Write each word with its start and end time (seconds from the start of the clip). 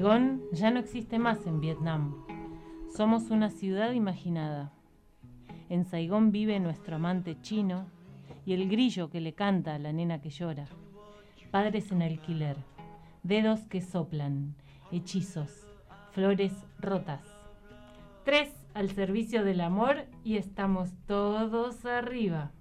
Saigón 0.00 0.40
ya 0.52 0.70
no 0.70 0.80
existe 0.80 1.18
más 1.18 1.46
en 1.46 1.60
Vietnam. 1.60 2.24
Somos 2.96 3.28
una 3.28 3.50
ciudad 3.50 3.92
imaginada. 3.92 4.72
En 5.68 5.84
Saigón 5.84 6.32
vive 6.32 6.58
nuestro 6.58 6.96
amante 6.96 7.36
chino 7.42 7.84
y 8.46 8.54
el 8.54 8.70
grillo 8.70 9.10
que 9.10 9.20
le 9.20 9.34
canta 9.34 9.74
a 9.74 9.78
la 9.78 9.92
nena 9.92 10.22
que 10.22 10.30
llora. 10.30 10.64
Padres 11.50 11.92
en 11.92 12.00
alquiler, 12.00 12.56
dedos 13.24 13.60
que 13.68 13.82
soplan, 13.82 14.54
hechizos, 14.90 15.66
flores 16.12 16.54
rotas. 16.78 17.20
Tres 18.24 18.48
al 18.72 18.88
servicio 18.92 19.44
del 19.44 19.60
amor 19.60 20.06
y 20.24 20.38
estamos 20.38 20.88
todos 21.06 21.84
arriba. 21.84 22.52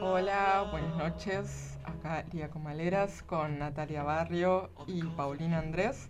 Hola, 0.00 0.66
buenas 0.72 0.96
noches. 0.96 1.78
Acá 1.84 2.24
Lía 2.32 2.50
Comaleras 2.50 3.22
con 3.22 3.60
Natalia 3.60 4.02
Barrio 4.02 4.70
y 4.88 5.04
Paulina 5.04 5.60
Andrés. 5.60 6.08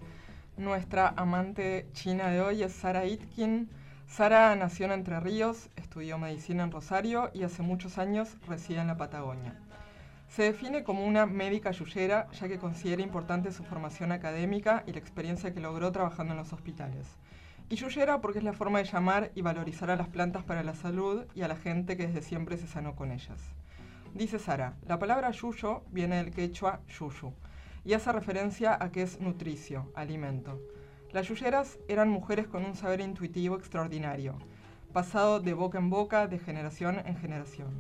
Nuestra 0.57 1.09
amante 1.09 1.91
china 1.93 2.29
de 2.29 2.41
hoy 2.41 2.63
es 2.63 2.73
Sara 2.73 3.05
Itkin. 3.05 3.69
Sara 4.07 4.57
nació 4.57 4.87
en 4.87 4.93
Entre 4.93 5.21
Ríos, 5.21 5.69
estudió 5.77 6.17
medicina 6.17 6.65
en 6.65 6.71
Rosario 6.71 7.31
y 7.35 7.43
hace 7.43 7.61
muchos 7.61 7.99
años 7.99 8.35
reside 8.49 8.81
en 8.81 8.87
la 8.87 8.97
Patagonia. 8.97 9.55
Se 10.29 10.45
define 10.45 10.85
como 10.85 11.05
una 11.05 11.27
médica 11.27 11.71
yuyera, 11.71 12.31
ya 12.31 12.49
que 12.49 12.59
considera 12.59 13.03
importante 13.03 13.53
su 13.53 13.63
formación 13.63 14.11
académica 14.11 14.85
y 14.87 14.93
la 14.93 15.01
experiencia 15.01 15.53
que 15.53 15.61
logró 15.61 15.93
trabajando 15.93 16.33
en 16.33 16.39
los 16.39 16.55
hospitales. 16.55 17.19
Y 17.73 17.77
yuyera 17.77 18.21
porque 18.21 18.41
es 18.41 18.45
la 18.45 18.53
forma 18.53 18.81
de 18.81 18.85
llamar 18.85 19.33
y 19.35 19.41
valorizar 19.41 19.91
a 19.91 19.97
las 19.97 20.09
plantas 20.09 20.45
para 20.45 20.63
la 20.63 20.75
salud 20.75 21.25
y 21.35 21.41
a 21.41 21.49
la 21.49 21.57
gente 21.57 21.97
que 21.97 22.07
desde 22.07 22.21
siempre 22.21 22.59
se 22.59 22.67
sanó 22.67 22.95
con 22.95 23.11
ellas. 23.11 23.41
Dice 24.13 24.39
Sara, 24.39 24.77
la 24.87 24.99
palabra 24.99 25.31
yuyo 25.31 25.83
viene 25.91 26.17
del 26.17 26.35
quechua 26.35 26.83
yuyu 26.87 27.33
y 27.83 27.95
hace 27.95 28.13
referencia 28.13 28.77
a 28.79 28.93
que 28.93 29.01
es 29.01 29.23
nutricio, 29.23 29.91
alimento. 29.95 30.61
Las 31.13 31.29
yuyeras 31.29 31.79
eran 31.89 32.11
mujeres 32.11 32.47
con 32.47 32.63
un 32.67 32.77
saber 32.77 33.01
intuitivo 33.01 33.57
extraordinario, 33.57 34.37
pasado 34.93 35.41
de 35.41 35.55
boca 35.55 35.79
en 35.79 35.89
boca, 35.89 36.27
de 36.27 36.39
generación 36.39 37.01
en 37.07 37.17
generación. 37.17 37.71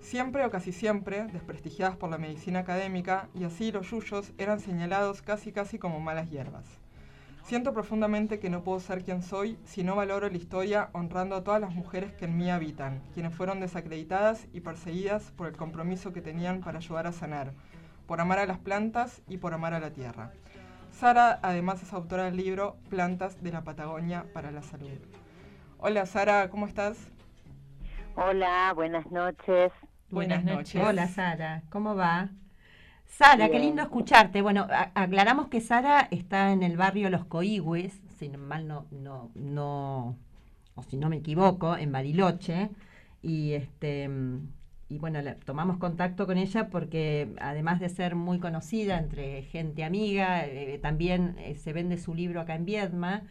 Siempre 0.00 0.44
o 0.46 0.50
casi 0.50 0.72
siempre 0.72 1.26
desprestigiadas 1.26 1.96
por 1.96 2.10
la 2.10 2.18
medicina 2.18 2.58
académica 2.58 3.28
y 3.34 3.44
así 3.44 3.70
los 3.70 3.88
yuyos 3.88 4.32
eran 4.36 4.58
señalados 4.58 5.22
casi 5.22 5.52
casi 5.52 5.78
como 5.78 6.00
malas 6.00 6.28
hierbas. 6.28 6.87
Siento 7.48 7.72
profundamente 7.72 8.40
que 8.40 8.50
no 8.50 8.62
puedo 8.62 8.78
ser 8.78 9.02
quien 9.02 9.22
soy 9.22 9.58
si 9.64 9.82
no 9.82 9.96
valoro 9.96 10.28
la 10.28 10.36
historia 10.36 10.90
honrando 10.92 11.34
a 11.34 11.44
todas 11.44 11.62
las 11.62 11.74
mujeres 11.74 12.12
que 12.12 12.26
en 12.26 12.36
mí 12.36 12.50
habitan, 12.50 13.00
quienes 13.14 13.34
fueron 13.34 13.58
desacreditadas 13.58 14.46
y 14.52 14.60
perseguidas 14.60 15.30
por 15.30 15.46
el 15.46 15.56
compromiso 15.56 16.12
que 16.12 16.20
tenían 16.20 16.60
para 16.60 16.76
ayudar 16.76 17.06
a 17.06 17.12
sanar, 17.12 17.54
por 18.06 18.20
amar 18.20 18.38
a 18.38 18.44
las 18.44 18.58
plantas 18.58 19.22
y 19.28 19.38
por 19.38 19.54
amar 19.54 19.72
a 19.72 19.80
la 19.80 19.94
tierra. 19.94 20.30
Sara 20.90 21.38
además 21.40 21.82
es 21.82 21.94
autora 21.94 22.24
del 22.24 22.36
libro 22.36 22.76
Plantas 22.90 23.42
de 23.42 23.50
la 23.50 23.64
Patagonia 23.64 24.26
para 24.34 24.50
la 24.50 24.60
Salud. 24.60 24.98
Hola 25.78 26.04
Sara, 26.04 26.50
¿cómo 26.50 26.66
estás? 26.66 26.98
Hola, 28.14 28.74
buenas 28.74 29.10
noches. 29.10 29.72
Buenas, 30.10 30.44
noches. 30.44 30.82
Hola 30.84 31.08
Sara, 31.08 31.62
¿cómo 31.70 31.96
va? 31.96 32.28
Sara, 33.08 33.48
qué 33.48 33.58
lindo 33.58 33.82
escucharte. 33.82 34.42
Bueno, 34.42 34.66
aclaramos 34.94 35.48
que 35.48 35.60
Sara 35.60 36.06
está 36.10 36.52
en 36.52 36.62
el 36.62 36.76
barrio 36.76 37.10
Los 37.10 37.24
Coigües, 37.24 38.00
si 38.18 38.28
mal 38.28 38.68
no, 38.68 38.86
no, 38.92 39.30
no, 39.34 40.16
o 40.76 40.82
si 40.84 40.96
no 40.96 41.08
me 41.08 41.16
equivoco, 41.16 41.76
en 41.76 41.90
Bariloche. 41.90 42.70
Y 43.20 43.54
este 43.54 44.08
y 44.90 44.98
bueno, 44.98 45.20
tomamos 45.44 45.76
contacto 45.78 46.26
con 46.26 46.38
ella 46.38 46.68
porque 46.70 47.34
además 47.40 47.78
de 47.80 47.90
ser 47.90 48.14
muy 48.14 48.38
conocida 48.38 48.98
entre 48.98 49.42
gente 49.42 49.84
amiga, 49.84 50.46
eh, 50.46 50.78
también 50.78 51.36
eh, 51.38 51.56
se 51.56 51.74
vende 51.74 51.98
su 51.98 52.14
libro 52.14 52.40
acá 52.40 52.54
en 52.54 52.64
Viedma. 52.64 53.24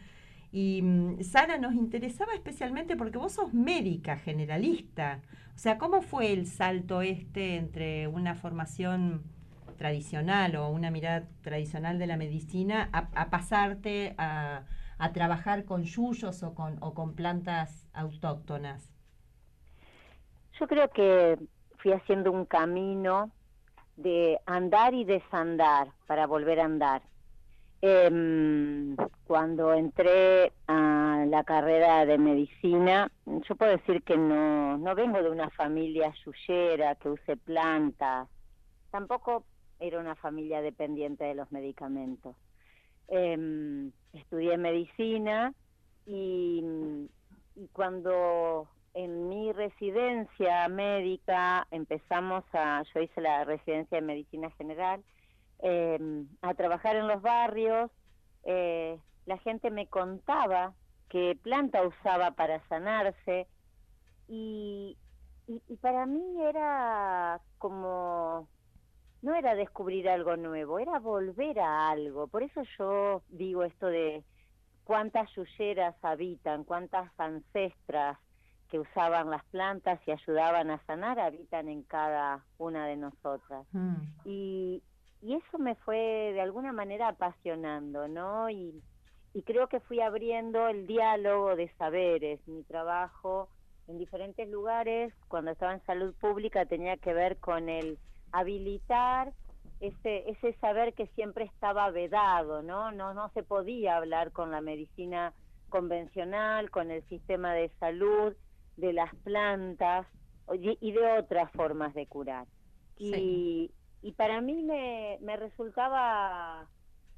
Y 0.52 0.82
mm, 0.82 1.22
Sara, 1.22 1.58
nos 1.58 1.74
interesaba 1.74 2.34
especialmente 2.34 2.96
porque 2.96 3.18
vos 3.18 3.32
sos 3.32 3.54
médica 3.54 4.16
generalista. 4.18 5.20
O 5.56 5.58
sea, 5.58 5.78
¿cómo 5.78 6.02
fue 6.02 6.32
el 6.32 6.46
salto 6.46 7.02
este 7.02 7.56
entre 7.56 8.06
una 8.06 8.34
formación 8.34 9.24
tradicional 9.78 10.56
o 10.56 10.68
una 10.68 10.90
mirada 10.90 11.26
tradicional 11.42 11.98
de 11.98 12.06
la 12.06 12.18
medicina 12.18 12.90
a, 12.92 13.30
pasarte 13.30 14.14
a, 14.18 14.64
trabajar 15.14 15.64
con 15.64 15.84
yuyos 15.84 16.42
o 16.42 16.54
con, 16.54 16.76
o 16.80 16.92
con 16.92 17.14
plantas 17.14 17.88
autóctonas? 17.94 18.92
Yo 20.60 20.66
creo 20.66 20.90
que 20.90 21.38
fui 21.78 21.92
haciendo 21.92 22.32
un 22.32 22.44
camino 22.44 23.30
de 23.96 24.38
andar 24.46 24.94
y 24.94 25.04
desandar 25.04 25.88
para 26.06 26.26
volver 26.26 26.60
a 26.60 26.64
andar. 26.64 27.02
Eh, 27.80 28.96
cuando 29.24 29.72
entré 29.72 30.52
a 30.66 31.24
la 31.28 31.44
carrera 31.44 32.04
de 32.06 32.18
medicina, 32.18 33.10
yo 33.26 33.54
puedo 33.54 33.72
decir 33.72 34.02
que 34.02 34.16
no, 34.16 34.78
no 34.78 34.94
vengo 34.94 35.22
de 35.22 35.30
una 35.30 35.48
familia 35.50 36.12
yuyera 36.24 36.96
que 36.96 37.10
use 37.10 37.36
plantas, 37.36 38.26
tampoco 38.90 39.44
era 39.80 39.98
una 39.98 40.14
familia 40.16 40.60
dependiente 40.60 41.24
de 41.24 41.34
los 41.34 41.50
medicamentos. 41.52 42.36
Eh, 43.08 43.90
estudié 44.12 44.56
medicina 44.58 45.54
y, 46.06 46.62
cuando 47.72 48.68
en 48.94 49.28
mi 49.28 49.52
residencia 49.52 50.68
médica 50.68 51.66
empezamos 51.70 52.44
a, 52.52 52.82
yo 52.94 53.00
hice 53.00 53.20
la 53.20 53.44
residencia 53.44 53.96
de 53.96 54.06
medicina 54.06 54.50
general, 54.52 55.02
eh, 55.60 56.24
a 56.42 56.54
trabajar 56.54 56.96
en 56.96 57.08
los 57.08 57.20
barrios, 57.20 57.90
eh, 58.44 58.98
la 59.26 59.38
gente 59.38 59.70
me 59.70 59.88
contaba 59.88 60.72
qué 61.08 61.36
planta 61.42 61.86
usaba 61.86 62.32
para 62.32 62.66
sanarse 62.68 63.46
y, 64.28 64.96
y, 65.46 65.76
para 65.76 66.06
mí 66.06 66.42
era 66.42 67.40
como, 67.58 68.48
no 69.22 69.34
era 69.34 69.54
descubrir 69.54 70.08
algo 70.08 70.36
nuevo, 70.36 70.78
era 70.78 70.98
volver 70.98 71.58
a 71.58 71.90
algo. 71.90 72.28
Por 72.28 72.42
eso 72.42 72.62
yo 72.78 73.22
digo 73.28 73.64
esto 73.64 73.86
de 73.86 74.22
cuántas 74.84 75.28
yuyeras 75.34 75.96
habitan, 76.02 76.64
cuántas 76.64 77.10
ancestras 77.18 78.18
que 78.70 78.78
usaban 78.78 79.30
las 79.30 79.44
plantas 79.46 79.98
y 80.06 80.10
ayudaban 80.10 80.70
a 80.70 80.84
sanar 80.86 81.18
habitan 81.18 81.68
en 81.68 81.82
cada 81.82 82.44
una 82.58 82.86
de 82.86 82.96
nosotras. 82.96 83.66
Mm. 83.72 83.96
Y, 84.24 84.82
y 85.22 85.34
eso 85.34 85.58
me 85.58 85.74
fue 85.74 86.32
de 86.34 86.40
alguna 86.40 86.72
manera 86.72 87.08
apasionando, 87.08 88.08
¿no? 88.08 88.50
Y, 88.50 88.82
y 89.34 89.42
creo 89.42 89.68
que 89.68 89.80
fui 89.80 90.00
abriendo 90.00 90.68
el 90.68 90.86
diálogo 90.86 91.56
de 91.56 91.68
saberes. 91.76 92.46
Mi 92.46 92.62
trabajo 92.62 93.48
en 93.88 93.98
diferentes 93.98 94.48
lugares, 94.48 95.14
cuando 95.28 95.50
estaba 95.50 95.72
en 95.72 95.84
salud 95.86 96.14
pública, 96.20 96.66
tenía 96.66 96.98
que 96.98 97.14
ver 97.14 97.38
con 97.38 97.68
el 97.68 97.98
habilitar 98.32 99.32
ese, 99.80 100.28
ese 100.30 100.54
saber 100.54 100.94
que 100.94 101.06
siempre 101.08 101.44
estaba 101.44 101.90
vedado, 101.90 102.62
¿no? 102.62 102.90
No, 102.92 103.14
no 103.14 103.30
se 103.30 103.42
podía 103.42 103.96
hablar 103.96 104.32
con 104.32 104.50
la 104.50 104.60
medicina 104.60 105.32
convencional, 105.68 106.70
con 106.70 106.90
el 106.90 107.02
sistema 107.08 107.52
de 107.54 107.70
salud, 107.78 108.34
de 108.76 108.92
las 108.92 109.14
plantas 109.16 110.06
y 110.54 110.92
de 110.92 111.18
otras 111.18 111.50
formas 111.52 111.94
de 111.94 112.06
curar. 112.06 112.46
Y, 112.96 113.70
y 114.02 114.12
para 114.12 114.40
mí 114.40 114.62
me, 114.62 115.18
me 115.20 115.36
resultaba 115.36 116.68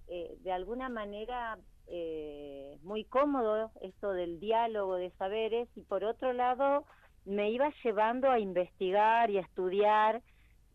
eh, 0.09 0.37
de 0.41 0.53
alguna 0.53 0.89
manera 0.89 1.59
eh, 1.87 2.79
muy 2.83 3.05
cómodo 3.05 3.71
esto 3.81 4.13
del 4.13 4.41
diálogo 4.41 4.97
de 4.97 5.11
saberes 5.13 5.69
y 5.77 5.83
por 5.83 6.05
otro 6.05 6.33
lado 6.33 6.85
me 7.25 7.51
iba 7.51 7.73
llevando 7.85 8.31
a 8.31 8.39
investigar 8.39 9.31
y 9.31 9.39
a 9.39 9.43
estudiar 9.43 10.23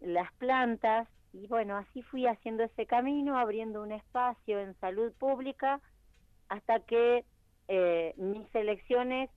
las 0.02 0.32
plantas 0.34 1.08
y 1.34 1.48
bueno, 1.48 1.76
así 1.78 2.02
fui 2.04 2.28
haciendo 2.28 2.64
ese 2.64 2.86
camino, 2.86 3.38
abriendo 3.38 3.82
un 3.82 3.92
espacio 3.92 4.60
en 4.60 4.74
salud 4.80 5.12
pública 5.14 5.82
hasta 6.48 6.80
que 6.82 7.26
eh, 7.68 8.14
mis 8.18 8.54
elecciones 8.56 9.30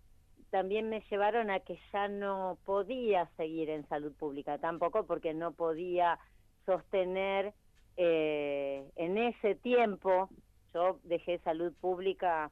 también 0.51 0.89
me 0.89 1.03
llevaron 1.11 1.51
a 1.51 1.61
que 1.61 1.79
ya 1.93 2.09
no 2.09 2.59
podía 2.65 3.29
seguir 3.37 3.69
en 3.71 3.87
salud 3.89 4.13
pública, 4.15 4.59
tampoco 4.59 5.07
porque 5.07 5.35
no 5.35 5.53
podía 5.53 6.19
sostener 6.65 7.53
eh, 7.97 8.89
en 8.97 9.19
ese 9.19 9.57
tiempo, 9.57 10.31
yo 10.73 11.01
dejé 11.03 11.39
salud 11.41 11.73
pública 11.81 12.51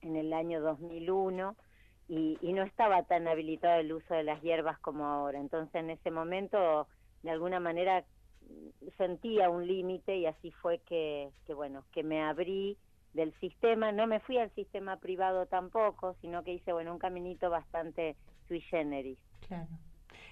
en 0.00 0.16
el 0.16 0.32
año 0.32 0.60
2001 0.60 1.56
y, 2.08 2.38
y 2.40 2.52
no 2.52 2.62
estaba 2.62 3.02
tan 3.02 3.28
habilitado 3.28 3.80
el 3.80 3.92
uso 3.92 4.14
de 4.14 4.22
las 4.22 4.40
hierbas 4.42 4.78
como 4.78 5.06
ahora. 5.06 5.38
Entonces 5.38 5.74
en 5.74 5.90
ese 5.90 6.10
momento, 6.10 6.88
de 7.26 7.32
alguna 7.32 7.60
manera, 7.60 8.04
sentía 8.96 9.50
un 9.50 9.66
límite 9.66 10.16
y 10.16 10.26
así 10.26 10.52
fue 10.52 10.78
que, 10.86 11.28
que, 11.44 11.54
bueno, 11.54 11.82
que 11.92 12.02
me 12.02 12.22
abrí 12.22 12.78
del 13.14 13.34
sistema. 13.40 13.90
No 13.92 14.06
me 14.06 14.20
fui 14.20 14.38
al 14.38 14.54
sistema 14.54 14.96
privado 14.98 15.46
tampoco, 15.46 16.14
sino 16.20 16.44
que 16.44 16.54
hice, 16.54 16.72
bueno, 16.72 16.92
un 16.92 16.98
caminito 16.98 17.50
bastante 17.50 18.16
sui 18.46 18.60
generis. 18.60 19.18
Claro. 19.46 19.68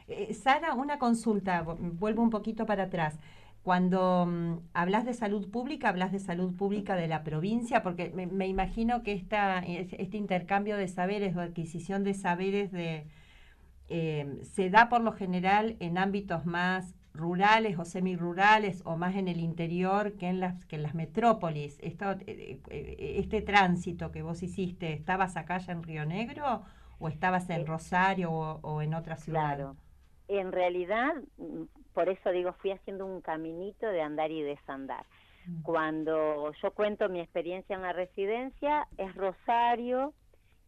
Eh, 0.06 0.32
Sara, 0.34 0.74
una 0.74 0.98
consulta, 0.98 1.62
vuelvo 1.62 2.22
un 2.22 2.30
poquito 2.30 2.64
para 2.64 2.84
atrás. 2.84 3.18
Cuando 3.64 4.26
mm, 4.26 4.58
hablas 4.72 5.04
de 5.04 5.14
salud 5.14 5.50
pública, 5.50 5.88
hablas 5.88 6.12
de 6.12 6.20
salud 6.20 6.54
pública 6.54 6.94
de 6.94 7.08
la 7.08 7.24
provincia, 7.24 7.82
porque 7.82 8.10
me, 8.10 8.46
imagino 8.46 9.02
que 9.02 9.14
esta, 9.14 9.58
este 9.60 10.16
intercambio 10.16 10.76
de 10.76 10.86
saberes 10.86 11.34
o 11.34 11.40
adquisición 11.40 12.04
de 12.04 12.14
saberes 12.14 12.70
de, 12.70 13.06
eh, 13.88 14.38
se 14.42 14.70
da 14.70 14.88
por 14.88 15.02
lo 15.02 15.12
general 15.12 15.76
en 15.80 15.98
ámbitos 15.98 16.46
más 16.46 16.94
rurales 17.14 17.78
o 17.78 17.84
semirurales 17.84 18.82
o 18.84 18.96
más 18.96 19.14
en 19.14 19.28
el 19.28 19.38
interior 19.38 20.16
que 20.16 20.28
en 20.28 20.40
las, 20.40 20.64
que 20.66 20.76
en 20.76 20.82
las 20.82 20.94
metrópolis. 20.94 21.78
Esto, 21.80 22.12
eh, 22.26 22.60
eh, 22.68 23.14
este 23.18 23.40
tránsito 23.40 24.10
que 24.10 24.22
vos 24.22 24.42
hiciste, 24.42 24.92
¿estabas 24.92 25.36
acá 25.36 25.58
ya 25.58 25.72
en 25.72 25.84
Río 25.84 26.04
Negro 26.04 26.64
o 26.98 27.08
estabas 27.08 27.48
en 27.50 27.66
Rosario 27.66 28.32
o, 28.32 28.82
en 28.82 28.94
otra 28.94 29.16
ciudad? 29.16 29.56
Claro. 29.56 29.76
En 30.26 30.50
realidad, 30.50 31.14
mm, 31.36 31.64
por 31.92 32.08
eso 32.08 32.30
digo, 32.30 32.52
fui 32.54 32.72
haciendo 32.72 33.06
un 33.06 33.20
caminito 33.20 33.86
de 33.86 34.02
andar 34.02 34.32
y 34.32 34.42
desandar. 34.42 35.06
Mm. 35.46 35.62
Cuando 35.62 36.52
yo 36.60 36.72
cuento 36.72 37.08
mi 37.08 37.20
experiencia 37.20 37.76
en 37.76 37.82
la 37.82 37.92
residencia, 37.92 38.88
es 38.98 39.14
Rosario 39.14 40.14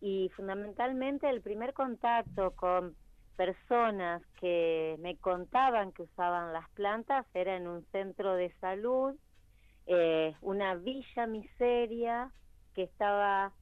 y 0.01 0.31
fundamentalmente 0.37 1.29
el 1.29 1.41
primer 1.41 1.73
contacto 1.73 2.53
con 2.53 2.95
personas 3.37 4.23
que 4.41 4.97
me 5.00 5.17
contaban 5.17 5.93
que 5.93 6.03
usaban 6.03 6.53
las 6.53 6.69
plantas 6.71 7.27
era 7.35 7.56
en 7.56 7.69
un 7.69 7.85
centro 7.93 8.35
de 8.35 8.53
salud, 8.61 9.15
eh, 9.87 10.35
una 10.41 10.75
villa 10.75 11.27
miseria 11.27 12.33
que 12.75 12.83
estaba, 12.83 13.53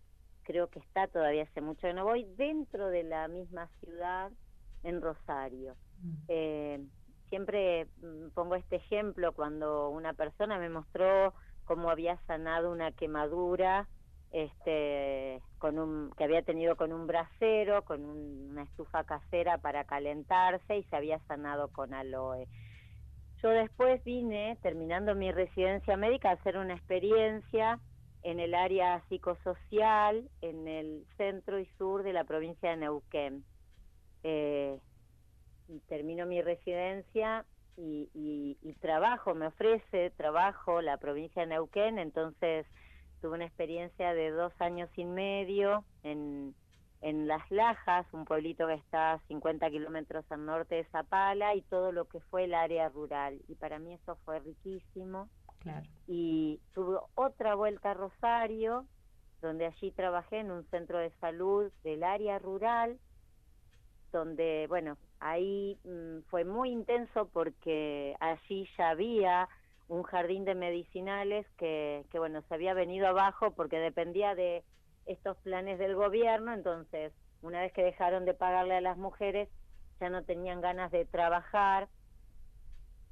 creo 0.44 0.68
que 0.68 0.78
está 0.78 1.06
todavía 1.08 1.44
hace 1.44 1.60
mucho 1.60 1.82
que 1.82 1.92
no 1.92 2.04
voy, 2.04 2.24
dentro 2.36 2.88
de 2.88 3.02
la 3.02 3.28
misma 3.28 3.68
ciudad 3.80 4.30
en 4.82 5.02
Rosario. 5.02 5.76
Mm. 6.02 6.14
Eh, 6.28 6.80
siempre 7.28 7.86
mm, 8.00 8.28
pongo 8.34 8.54
este 8.54 8.76
ejemplo 8.76 9.32
cuando 9.32 9.90
una 9.90 10.14
persona 10.14 10.58
me 10.58 10.68
mostró 10.68 11.34
cómo 11.64 11.90
había 11.90 12.16
sanado 12.26 12.70
una 12.70 12.92
quemadura 12.92 13.88
este, 14.34 15.40
con 15.58 15.78
un, 15.78 16.10
que 16.18 16.24
había 16.24 16.42
tenido 16.42 16.74
con 16.74 16.92
un 16.92 17.06
brasero, 17.06 17.84
con 17.84 18.04
una 18.04 18.64
estufa 18.64 19.04
casera 19.04 19.58
para 19.58 19.84
calentarse 19.84 20.76
y 20.76 20.82
se 20.82 20.96
había 20.96 21.20
sanado 21.28 21.68
con 21.68 21.94
aloe. 21.94 22.48
Yo 23.40 23.50
después 23.50 24.02
vine, 24.02 24.58
terminando 24.60 25.14
mi 25.14 25.30
residencia 25.30 25.96
médica, 25.96 26.30
a 26.30 26.32
hacer 26.32 26.56
una 26.56 26.74
experiencia 26.74 27.78
en 28.24 28.40
el 28.40 28.54
área 28.54 29.04
psicosocial, 29.08 30.28
en 30.40 30.66
el 30.66 31.06
centro 31.16 31.60
y 31.60 31.66
sur 31.78 32.02
de 32.02 32.12
la 32.12 32.24
provincia 32.24 32.70
de 32.70 32.78
Neuquén. 32.78 33.44
Eh, 34.24 34.80
termino 35.86 36.26
mi 36.26 36.42
residencia 36.42 37.44
y 37.76 38.76
trabajo, 38.80 39.34
me 39.34 39.46
ofrece 39.46 40.10
trabajo 40.10 40.80
la 40.80 40.96
provincia 40.96 41.42
de 41.42 41.48
Neuquén, 41.48 41.98
entonces 41.98 42.66
tuve 43.24 43.36
una 43.36 43.46
experiencia 43.46 44.12
de 44.12 44.32
dos 44.32 44.52
años 44.58 44.90
y 44.98 45.06
medio 45.06 45.82
en, 46.02 46.54
en 47.00 47.26
Las 47.26 47.50
Lajas, 47.50 48.04
un 48.12 48.26
pueblito 48.26 48.66
que 48.66 48.74
está 48.74 49.14
a 49.14 49.18
50 49.28 49.70
kilómetros 49.70 50.30
al 50.30 50.44
norte 50.44 50.74
de 50.74 50.84
Zapala, 50.92 51.54
y 51.54 51.62
todo 51.62 51.90
lo 51.90 52.04
que 52.04 52.20
fue 52.20 52.44
el 52.44 52.52
área 52.52 52.90
rural. 52.90 53.40
Y 53.48 53.54
para 53.54 53.78
mí 53.78 53.94
eso 53.94 54.18
fue 54.26 54.40
riquísimo. 54.40 55.30
Claro. 55.60 55.86
Y 56.06 56.60
tuve 56.74 56.98
otra 57.14 57.54
vuelta 57.54 57.92
a 57.92 57.94
Rosario, 57.94 58.84
donde 59.40 59.64
allí 59.64 59.90
trabajé 59.92 60.40
en 60.40 60.50
un 60.50 60.64
centro 60.64 60.98
de 60.98 61.10
salud 61.12 61.72
del 61.82 62.04
área 62.04 62.38
rural, 62.38 62.98
donde, 64.12 64.66
bueno, 64.68 64.98
ahí 65.18 65.78
mm, 65.84 66.28
fue 66.28 66.44
muy 66.44 66.72
intenso 66.72 67.30
porque 67.32 68.16
allí 68.20 68.68
ya 68.76 68.90
había 68.90 69.48
un 69.88 70.02
jardín 70.02 70.44
de 70.44 70.54
medicinales 70.54 71.46
que, 71.58 72.04
que, 72.10 72.18
bueno, 72.18 72.42
se 72.42 72.54
había 72.54 72.74
venido 72.74 73.06
abajo 73.06 73.52
porque 73.52 73.78
dependía 73.78 74.34
de 74.34 74.64
estos 75.06 75.36
planes 75.38 75.78
del 75.78 75.94
gobierno, 75.94 76.52
entonces, 76.52 77.12
una 77.42 77.60
vez 77.60 77.72
que 77.72 77.84
dejaron 77.84 78.24
de 78.24 78.34
pagarle 78.34 78.76
a 78.76 78.80
las 78.80 78.96
mujeres, 78.96 79.48
ya 80.00 80.08
no 80.08 80.24
tenían 80.24 80.60
ganas 80.60 80.90
de 80.90 81.04
trabajar, 81.04 81.88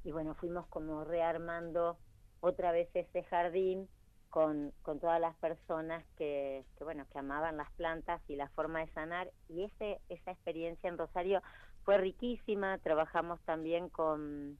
y 0.03 0.11
bueno, 0.11 0.33
fuimos 0.35 0.67
como 0.67 1.03
rearmando 1.03 1.97
otra 2.41 2.71
vez 2.71 2.89
ese 2.93 3.23
jardín 3.23 3.87
con, 4.29 4.73
con 4.81 4.99
todas 4.99 5.21
las 5.21 5.35
personas 5.37 6.03
que, 6.17 6.65
que, 6.77 6.83
bueno, 6.83 7.05
que 7.11 7.19
amaban 7.19 7.55
las 7.55 7.71
plantas 7.73 8.21
y 8.27 8.35
la 8.35 8.49
forma 8.49 8.79
de 8.79 8.91
sanar, 8.93 9.31
y 9.47 9.63
ese, 9.65 10.01
esa 10.09 10.31
experiencia 10.31 10.89
en 10.89 10.97
Rosario 10.97 11.41
fue 11.83 11.97
riquísima, 11.97 12.79
trabajamos 12.79 13.39
también 13.41 13.89
con 13.89 14.57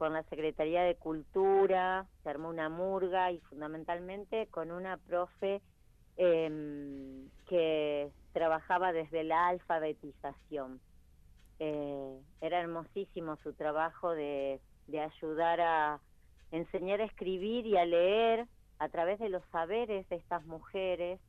con 0.00 0.14
la 0.14 0.22
Secretaría 0.30 0.82
de 0.82 0.94
Cultura, 0.94 2.06
se 2.22 2.30
armó 2.30 2.48
una 2.48 2.70
murga 2.70 3.32
y 3.32 3.38
fundamentalmente 3.40 4.46
con 4.46 4.70
una 4.70 4.96
profe 4.96 5.60
em, 6.16 7.28
que 7.46 8.10
trabajaba 8.32 8.94
desde 8.94 9.24
la 9.24 9.48
alfabetización. 9.48 10.80
Eh, 11.58 12.18
era 12.40 12.60
hermosísimo 12.60 13.36
su 13.42 13.52
trabajo 13.52 14.12
de, 14.12 14.58
ayudar 14.90 15.60
a 15.60 16.00
enseñar 16.50 17.02
a 17.02 17.04
escribir 17.04 17.66
y 17.66 17.76
a 17.76 17.84
leer 17.84 18.46
a 18.78 18.88
través 18.88 19.18
de 19.18 19.28
los 19.28 19.44
saberes 19.52 20.08
de 20.08 20.16
estas 20.16 20.46
mujeres 20.46 21.20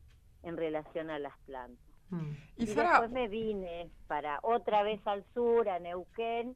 en 0.44 0.56
relación 0.56 1.10
a 1.10 1.20
las 1.20 1.38
plantas. 1.40 1.94
Mm. 2.10 2.32
Y, 2.56 2.66
después 2.68 3.12
me 3.12 3.28
vine 3.28 3.90
para 4.08 4.40
otra 4.44 4.82
vez 4.84 5.06
al 5.06 5.26
sur, 5.34 5.68
a 5.68 5.78
Neuquén, 5.80 6.56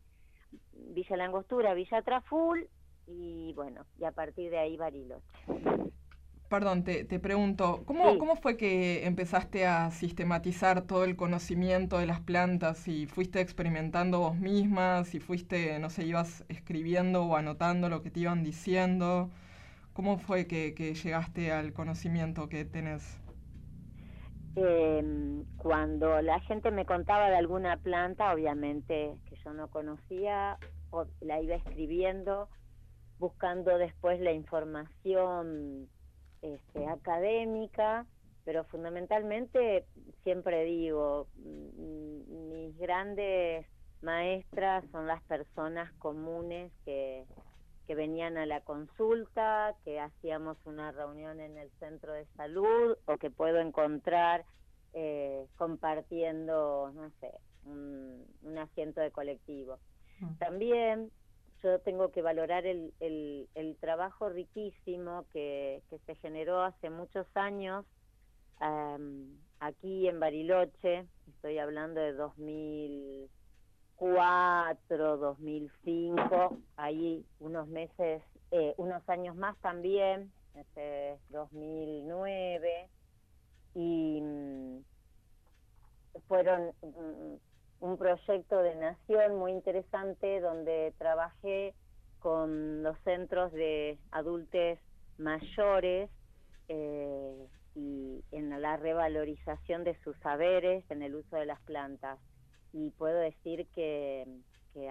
Villa 0.74 1.18
Langostura, 1.18 1.74
Villa 1.74 2.02
Traful 2.02 2.70
y 3.08 3.54
bueno, 3.54 3.86
y 4.00 4.06
a 4.06 4.12
partir 4.12 4.50
de 4.52 4.60
ahí 4.60 4.78
Bariloche. 4.78 5.24
Perdón, 6.48 6.84
te, 6.84 7.04
te 7.06 7.20
pregunto, 7.20 7.84
¿cómo, 7.86 8.18
¿cómo 8.20 8.36
fue 8.36 8.56
que 8.56 9.06
empezaste 9.06 9.66
a 9.66 9.90
sistematizar 9.92 10.84
todo 10.84 11.04
el 11.04 11.16
conocimiento 11.16 11.98
de 11.98 12.06
las 12.06 12.22
plantas? 12.22 12.88
y 12.88 13.08
fuiste 13.08 13.42
experimentando 13.42 14.20
vos 14.20 14.38
misma, 14.38 15.04
si 15.06 15.20
fuiste, 15.20 15.80
no 15.80 15.90
sé, 15.90 16.06
ibas 16.06 16.46
escribiendo 16.48 17.24
o 17.26 17.36
anotando 17.36 17.90
lo 17.90 18.02
que 18.04 18.12
te 18.12 18.22
iban 18.22 18.44
diciendo. 18.44 19.32
¿Cómo 19.94 20.18
fue 20.20 20.48
que, 20.48 20.76
que 20.76 20.94
llegaste 20.96 21.52
al 21.52 21.74
conocimiento 21.74 22.50
que 22.50 22.66
tenés? 22.66 23.20
Eh, 24.56 25.44
cuando 25.58 26.22
la 26.22 26.40
gente 26.42 26.72
me 26.72 26.86
contaba 26.86 27.30
de 27.30 27.36
alguna 27.36 27.78
planta, 27.78 28.34
obviamente 28.34 29.18
yo 29.46 29.54
no 29.54 29.70
conocía, 29.70 30.58
o 30.92 31.06
la 31.22 31.40
iba 31.42 31.56
escribiendo, 31.56 32.50
buscando 33.20 33.78
después 33.78 34.20
la 34.20 34.34
información 34.34 35.88
este, 36.42 36.88
académica, 36.88 38.06
pero 38.44 38.64
fundamentalmente 38.66 39.86
siempre 40.24 40.66
digo, 40.66 41.28
mm, 41.38 42.50
mis 42.50 42.78
grandes 42.78 43.66
maestras 44.02 44.84
son 44.92 45.08
las 45.08 45.22
personas 45.24 45.92
comunes 45.94 46.72
que, 46.84 47.26
que 47.88 47.96
venían 47.96 48.38
a 48.38 48.46
la 48.46 48.62
consulta, 48.62 49.76
que 49.84 50.00
hacíamos 50.00 50.58
una 50.66 50.92
reunión 50.92 51.40
en 51.40 51.58
el 51.58 51.70
centro 51.80 52.14
de 52.14 52.26
salud 52.38 52.98
o 53.06 53.18
que 53.18 53.30
puedo 53.30 53.60
encontrar 53.60 54.46
eh, 54.94 55.48
compartiendo, 55.58 56.92
no 56.94 57.10
sé, 57.20 57.32
un, 57.66 58.58
asiento 58.58 59.02
de 59.02 59.12
colectivo. 59.12 59.80
Mm. 60.20 60.36
También 60.38 61.12
yo 61.62 61.80
tengo 61.80 62.12
que 62.12 62.22
valorar 62.22 62.66
el, 62.66 62.94
el, 63.00 63.78
trabajo 63.80 64.30
riquísimo 64.30 65.26
que, 65.34 65.82
que, 65.90 66.00
se 66.00 66.16
generó 66.16 66.62
hace 66.62 66.90
muchos 66.90 67.28
años 67.36 67.86
aquí 69.60 70.08
en 70.08 70.20
Bariloche, 70.20 71.06
estoy 71.28 71.60
hablando 71.60 72.00
de 72.00 72.14
2000 72.14 73.30
2004, 74.00 75.18
2005, 75.18 76.58
ahí 76.76 77.26
unos 77.40 77.68
meses, 77.68 78.22
eh, 78.52 78.74
unos 78.78 79.08
años 79.08 79.36
más 79.36 79.58
también, 79.60 80.32
este 80.56 81.18
2009, 81.30 82.90
y 83.74 84.22
mm, 84.22 84.80
fueron 86.28 86.72
mm, 86.82 87.36
un 87.80 87.98
proyecto 87.98 88.62
de 88.62 88.76
nación 88.76 89.36
muy 89.38 89.52
interesante 89.52 90.40
donde 90.40 90.94
trabajé 90.98 91.74
con 92.20 92.82
los 92.82 92.98
centros 93.04 93.52
de 93.52 94.00
adultos 94.12 94.80
mayores 95.18 96.10
eh, 96.68 97.48
y 97.76 98.24
en 98.32 98.50
la 98.62 98.78
revalorización 98.78 99.84
de 99.84 99.96
sus 100.04 100.18
saberes 100.20 100.84
en 100.90 101.04
el 101.04 101.16
uso 101.16 101.36
de 101.36 101.46
las 101.46 101.62
plantas 101.62 102.20
y 102.74 102.90
puedo 102.92 103.18
decir 103.20 103.68
que, 103.74 104.26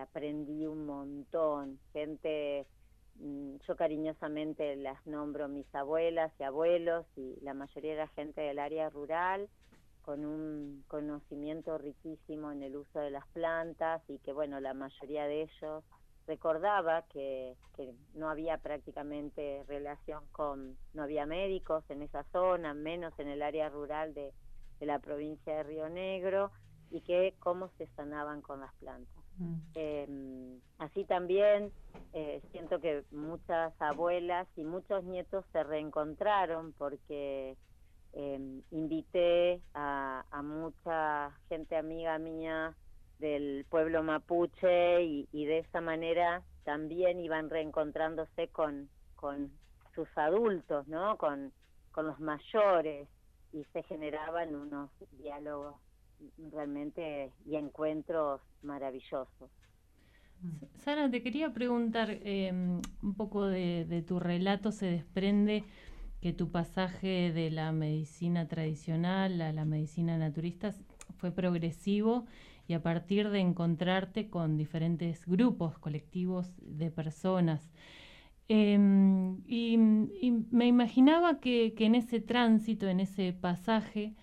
aprendí 0.01 0.65
un 0.67 0.87
montón. 0.87 1.79
Gente 1.93 2.67
mm, 3.17 3.57
yo 3.69 3.77
cariñosamente 3.77 4.77
las 4.77 5.07
nombro 5.07 5.47
mis 5.47 5.67
abuelas 5.75 6.33
y 6.39 6.43
abuelos 6.43 7.05
y 7.17 7.39
la 7.43 7.53
mayoría 7.53 7.91
de 7.93 7.99
la 7.99 8.09
gente 8.09 8.41
del 8.41 8.59
área 8.59 8.89
rural 8.89 9.49
con 10.05 10.25
un 10.25 10.85
conocimiento 10.89 11.79
riquísimo 11.79 12.53
en 12.53 12.63
el 12.63 12.77
uso 12.77 13.01
de 13.01 13.11
las 13.11 13.27
plantas 13.29 14.03
y 14.09 14.19
que 14.19 14.33
bueno, 14.33 14.61
la 14.61 14.75
mayoría 14.75 15.27
de 15.27 15.43
ellos 15.43 15.85
recordaba 16.27 17.03
que, 17.13 17.57
que 17.77 17.95
no 18.15 18.29
había 18.29 18.59
prácticamente 18.59 19.65
relación 19.67 20.23
con, 20.33 20.77
no 20.93 21.03
había 21.03 21.27
médicos 21.27 21.85
en 21.89 22.03
esa 22.03 22.25
zona, 22.33 22.75
menos 22.75 23.19
en 23.19 23.29
el 23.29 23.43
área 23.43 23.69
rural 23.69 24.15
de, 24.15 24.33
de 24.81 24.87
la 24.87 24.99
provincia 24.99 25.57
de 25.57 25.63
Río 25.63 25.89
Negro 25.89 26.51
y 26.91 27.01
que 27.01 27.35
cómo 27.41 27.71
se 27.79 27.87
sanaban 27.97 28.43
con 28.43 28.61
las 28.61 28.75
plantas. 28.77 29.25
Mm. 29.39 29.55
Eh, 29.75 30.59
así 30.79 31.05
también 31.05 31.73
eh, 32.13 32.41
siento 32.53 32.81
que 32.81 33.05
muchas 33.11 33.73
abuelas 33.81 34.47
y 34.57 34.65
muchos 34.65 35.03
nietos 35.05 35.45
se 35.53 35.65
reencontraron 35.65 36.73
porque 36.75 37.57
eh, 38.15 38.61
invité 38.71 39.61
a, 39.75 40.25
mucha 40.43 41.31
gente 41.49 41.77
amiga 41.77 42.19
mía 42.19 42.75
del 43.19 43.65
pueblo 43.69 44.03
mapuche 44.03 45.03
y, 45.03 45.45
de 45.47 45.59
esa 45.59 45.81
manera 45.81 46.43
también 46.65 47.21
iban 47.21 47.51
reencontrándose 47.51 48.49
con, 48.49 48.89
con 49.17 49.51
sus 49.95 50.09
adultos, 50.17 50.87
¿no? 50.89 51.17
Con, 51.19 51.53
con 51.93 52.07
los 52.07 52.21
mayores 52.21 53.09
y 53.53 53.65
se 53.73 53.83
generaban 53.85 54.55
unos 54.55 54.91
diálogos 55.13 55.77
realmente 56.51 57.33
y 57.47 57.57
encuentros 57.57 58.41
maravillosos. 58.63 59.51
Sara, 60.77 61.11
te 61.11 61.23
quería 61.23 61.53
preguntar, 61.53 62.11
em, 62.23 62.81
un 63.03 63.15
poco 63.15 63.47
de, 63.47 64.05
tu 64.07 64.19
relato 64.19 64.73
se 64.73 64.87
desprende 64.87 65.65
que 66.25 66.33
tu 66.33 66.51
pasaje 66.51 67.33
de 67.35 67.51
la 67.51 67.71
medicina 67.71 68.49
tradicional 68.49 69.43
a 69.43 69.53
la 69.53 69.67
medicina 69.67 70.17
naturista 70.17 70.75
fue 71.19 71.31
progresivo 71.33 72.25
y 72.67 72.73
a 72.73 72.83
partir 72.83 73.29
de 73.29 73.41
encontrarte 73.41 74.31
con 74.31 74.57
diferentes 74.57 75.27
grupos, 75.27 75.79
colectivos 75.79 76.51
de 76.63 76.91
personas. 76.91 77.71
Em, 78.49 79.43
y, 79.47 79.77
me 79.77 80.67
imaginaba 80.67 81.41
que, 81.41 81.75
en 81.79 81.95
ese 81.95 82.21
tránsito, 82.21 82.89
en 82.89 83.01
ese 83.01 83.35
pasaje, 83.35 84.15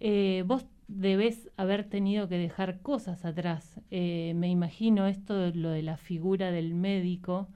eh, 0.00 0.44
vos 0.46 0.66
debes 0.86 1.48
haber 1.56 1.88
tenido 1.88 2.28
que 2.28 2.36
dejar 2.36 2.82
cosas 2.82 3.24
atrás. 3.24 3.80
Eh, 3.90 4.34
me 4.36 4.50
imagino 4.50 5.06
esto, 5.06 5.50
lo 5.54 5.70
de 5.70 5.82
la 5.82 5.96
figura 5.96 6.50
del 6.50 6.74
médico 6.74 7.48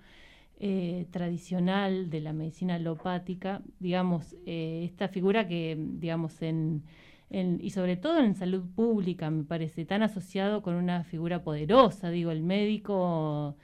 eh, 0.63 1.07
tradicional 1.11 2.09
de 2.09 2.21
la 2.21 2.33
medicina 2.33 2.77
alopática, 2.77 3.61
digamos, 3.81 4.35
eh, 4.47 4.83
esta 4.85 5.09
figura 5.09 5.47
que, 5.47 5.77
digamos, 5.79 6.41
en, 6.43 6.83
y 7.31 7.71
sobre 7.71 7.97
todo 7.97 8.19
en 8.19 8.35
salud 8.35 8.65
pública, 8.75 9.31
me 9.31 9.45
parece, 9.45 9.85
tan 9.85 10.03
asociado 10.03 10.63
con 10.63 10.75
una 10.75 11.05
figura 11.05 11.43
poderosa, 11.43 12.11
digo, 12.11 12.31
el 12.31 12.43
médico... 12.43 13.57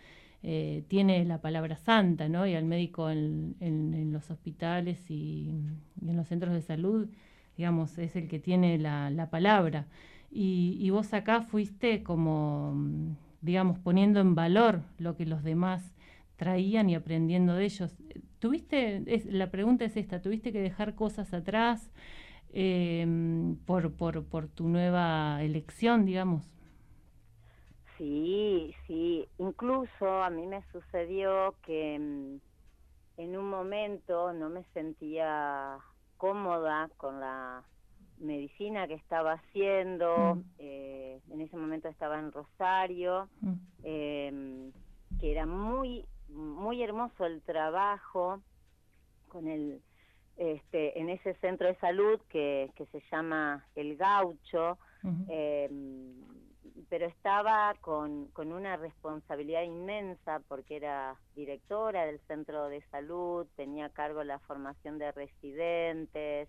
tiene 0.89 1.25
la 1.25 1.41
palabra 1.41 1.77
santa, 1.77 2.29
¿no? 2.29 2.47
Y 2.47 2.55
al 2.55 2.65
médico 2.65 3.11
en, 3.11 4.11
los 4.13 4.31
hospitales 4.31 5.11
y, 5.11 5.51
y 6.01 6.11
en 6.11 6.17
los 6.17 6.29
centros 6.29 6.55
de 6.55 6.63
salud 6.63 7.09
digamos, 7.59 7.99
es 7.99 8.17
el 8.17 8.29
que 8.29 8.39
tiene 8.39 8.79
la, 8.79 9.29
palabra. 9.31 9.87
Y, 10.31 10.89
vos 10.91 11.13
acá 11.13 11.43
fuiste 11.43 12.03
como, 12.03 12.75
digamos, 13.43 13.79
poniendo 13.81 14.21
en 14.21 14.35
valor 14.35 14.83
lo 14.99 15.17
que 15.17 15.27
los 15.27 15.43
demás 15.43 15.83
traían 16.39 16.89
y 16.89 16.95
aprendiendo 16.95 17.55
de 17.55 17.65
ellos. 17.65 17.95
¿Tuviste, 18.39 19.03
la 19.27 19.51
pregunta 19.51 19.85
es 19.85 19.97
esta, 19.97 20.23
¿tuviste 20.23 20.53
que 20.53 20.63
dejar 20.63 20.95
cosas 20.95 21.35
atrás 21.35 21.91
em, 22.53 23.57
por, 23.67 23.93
por, 23.93 24.25
por 24.25 24.49
tu 24.49 24.69
nueva 24.69 25.43
elección, 25.43 26.07
digamos? 26.07 26.49
Sí, 27.99 28.73
sí, 28.87 29.27
incluso 29.39 30.23
a 30.23 30.31
mí 30.31 30.47
me 30.47 30.63
sucedió 30.71 31.57
que 31.67 31.97
em, 31.97 32.39
en 33.17 33.37
un 33.37 33.51
momento 33.51 34.33
no 34.33 34.49
me 34.49 34.63
sentía 34.73 35.79
cómoda 36.17 36.89
con 36.97 37.19
la 37.19 37.65
medicina 38.21 38.87
que 38.87 38.95
estaba 38.95 39.33
haciendo, 39.33 40.37
mm. 40.37 40.45
eh, 40.59 41.21
en 41.31 41.41
ese 41.41 41.57
momento 41.57 41.89
estaba 41.89 42.21
en 42.21 42.31
Rosario, 42.31 43.29
mm. 43.41 43.55
em, 43.83 44.73
que 45.19 45.33
era 45.33 45.47
muy, 45.47 46.05
muy 46.29 46.83
hermoso 46.83 47.27
el 47.27 47.43
trabajo 47.43 48.41
con 49.29 49.49
el, 49.49 49.83
este, 50.37 50.99
en 50.99 51.09
ese 51.09 51.35
centro 51.35 51.67
de 51.67 51.77
salud 51.77 52.21
que, 52.29 52.71
que 52.77 52.87
se 52.87 53.03
llama 53.11 53.67
El 53.75 53.97
Gaucho, 53.97 54.79
pero 56.89 57.07
estaba 57.07 57.75
con, 57.81 58.29
con 58.29 58.53
una 58.53 58.77
responsabilidad 58.77 59.63
inmensa 59.63 60.41
porque 60.49 60.77
era 60.77 61.17
directora 61.35 62.07
del 62.07 62.21
centro 62.21 62.69
de 62.69 62.83
salud, 62.91 63.47
tenía 63.57 63.87
a 63.87 63.91
cargo 63.91 64.23
la 64.25 64.39
formación 64.41 64.99
de 64.99 65.13
residentes, 65.13 66.49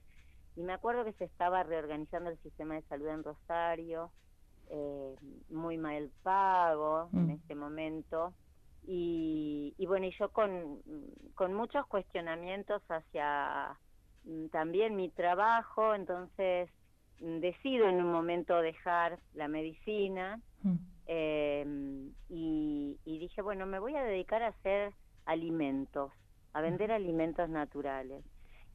y 0.56 0.62
me 0.62 0.74
acuerdo 0.74 1.06
que 1.06 1.14
se 1.14 1.26
estaba 1.26 1.64
reorganizando 1.64 2.30
el 2.30 2.38
sistema 2.40 2.76
de 2.76 2.82
salud 2.84 3.08
en 3.08 3.24
Rosario, 3.24 4.12
eh, 4.70 5.16
muy 5.50 5.78
mal 5.78 6.12
pago 6.22 7.10
en 7.14 7.28
mm. 7.28 7.32
este 7.32 7.56
momento, 7.56 8.34
y, 8.84 9.74
y 9.78 9.86
bueno, 9.86 10.06
y 10.08 10.12
yo 10.18 10.30
con, 10.30 10.80
con 11.36 11.54
muchos 11.54 11.86
cuestionamientos 11.88 12.82
hacia 12.90 13.78
mm, 14.26 14.48
también 14.48 14.96
mi 14.96 15.10
trabajo, 15.10 15.94
entonces 15.94 16.70
decido 17.20 17.88
en 17.88 17.98
un 17.98 18.12
momento 18.12 18.62
dejar 18.62 19.20
la 19.34 19.48
medicina 19.48 20.40
mm. 20.64 20.76
em, 21.08 22.12
y, 22.30 22.98
dije, 23.06 23.42
bueno, 23.42 23.66
me 23.66 23.80
voy 23.80 23.96
a 23.96 24.04
dedicar 24.04 24.42
a 24.44 24.48
hacer 24.48 24.94
alimentos, 25.26 26.12
a 26.54 26.62
vender 26.62 26.92
alimentos 26.92 27.50
naturales. 27.50 28.24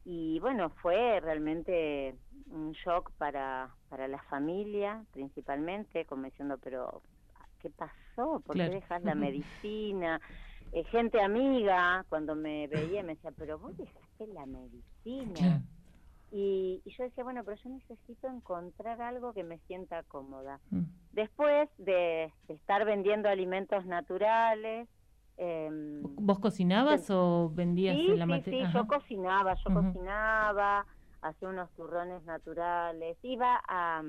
Y 0.04 0.38
bueno, 0.40 0.68
fue 0.82 1.18
realmente 1.20 2.14
un 2.50 2.72
shock 2.72 3.10
para, 3.12 3.74
para 3.88 4.06
la 4.06 4.22
familia 4.24 5.02
principalmente, 5.12 6.04
como 6.04 6.24
diciendo, 6.24 6.58
pero 6.62 7.00
¿qué 7.64 7.70
pasó? 7.70 8.40
¿Por 8.40 8.56
qué 8.56 8.68
dejas 8.68 9.02
la 9.04 9.14
medicina? 9.14 10.20
Eh, 10.72 10.84
gente 10.84 11.22
amiga, 11.22 12.04
cuando 12.10 12.34
me 12.34 12.66
veía, 12.66 13.02
me 13.02 13.14
decía, 13.14 13.32
pero 13.38 13.58
vos 13.58 13.74
dejaste 13.76 14.26
la 14.26 14.44
medicina. 14.44 15.62
Y, 16.30 16.82
yo 16.84 17.04
decía, 17.04 17.24
bueno, 17.24 17.42
pero 17.44 17.56
yo 17.62 17.70
necesito 17.70 18.26
encontrar 18.26 19.00
algo 19.00 19.32
que 19.32 19.44
me 19.44 19.58
sienta 19.60 20.02
cómoda. 20.02 20.60
Mm. 20.70 20.82
Después 21.12 21.70
de, 21.78 22.32
estar 22.48 22.84
vendiendo 22.84 23.28
alimentos 23.28 23.86
naturales. 23.86 24.88
Em, 25.38 26.02
¿Vos 26.16 26.40
cocinabas 26.40 27.08
o 27.10 27.50
vendías 27.50 27.96
la 27.96 28.26
materia? 28.26 28.66
Sí, 28.66 28.72
yo 28.74 28.86
cocinaba, 28.86 29.54
yo 29.54 29.72
cocinaba, 29.72 30.86
hacía 31.22 31.48
unos 31.48 31.70
turrones 31.70 32.22
naturales, 32.24 33.16
iba 33.22 33.60
a, 33.66 34.02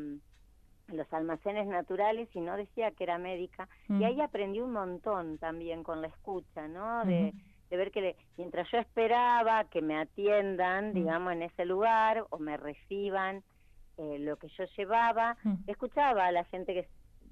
los 0.87 1.11
almacenes 1.13 1.67
naturales 1.67 2.29
y 2.33 2.41
no 2.41 2.55
decía 2.57 2.91
que 2.91 3.03
era 3.03 3.17
médica. 3.17 3.67
Y 3.89 4.03
ahí 4.03 4.21
aprendí 4.21 4.59
un 4.61 4.71
montón 4.71 5.37
también 5.37 5.83
con 5.83 6.01
la 6.01 6.07
escucha, 6.07 6.67
¿no? 6.67 7.03
De, 7.05 7.33
de 7.69 7.77
ver 7.77 7.91
que 7.91 8.15
mientras 8.37 8.69
yo 8.71 8.77
esperaba 8.77 9.65
que 9.65 9.81
me 9.81 9.97
atiendan, 9.97 10.89
mm. 10.89 10.93
digamos, 10.93 11.33
en 11.33 11.43
ese 11.43 11.65
lugar 11.65 12.25
o 12.29 12.37
me 12.37 12.57
reciban 12.57 13.43
eh, 13.97 14.17
lo 14.19 14.37
que 14.37 14.49
yo 14.49 14.65
llevaba, 14.77 15.37
escuchaba 15.67 16.27
a 16.27 16.31
la 16.31 16.43
gente 16.45 16.73
que, 16.73 16.87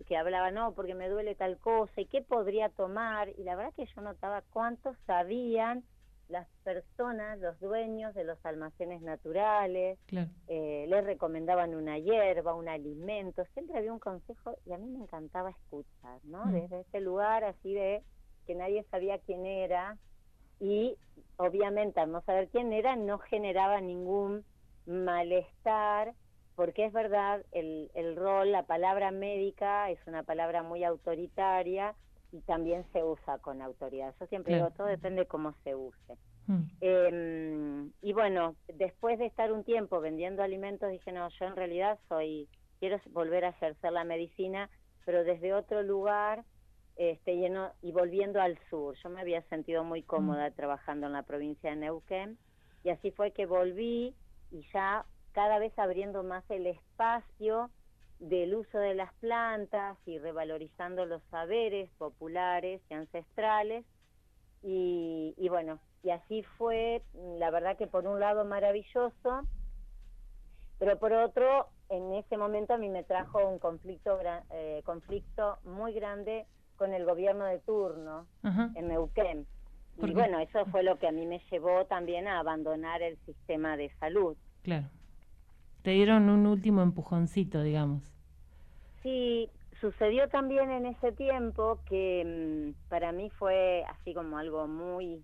que 0.06 0.18
hablaba, 0.18 0.50
no, 0.52 0.74
porque 0.74 0.96
me 0.96 1.10
duele 1.10 1.36
tal 1.36 1.58
cosa 1.58 2.02
y 2.02 2.06
qué 2.06 2.22
podría 2.22 2.70
tomar. 2.70 3.30
Y 3.38 3.44
la 3.44 3.56
verdad 3.56 3.74
que 3.76 3.86
yo 3.86 4.02
notaba 4.02 4.44
cuánto 4.50 4.96
sabían 5.06 5.84
las 6.30 6.48
personas, 6.64 7.40
los 7.40 7.60
dueños 7.60 8.14
de 8.16 8.24
los 8.24 8.44
almacenes 8.46 9.02
naturales, 9.02 10.00
eh, 10.48 10.86
les 10.88 11.04
recomendaban 11.06 11.76
una 11.76 11.98
hierba, 12.00 12.56
un 12.56 12.70
alimento, 12.70 13.46
siempre 13.54 13.78
había 13.78 13.94
un 13.94 14.00
consejo 14.00 14.56
y 14.66 14.74
a 14.74 14.78
mí 14.78 14.90
me 14.90 15.00
encantaba 15.00 15.52
escuchar, 15.52 16.20
¿no? 16.24 16.46
Mm. 16.46 16.54
Desde 16.54 16.80
ese 16.82 17.02
lugar 17.02 17.44
así 17.44 17.74
de 17.74 18.02
que 18.48 18.56
nadie 18.56 18.84
sabía 18.90 19.20
quién 19.20 19.46
era, 19.46 19.98
y 20.60 20.98
obviamente 21.38 22.00
al 22.00 22.12
no 22.12 22.22
saber 22.22 22.48
quién 22.50 22.72
era 22.72 22.96
no 22.96 23.20
generaba 23.20 23.82
ningún 23.82 24.46
malestar 24.86 26.14
porque 26.56 26.86
es 26.86 26.94
verdad 26.94 27.44
el, 27.52 27.92
el 27.96 28.16
rol, 28.16 28.52
la 28.52 28.64
palabra 28.64 29.12
médica 29.12 29.90
es 29.90 30.00
una 30.08 30.24
palabra 30.24 30.64
muy 30.64 30.84
autoritaria 30.84 31.96
y 32.34 32.42
también 32.42 32.84
se 32.92 33.04
usa 33.04 33.38
con 33.38 33.62
autoridad. 33.62 34.14
Yo 34.20 34.26
siempre 34.26 34.56
digo, 34.56 34.72
todo 34.72 34.88
depende 34.88 35.28
cómo 35.28 35.54
se 35.64 35.76
use. 35.76 36.18
Mm. 36.48 36.64
Em, 36.82 37.92
y 38.02 38.12
bueno, 38.12 38.56
después 38.74 39.20
de 39.20 39.28
estar 39.28 39.52
un 39.52 39.64
tiempo 39.64 40.02
vendiendo 40.02 40.42
alimentos, 40.42 40.90
dije, 40.90 41.12
no, 41.12 41.30
yo 41.30 41.46
en 41.46 41.56
realidad 41.56 42.00
soy, 42.10 42.50
quiero 42.80 43.00
volver 43.12 43.46
a 43.46 43.50
ejercer 43.50 43.92
la 43.92 44.04
medicina, 44.04 44.70
pero 45.06 45.24
desde 45.24 45.54
otro 45.54 45.84
lugar 45.84 46.44
este, 46.96 47.36
lleno, 47.36 47.72
y 47.84 47.92
volviendo 47.92 48.42
al 48.42 48.58
sur. 48.70 48.96
Yo 49.04 49.10
me 49.10 49.22
había 49.22 49.44
sentido 49.44 49.84
muy 49.84 50.02
cómoda 50.02 50.50
trabajando 50.52 51.06
en 51.06 51.14
la 51.14 51.24
provincia 51.24 51.70
de 51.70 51.76
Neuquén 51.76 52.40
y 52.84 52.90
así 52.90 53.12
fue 53.12 53.32
que 53.32 53.46
volví 53.46 54.16
y 54.52 54.66
ya 54.74 55.06
cada 55.34 55.60
vez 55.60 55.78
abriendo 55.78 56.24
más 56.24 56.44
el 56.50 56.66
espacio 56.66 57.70
del 58.20 58.56
uso 58.56 58.78
de 58.78 58.94
las 58.94 59.14
plantas 59.16 59.98
y 60.06 60.18
revalorizando 60.20 61.06
los 61.06 61.22
saberes 61.32 61.90
populares 61.98 62.82
y 62.90 62.94
ancestrales. 62.94 63.86
Y, 64.62 65.34
y 65.38 65.50
bueno, 65.50 65.80
y 66.04 66.10
así 66.10 66.44
fue, 66.58 67.02
la 67.38 67.50
verdad 67.50 67.78
que 67.78 67.88
por 67.88 68.08
un 68.08 68.20
lado 68.20 68.46
maravilloso, 68.46 69.42
pero 70.80 71.00
por 71.00 71.14
otro, 71.14 71.68
en 71.90 72.14
ese 72.14 72.38
momento 72.38 72.74
a 72.74 72.78
mí 72.78 72.90
me 72.90 73.04
trajo 73.04 73.48
un 73.48 73.58
conflicto, 73.60 74.20
eh, 74.52 74.82
conflicto 74.86 75.58
muy 75.64 75.94
grande 75.94 76.46
con 76.76 76.94
el 76.94 77.06
gobierno 77.06 77.46
de 77.46 77.60
turno 77.60 78.28
en 78.44 78.88
Neuquén. 78.88 79.48
Y 79.98 80.12
bueno, 80.12 80.40
eso 80.40 80.66
fue 80.66 80.84
lo 80.84 80.98
que 80.98 81.08
a 81.08 81.12
mí 81.12 81.26
me 81.26 81.40
llevó 81.52 81.86
también 81.86 82.28
a 82.28 82.40
abandonar 82.40 83.02
el 83.02 83.18
sistema 83.26 83.78
de 83.78 83.92
salud. 84.00 84.36
Claro. 84.64 84.88
Te 85.84 85.92
dieron 85.92 86.30
un 86.30 86.48
último 86.48 86.82
empujoncito, 86.82 87.62
digamos. 87.62 88.02
Sí, 89.04 89.50
sucedió 89.82 90.30
también 90.30 90.72
en 90.72 90.86
ese 90.86 91.12
tiempo 91.12 91.80
que 91.86 92.74
mm, 92.74 92.90
para 92.90 93.12
mí 93.12 93.30
fue 93.32 93.84
así 93.90 94.14
como 94.14 94.38
algo 94.38 94.66
muy, 94.68 95.22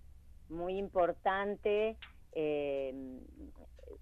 muy 0.50 0.78
importante. 0.78 1.96
Eh, 2.34 2.94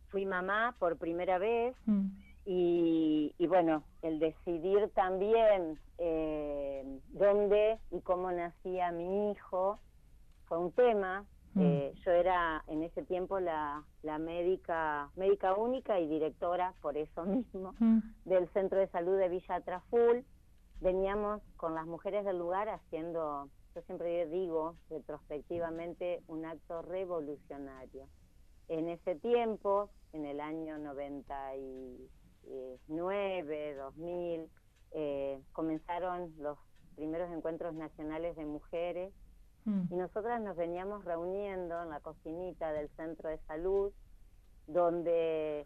fui 0.10 0.26
mamá 0.26 0.76
por 0.80 0.98
primera 0.98 1.38
vez 1.38 1.76
mm. 1.86 2.08
y, 2.46 3.34
bueno, 3.48 3.84
el 4.02 4.20
decidir 4.20 4.90
también 4.96 5.78
eh, 6.00 6.84
dónde 7.10 7.78
y 7.92 8.02
cómo 8.02 8.32
nacía 8.32 8.92
mi 8.92 9.32
hijo 9.32 9.80
fue 10.46 10.58
un 10.58 10.72
tema. 10.72 11.24
Mm. 11.58 11.62
Eh, 11.62 11.94
yo 12.06 12.12
era 12.12 12.64
en 12.68 12.84
ese 12.84 13.02
tiempo 13.02 13.40
la, 13.40 13.84
la 14.04 14.20
médica, 14.20 15.10
médica 15.16 15.56
única 15.56 16.00
y 16.00 16.08
directora, 16.08 16.76
por 16.82 16.98
eso 16.98 17.26
mismo, 17.26 17.74
mm. 17.80 17.98
del 18.26 18.48
Centro 18.50 18.78
de 18.80 18.86
Salud 18.90 19.18
de 19.18 19.30
Villa 19.30 19.60
Traful. 19.62 20.24
Veníamos 20.82 21.42
con 21.56 21.74
las 21.74 21.88
mujeres 21.88 22.24
del 22.26 22.38
lugar 22.38 22.70
haciendo, 22.70 23.50
yo 23.74 23.82
siempre 23.82 24.28
digo 24.28 24.76
retrospectivamente, 24.92 26.22
un 26.28 26.46
acto 26.46 26.84
revolucionario. 26.84 28.08
En 28.68 28.88
ese 28.90 29.16
tiempo, 29.16 29.90
en 30.14 30.28
el 30.28 30.40
año 30.40 30.78
99, 30.78 33.76
2000, 33.76 34.48
eh, 34.92 35.42
comenzaron 35.54 36.32
los 36.38 36.60
primeros 36.96 37.32
encuentros 37.32 37.74
nacionales 37.74 38.36
de 38.36 38.46
mujeres 38.46 39.12
mm. 39.68 39.94
y 39.94 39.96
nosotras 39.96 40.42
nos 40.42 40.58
veníamos 40.58 41.06
reuniendo 41.06 41.82
en 41.84 41.90
la 41.90 42.00
cocinita 42.00 42.72
del 42.72 42.90
centro 42.96 43.30
de 43.30 43.38
salud 43.46 43.94
donde 44.68 45.66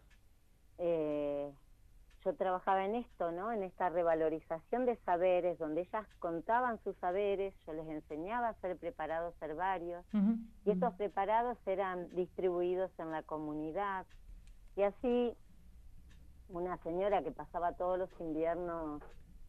eh, 0.78 1.52
yo 2.24 2.34
trabajaba 2.36 2.84
en 2.84 2.94
esto, 2.94 3.32
¿no? 3.32 3.52
En 3.52 3.62
esta 3.64 3.88
revalorización 3.88 4.86
de 4.86 4.96
saberes, 5.04 5.58
donde 5.58 5.82
ellas 5.82 6.06
contaban 6.20 6.78
sus 6.84 6.96
saberes, 6.98 7.52
yo 7.66 7.72
les 7.72 7.88
enseñaba 7.88 8.48
a 8.48 8.50
hacer 8.50 8.76
preparados 8.76 9.34
herbarios, 9.42 10.04
y 10.64 10.70
estos 10.70 10.94
preparados 10.94 11.58
eran 11.66 12.08
distribuidos 12.14 12.90
en 12.98 13.10
la 13.10 13.22
comunidad. 13.24 14.06
Y 14.76 14.82
así, 14.82 15.36
una 16.48 16.76
señora 16.78 17.22
que 17.22 17.32
pasaba 17.32 17.72
todos 17.72 17.98
los 17.98 18.20
inviernos 18.20 19.02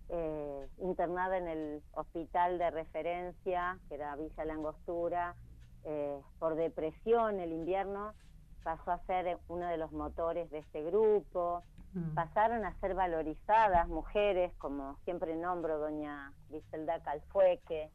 eh, 0.10 0.68
internada 0.80 1.38
en 1.38 1.48
el 1.48 1.84
hospital 1.94 2.58
de 2.58 2.72
referencia, 2.72 3.80
que 3.88 3.96
era 3.96 4.16
Villa 4.16 4.46
La 4.46 4.54
Angostura, 4.54 5.36
eh, 5.84 6.20
por 6.40 6.56
depresión 6.56 7.40
el 7.40 7.52
invierno, 7.52 8.14
pasó 8.64 8.92
a 8.92 9.00
ser 9.06 9.40
uno 9.50 9.68
de 9.68 9.78
los 9.78 9.92
motores 9.92 10.50
de 10.52 10.60
este 10.60 10.84
grupo 10.84 11.64
Mm. 11.94 12.16
pasaron 12.16 12.66
a 12.66 12.74
ser 12.80 12.96
valorizadas 12.96 13.88
mujeres, 13.88 14.52
como 14.58 14.98
siempre 15.04 15.36
nombro 15.36 15.78
doña 15.78 16.34
Griselda 16.50 17.00
Calfueque, 17.02 17.92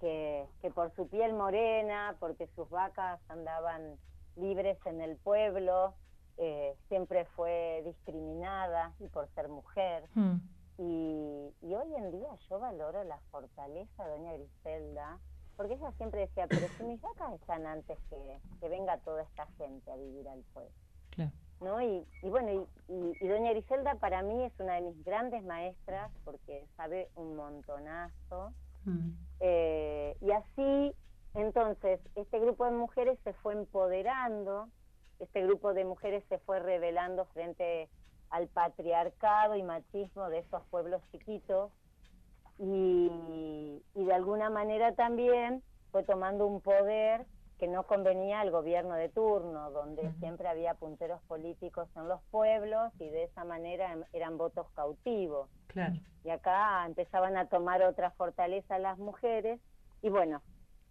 que, 0.00 0.46
que 0.60 0.70
por 0.70 0.94
su 0.94 1.08
piel 1.08 1.34
morena, 1.34 2.16
porque 2.18 2.48
sus 2.54 2.68
vacas 2.70 3.20
andaban 3.28 3.98
libres 4.36 4.78
en 4.86 5.02
el 5.02 5.16
pueblo, 5.16 5.94
eh, 6.38 6.76
siempre 6.88 7.26
fue 7.36 7.82
discriminada 7.84 8.94
y 9.00 9.08
por 9.08 9.28
ser 9.34 9.48
mujer. 9.48 10.04
Mm. 10.14 10.36
Y, 10.78 11.54
y, 11.62 11.74
hoy 11.74 11.94
en 11.94 12.10
día 12.10 12.28
yo 12.48 12.58
valoro 12.58 13.02
la 13.04 13.18
fortaleza 13.30 14.04
de 14.04 14.10
doña 14.10 14.32
Griselda, 14.34 15.18
porque 15.56 15.74
ella 15.74 15.90
siempre 15.92 16.20
decía, 16.20 16.46
pero 16.46 16.68
si 16.76 16.84
mis 16.84 17.00
vacas 17.00 17.32
están 17.32 17.66
antes 17.66 17.98
que, 18.10 18.40
que 18.60 18.68
venga 18.68 18.98
toda 18.98 19.22
esta 19.22 19.46
gente 19.58 19.90
a 19.90 19.96
vivir 19.96 20.28
al 20.28 20.42
pueblo. 20.52 20.70
Claro. 21.10 21.32
¿no? 21.60 21.80
Y, 21.80 22.06
bueno, 22.22 22.68
y, 22.88 23.26
doña 23.26 23.52
Griselda 23.52 23.94
para 23.96 24.22
mí 24.22 24.44
es 24.44 24.52
una 24.58 24.74
de 24.74 24.82
mis 24.82 25.04
grandes 25.04 25.42
maestras 25.44 26.10
porque 26.24 26.66
sabe 26.76 27.08
un 27.14 27.36
montonazo. 27.36 28.52
Mm. 28.84 29.10
Eh, 29.40 30.16
y 30.20 30.30
así, 30.30 30.94
entonces, 31.34 32.00
este 32.14 32.38
grupo 32.38 32.64
de 32.64 32.72
mujeres 32.72 33.18
se 33.24 33.32
fue 33.34 33.54
empoderando, 33.54 34.68
este 35.18 35.42
grupo 35.42 35.72
de 35.72 35.84
mujeres 35.84 36.24
se 36.28 36.38
fue 36.38 36.60
revelando 36.60 37.24
frente 37.26 37.88
al 38.30 38.48
patriarcado 38.48 39.56
y 39.56 39.62
machismo 39.62 40.28
de 40.28 40.38
esos 40.38 40.62
pueblos 40.66 41.02
chiquitos. 41.10 41.70
Y, 42.58 43.82
y 43.94 44.04
de 44.04 44.14
alguna 44.14 44.48
manera 44.48 44.94
también 44.94 45.62
fue 45.92 46.02
tomando 46.02 46.46
un 46.46 46.60
poder 46.60 47.26
que 47.58 47.68
no 47.68 47.84
convenía 47.84 48.40
al 48.40 48.50
gobierno 48.50 48.94
de 48.94 49.08
turno, 49.08 49.70
donde 49.70 50.12
siempre 50.18 50.48
había 50.48 50.74
punteros 50.74 51.22
políticos 51.22 51.88
en 51.96 52.06
los 52.08 52.20
pueblos 52.30 52.92
y 52.98 53.08
de 53.08 53.24
esa 53.24 53.44
manera 53.44 53.92
em, 53.92 54.04
eran 54.12 54.36
votos 54.36 54.66
cautivos. 54.74 55.48
Y 56.24 56.30
acá 56.30 56.84
empezaban 56.86 57.36
a 57.36 57.46
tomar 57.46 57.82
otra 57.82 58.10
fortaleza 58.12 58.78
las 58.78 58.98
mujeres 58.98 59.60
y 60.02 60.08
bueno, 60.08 60.42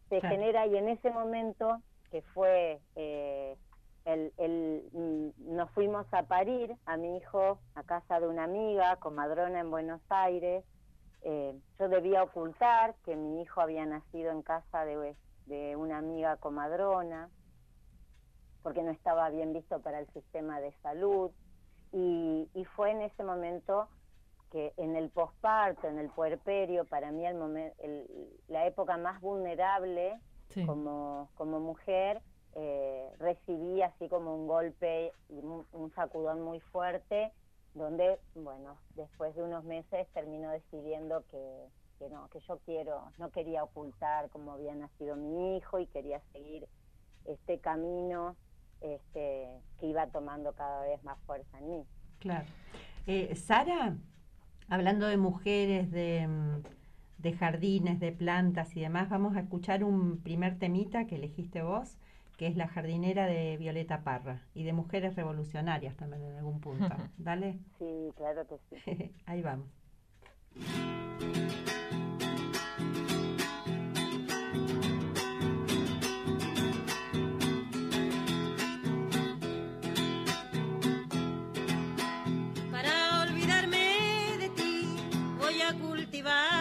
se 0.10 0.22
genera 0.22 0.66
y 0.68 0.78
en 0.78 0.90
ese 0.90 1.10
momento 1.10 1.82
que 2.12 2.22
fue 2.22 2.80
eh, 2.96 3.58
el, 4.06 4.32
el, 4.38 4.84
mm, 4.94 5.56
nos 5.56 5.70
fuimos 5.72 6.06
a 6.14 6.24
parir 6.24 6.76
a 6.86 6.96
mi 6.96 7.18
hijo 7.18 7.60
a 7.74 7.84
casa 7.84 8.20
de 8.20 8.28
una 8.28 8.44
amiga, 8.44 8.96
comadrona 8.98 9.60
en 9.60 9.72
Buenos 9.72 10.02
Aires. 10.10 10.64
Eh, 11.24 11.60
yo 11.80 11.90
debía 11.90 12.24
ocultar 12.24 12.96
que 13.04 13.16
mi 13.16 13.42
hijo 13.42 13.62
había 13.62 13.86
nacido 13.86 14.32
en 14.32 14.44
casa 14.44 14.86
de 14.86 15.16
de 15.48 15.76
una 15.76 16.00
amiga 16.00 16.38
comadrona, 16.38 17.30
porque 18.64 18.82
no 18.82 18.92
estaba 18.92 19.30
bien 19.30 19.54
visto 19.54 19.80
para 19.82 20.00
el 20.00 20.08
sistema 20.08 20.60
de 20.60 20.72
salud. 20.82 21.32
Y, 21.92 22.50
fue 22.76 22.92
en 22.92 23.04
ese 23.04 23.24
momento 23.24 23.88
que 24.52 24.74
en 24.78 24.96
el 24.96 25.10
posparto, 25.10 25.88
en 25.88 26.00
el 26.00 26.10
puerperio, 26.10 26.84
para 26.86 27.12
mí 27.12 27.26
el, 27.26 27.72
la 28.48 28.66
época 28.66 28.98
más 28.98 29.22
vulnerable 29.22 30.20
como, 30.66 31.30
como 31.36 31.60
mujer, 31.60 32.22
eh, 32.56 33.10
recibí 33.20 33.82
así 33.82 34.08
como 34.08 34.36
un 34.36 34.48
golpe 34.48 35.12
y 35.30 35.40
un, 35.40 35.92
sacudón 35.94 36.42
muy 36.42 36.60
fuerte, 36.60 37.32
donde, 37.74 38.18
bueno, 38.34 38.78
después 38.96 39.36
de 39.36 39.44
unos 39.44 39.64
meses 39.66 40.08
terminó 40.14 40.52
decidiendo 40.52 41.24
que, 41.30 41.68
que 42.00 42.10
no, 42.10 42.30
que 42.30 42.40
yo 42.40 42.60
quiero, 42.66 43.12
no 43.18 43.30
quería 43.32 43.64
ocultar 43.64 44.30
cómo 44.30 44.54
había 44.54 44.74
nacido 44.74 45.16
mi 45.18 45.58
hijo 45.58 45.80
y 45.80 45.88
quería 45.88 46.22
seguir 46.32 46.66
este 47.26 47.60
camino 47.60 48.36
este, 48.82 49.50
que 49.80 49.88
iba 49.88 50.08
tomando 50.08 50.54
cada 50.54 50.84
vez 50.84 51.04
más 51.04 51.20
fuerza 51.26 51.58
en 51.60 51.70
mí. 51.70 51.86
Claro. 52.20 52.46
Eh, 53.08 53.36
Sara, 53.36 53.98
hablando 54.70 55.08
de 55.08 55.18
mujeres, 55.18 55.92
de, 55.92 56.28
de 57.18 57.34
jardines, 57.34 58.00
de 58.00 58.12
plantas 58.12 58.76
y 58.76 58.82
demás, 58.82 59.10
vamos 59.10 59.36
a 59.36 59.42
escuchar 59.42 59.84
un 59.84 60.22
primer 60.22 60.58
temita 60.58 61.06
que 61.06 61.16
elegiste 61.16 61.62
vos, 61.62 61.98
que 62.38 62.48
es 62.48 62.56
La 62.56 62.68
jardinera 62.68 63.26
de 63.28 63.58
Violeta 63.58 64.04
Parra, 64.04 64.42
y 64.54 64.64
de 64.64 64.74
mujeres 64.74 65.16
revolucionarias 65.16 65.96
también 65.96 66.24
en 66.24 66.38
algún 66.38 66.60
punto. 66.60 66.90
¿Dale? 67.18 67.60
Sí, 67.80 68.12
claro 68.16 68.46
que 68.48 68.80
sí. 68.80 69.14
Ahí 69.26 69.42
vamos. 69.42 69.68
espinas 86.16 86.26
más 86.26 86.36
gruesas 86.36 86.55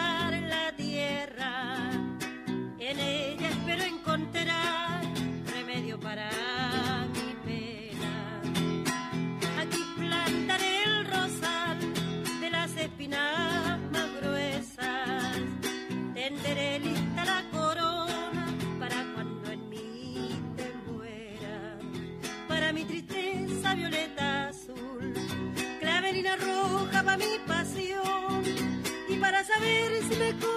saber 29.55 30.03
si 30.09 30.15
me 30.17 30.54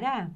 Sara, 0.00 0.30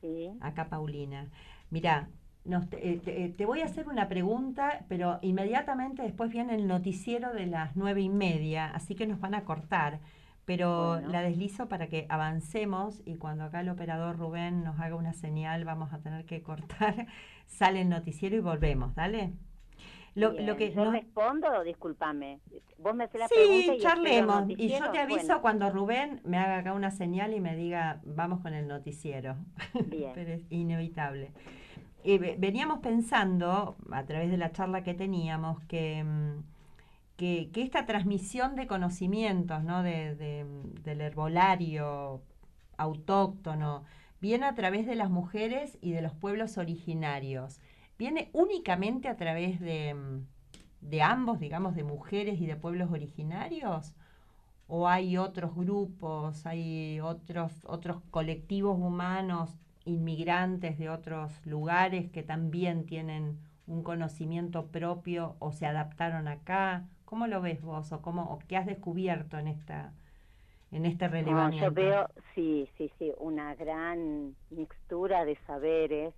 Sí. 0.00 0.30
acá 0.40 0.68
Paulina. 0.68 1.28
Mira, 1.70 2.08
nos- 2.44 2.68
te, 2.68 2.98
te- 2.98 3.28
te 3.30 3.46
voy 3.46 3.60
a 3.60 3.64
hacer 3.66 3.88
una 3.88 4.08
pregunta, 4.08 4.84
pero 4.88 5.18
inmediatamente 5.22 6.02
después 6.02 6.30
viene 6.30 6.54
el 6.56 6.66
noticiero 6.66 7.32
de 7.32 7.46
las 7.46 7.76
nueve 7.76 8.02
y 8.02 8.08
media, 8.08 8.66
así 8.74 8.94
que 8.94 9.06
nos 9.06 9.20
van 9.20 9.34
a 9.34 9.44
cortar. 9.44 10.00
Pero 10.44 10.88
Bueno. 10.88 11.08
la 11.08 11.22
deslizo 11.22 11.68
para 11.68 11.86
que 11.86 12.06
avancemos 12.08 13.00
y 13.06 13.14
cuando 13.16 13.44
acá 13.44 13.60
el 13.60 13.68
operador 13.68 14.18
Rubén 14.18 14.64
nos 14.64 14.78
haga 14.80 14.96
una 14.96 15.12
señal, 15.14 15.64
vamos 15.64 15.92
a 15.92 16.00
tener 16.00 16.26
que 16.26 16.42
cortar, 16.42 17.06
sale 17.46 17.80
el 17.82 17.88
noticiero 17.88 18.36
y 18.36 18.40
volvemos, 18.40 18.94
¿dale? 18.96 19.32
Lo, 20.14 20.32
lo 20.32 20.56
que 20.56 20.72
¿Yo 20.72 20.84
nos- 20.84 20.92
respondo? 20.92 21.62
Discúlpame. 21.64 22.40
Vos 22.78 22.94
me 22.94 23.04
haces 23.04 23.20
la 23.20 23.28
pregunta 23.28 23.74
y 23.74 23.78
charlemos. 23.80 24.44
Y 24.50 24.68
yo 24.68 24.90
te 24.90 24.98
aviso 24.98 25.20
Bueno, 25.26 25.40
cuando 25.42 25.70
Rubén 25.70 26.20
me 26.24 26.36
haga 26.38 26.58
acá 26.58 26.74
una 26.74 26.90
señal 26.90 27.32
y 27.32 27.40
me 27.40 27.56
diga, 27.56 28.00
vamos 28.04 28.40
con 28.40 28.52
el 28.54 28.68
noticiero. 28.68 29.36
Bien. 29.86 30.12
Pero 30.14 30.32
es 30.32 30.42
inevitable. 30.50 31.32
Y 32.04 32.18
ve- 32.18 32.36
veníamos 32.38 32.80
pensando, 32.80 33.76
a 33.90 34.04
través 34.04 34.30
de 34.30 34.36
la 34.36 34.52
charla 34.52 34.82
que 34.82 34.92
teníamos, 34.94 35.60
que, 35.64 36.02
mm, 36.04 36.42
que, 37.16 37.50
que 37.52 37.62
esta 37.62 37.86
transmisión 37.86 38.56
de 38.56 38.66
conocimientos 38.66 39.62
¿no? 39.64 39.82
de, 39.82 40.14
de- 40.16 40.44
del 40.82 41.00
herbolario 41.00 42.20
autóctono 42.76 43.84
viene 44.20 44.46
a 44.46 44.54
través 44.54 44.86
de 44.86 44.94
las 44.94 45.10
mujeres 45.10 45.78
y 45.80 45.92
de 45.92 46.02
los 46.02 46.12
pueblos 46.14 46.58
originarios. 46.58 47.60
Viene 48.02 48.30
únicamente 48.32 49.06
a 49.08 49.16
través 49.16 49.60
de, 49.60 49.94
mm, 49.94 50.26
de 50.90 51.02
ambos, 51.02 51.38
digamos, 51.40 51.74
de 51.76 51.84
mujeres 51.84 52.40
y 52.40 52.46
de 52.46 52.56
pueblos 52.56 52.90
originarios? 52.90 53.94
¿O 54.68 54.88
hay 54.88 55.18
otros 55.18 55.54
grupos, 55.54 56.46
hay 56.46 57.00
otros, 57.00 57.52
otros 57.66 58.02
colectivos 58.10 58.78
humanos, 58.78 59.50
inmigrantes 59.84 60.78
de 60.78 60.90
otros 60.90 61.30
lugares 61.46 62.10
que 62.10 62.22
también 62.24 62.86
tienen 62.86 63.38
un 63.68 63.82
conocimiento 63.84 64.66
propio 64.68 65.36
o 65.38 65.52
se 65.52 65.66
adaptaron 65.66 66.28
acá? 66.28 66.88
¿Cómo 67.04 67.26
lo 67.28 67.40
ves 67.42 67.62
vos 67.62 67.92
o, 67.92 68.02
cómo, 68.02 68.24
o 68.32 68.40
qué 68.48 68.56
has 68.56 68.66
descubierto 68.66 69.38
en, 69.38 69.48
esta, 69.48 69.92
en 70.72 70.86
este 70.86 71.08
No, 71.08 71.08
relevamiento? 71.08 71.60
yo 71.60 71.72
veo, 71.72 72.08
sí, 72.34 72.68
sí, 72.76 72.90
sí, 72.98 73.12
una 73.18 73.54
gran 73.54 74.34
mixtura 74.50 75.24
de 75.24 75.36
saberes. 75.46 76.14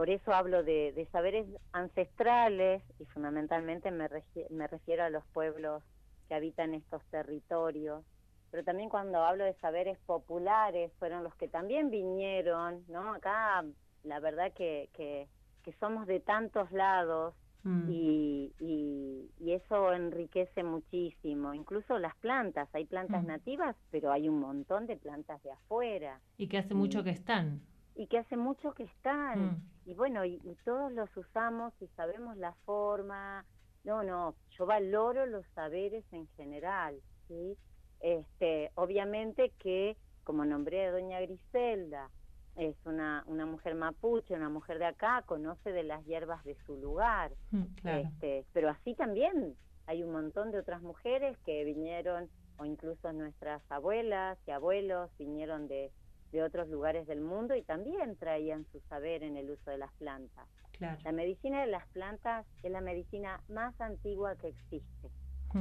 Por 0.00 0.08
eso 0.08 0.32
hablo 0.32 0.62
de, 0.64 0.92
de 0.94 1.04
saberes 1.12 1.46
ancestrales 1.72 2.82
y 2.98 3.04
fundamentalmente 3.04 3.90
me, 3.90 4.08
me 4.48 4.66
refiero 4.66 5.04
a 5.04 5.10
los 5.10 5.22
pueblos 5.34 5.82
que 6.26 6.34
habitan 6.34 6.72
estos 6.72 7.04
territorios. 7.10 8.02
Pero 8.50 8.64
también 8.64 8.88
cuando 8.88 9.22
hablo 9.22 9.44
de 9.44 9.52
saberes 9.60 9.98
populares, 10.06 10.90
fueron 10.98 11.22
los 11.22 11.34
que 11.34 11.48
también 11.48 11.90
vinieron, 11.90 12.82
¿no? 12.88 13.12
Acá 13.12 13.62
la 14.04 14.20
verdad 14.20 14.54
que, 14.54 14.88
que, 14.94 15.28
que 15.62 15.74
somos 15.74 16.06
de 16.06 16.20
tantos 16.20 16.72
lados 16.72 17.34
Mm, 17.62 17.90
y, 17.90 18.54
y, 18.58 19.30
y 19.38 19.52
eso 19.52 19.92
enriquece 19.92 20.62
muchísimo. 20.62 21.52
Incluso 21.52 21.98
las 21.98 22.16
plantas, 22.16 22.70
hay 22.74 22.86
plantas 22.86 23.22
Mm. 23.22 23.26
nativas, 23.26 23.76
pero 23.90 24.12
hay 24.12 24.30
un 24.30 24.40
montón 24.40 24.86
de 24.86 24.96
plantas 24.96 25.42
de 25.42 25.50
afuera 25.52 26.18
Y 26.38 26.48
que 26.48 26.56
hace 26.56 26.72
mucho 26.72 27.04
que 27.04 27.10
están. 27.10 27.60
y 27.94 28.06
que 28.06 28.16
hace 28.16 28.38
mucho 28.38 28.72
que 28.72 28.84
están. 28.84 29.38
Mm. 29.40 29.69
Y 29.86 29.94
bueno, 29.94 30.24
y, 30.24 30.40
y 30.44 30.54
todos 30.64 30.92
los 30.92 31.14
usamos 31.16 31.72
y 31.80 31.86
sabemos 31.88 32.36
la 32.36 32.52
forma. 32.64 33.44
No, 33.84 34.02
no, 34.02 34.34
yo 34.58 34.66
valoro 34.66 35.26
los 35.26 35.46
saberes 35.54 36.04
en 36.12 36.26
general, 36.36 37.00
¿sí? 37.28 37.56
Este, 38.00 38.70
obviamente 38.74 39.52
que, 39.58 39.96
como 40.24 40.44
nombré 40.44 40.86
a 40.86 40.92
doña 40.92 41.20
Griselda, 41.20 42.10
es 42.56 42.76
una, 42.84 43.24
una 43.26 43.46
mujer 43.46 43.74
mapuche, 43.74 44.34
una 44.34 44.48
mujer 44.48 44.78
de 44.78 44.86
acá, 44.86 45.22
conoce 45.26 45.72
de 45.72 45.82
las 45.82 46.04
hierbas 46.04 46.44
de 46.44 46.56
su 46.66 46.76
lugar. 46.76 47.32
Mm. 47.50 47.62
claro. 47.80 48.08
Este, 48.08 48.44
pero 48.52 48.68
así 48.70 48.94
también 48.94 49.56
hay 49.86 50.02
un 50.02 50.12
montón 50.12 50.50
de 50.50 50.58
otras 50.58 50.82
mujeres 50.82 51.38
que 51.44 51.64
vinieron, 51.64 52.28
o 52.58 52.64
incluso 52.64 53.12
nuestras 53.12 53.62
abuelas 53.70 54.38
y 54.46 54.50
abuelos 54.50 55.10
vinieron 55.18 55.68
de, 55.68 55.90
de 56.32 56.42
otros 56.42 56.68
lugares 56.68 57.06
del 57.06 57.20
mundo 57.20 57.54
y 57.54 57.62
también 57.62 58.16
traían 58.16 58.64
su 58.72 58.80
saber 58.88 59.22
en 59.22 59.36
el 59.36 59.50
uso 59.50 59.70
de 59.70 59.78
las 59.78 59.92
plantas. 59.94 60.46
Claro. 60.72 60.98
La 61.04 61.12
medicina 61.12 61.60
de 61.60 61.66
las 61.66 61.86
plantas 61.88 62.46
es 62.62 62.70
la 62.70 62.80
medicina 62.80 63.42
más 63.48 63.78
antigua 63.80 64.36
que 64.36 64.48
existe. 64.48 65.10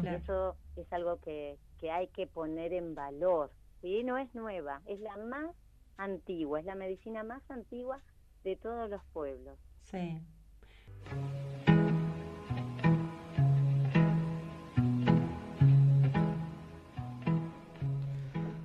Y 0.04 0.08
eso 0.08 0.56
es 0.76 0.92
algo 0.94 1.20
que, 1.20 1.58
que, 1.80 1.90
hay 1.90 2.08
que 2.10 2.28
poner 2.28 2.74
en 2.74 2.94
valor. 2.94 3.52
Y 3.82 4.04
no 4.04 4.20
es 4.20 4.34
nueva, 4.36 4.82
es 4.86 5.00
la 5.00 5.18
más 5.18 5.56
antigua, 5.98 6.60
es 6.60 6.66
la 6.66 6.76
medicina 6.76 7.24
más 7.24 7.42
antigua 7.50 8.00
de 8.44 8.56
todos 8.56 8.90
los 8.90 9.04
pueblos. 9.14 9.58
Sí. 9.84 10.22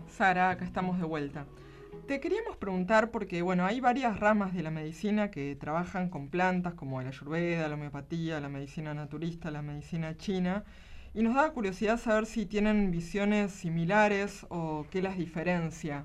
Sara, 0.08 0.50
acá 0.50 0.64
estamos 0.64 0.98
de 0.98 1.04
vuelta. 1.04 1.44
Te 2.06 2.20
queríamos 2.20 2.58
preguntar 2.58 3.10
porque, 3.10 3.40
bueno, 3.40 3.64
hay 3.64 3.80
varias 3.80 4.20
ramas 4.20 4.52
de 4.52 4.62
la 4.62 4.70
medicina 4.70 5.30
que 5.30 5.56
trabajan 5.56 6.10
con 6.10 6.28
plantas 6.28 6.74
como 6.74 7.00
la 7.00 7.08
ayurveda, 7.08 7.66
la 7.66 7.76
homeopatía, 7.76 8.40
la 8.40 8.50
medicina 8.50 8.92
naturista, 8.92 9.50
la 9.50 9.62
medicina 9.62 10.14
china, 10.14 10.64
y 11.14 11.22
nos 11.22 11.34
da 11.34 11.50
curiosidad 11.52 11.96
saber 11.96 12.26
si 12.26 12.44
tienen 12.44 12.90
visiones 12.90 13.52
similares 13.52 14.46
o 14.50 14.84
qué 14.90 15.00
las 15.00 15.16
diferencia. 15.16 16.04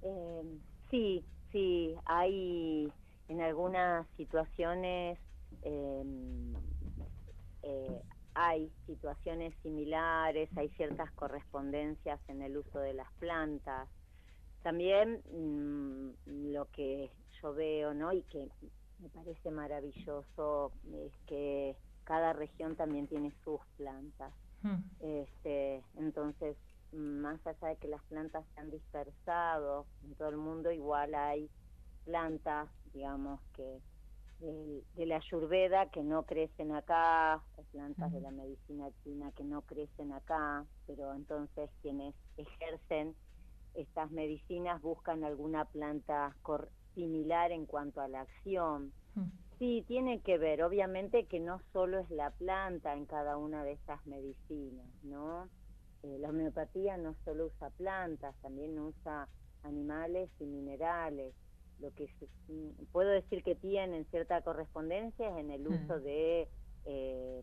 Eh, 0.00 0.42
sí, 0.90 1.22
sí, 1.52 1.94
hay 2.06 2.90
en 3.28 3.40
algunas 3.42 4.06
situaciones 4.16 5.18
em, 5.62 6.54
eh, 7.62 8.00
hay 8.38 8.70
situaciones 8.84 9.54
similares, 9.62 10.50
hay 10.56 10.68
ciertas 10.76 11.10
correspondencias 11.12 12.20
en 12.28 12.42
el 12.42 12.58
uso 12.58 12.78
de 12.80 12.92
las 12.92 13.10
plantas. 13.14 13.88
También 14.62 15.22
mm, 15.32 16.52
lo 16.52 16.66
que 16.66 17.10
yo 17.40 17.54
veo, 17.54 17.94
¿no? 17.94 18.12
Y 18.12 18.20
que 18.24 18.46
me 18.98 19.08
parece 19.08 19.50
maravilloso 19.50 20.70
es 20.92 21.12
que 21.26 21.76
cada 22.04 22.34
región 22.34 22.76
también 22.76 23.06
tiene 23.06 23.32
sus 23.42 23.60
plantas. 23.78 24.34
Hmm. 24.62 24.82
Este, 25.00 25.82
entonces, 25.96 26.58
más 26.92 27.44
allá 27.46 27.68
de 27.68 27.76
que 27.76 27.88
las 27.88 28.02
plantas 28.04 28.44
se 28.54 28.60
han 28.60 28.70
dispersado 28.70 29.86
en 30.04 30.14
todo 30.14 30.28
el 30.28 30.36
mundo, 30.36 30.70
igual 30.70 31.14
hay 31.14 31.48
plantas, 32.04 32.68
digamos, 32.92 33.40
que 33.54 33.80
de, 34.40 35.06
la 35.06 35.16
ayurveda 35.16 35.90
que 35.90 36.02
no 36.02 36.24
crecen 36.24 36.72
acá, 36.72 37.42
plantas 37.72 38.12
de 38.12 38.20
la 38.20 38.30
medicina 38.30 38.88
china 39.02 39.30
que 39.36 39.44
no 39.44 39.62
crecen 39.62 40.12
acá, 40.12 40.64
pero 40.86 41.14
entonces 41.14 41.70
quienes 41.82 42.14
ejercen 42.36 43.14
estas 43.74 44.10
medicinas 44.10 44.80
buscan 44.80 45.24
alguna 45.24 45.64
planta 45.66 46.34
similar 46.94 47.52
en 47.52 47.66
cuanto 47.66 48.00
a 48.00 48.08
la 48.08 48.22
acción. 48.22 48.92
Sí, 49.58 49.84
tiene 49.88 50.20
que 50.20 50.36
ver, 50.36 50.62
obviamente 50.62 51.26
que 51.26 51.40
no 51.40 51.60
solo 51.72 51.98
es 51.98 52.10
la 52.10 52.30
planta 52.30 52.94
en 52.94 53.06
cada 53.06 53.38
una 53.38 53.64
de 53.64 53.72
estas 53.72 54.04
medicinas, 54.06 54.86
¿no? 55.02 55.48
Eh, 56.02 56.18
la 56.18 56.28
homeopatía 56.28 56.98
no 56.98 57.14
solo 57.24 57.46
usa 57.46 57.70
plantas, 57.70 58.34
también 58.42 58.78
usa 58.78 59.28
animales 59.62 60.30
y 60.38 60.44
minerales 60.44 61.34
lo 61.80 61.92
que 61.94 62.08
mm, 62.48 62.86
puedo 62.92 63.10
decir 63.10 63.42
que 63.42 63.54
tienen 63.54 64.04
cierta 64.06 64.40
correspondencia 64.42 65.28
es 65.30 65.36
en 65.38 65.50
el 65.50 65.66
uso 65.66 66.00
de 66.00 66.48
eh, 66.84 67.42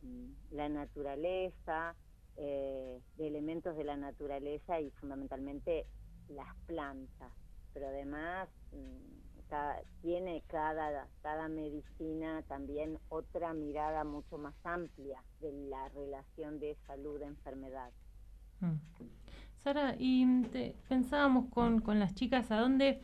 la 0.52 0.70
naturaleza, 0.70 1.96
eh, 2.38 3.00
de 3.18 3.28
elementos 3.28 3.76
de 3.78 3.84
la 3.84 3.98
naturaleza 3.98 4.80
y 4.80 4.90
fundamentalmente 4.92 5.86
las 6.30 6.56
plantas. 6.66 7.32
Pero 7.74 7.88
además 7.88 8.50
mm, 8.72 9.14
tiene 10.02 10.44
cada, 10.48 11.08
cada 11.22 11.48
medicina 11.48 12.42
también 12.48 12.98
otra 13.10 13.54
mirada 13.54 14.04
mucho 14.04 14.38
más 14.38 14.56
amplia 14.64 15.22
de 15.42 15.52
la 15.70 15.90
relación 15.90 16.60
de 16.60 16.76
salud-enfermedad. 16.88 17.92
Mm. 18.62 18.76
Sara, 19.64 19.96
y 19.98 20.26
pensábamos 20.90 21.50
con, 21.50 21.80
con 21.80 22.00
las 22.00 22.16
chicas, 22.16 22.52
¿a 22.52 22.60
dónde 22.60 23.02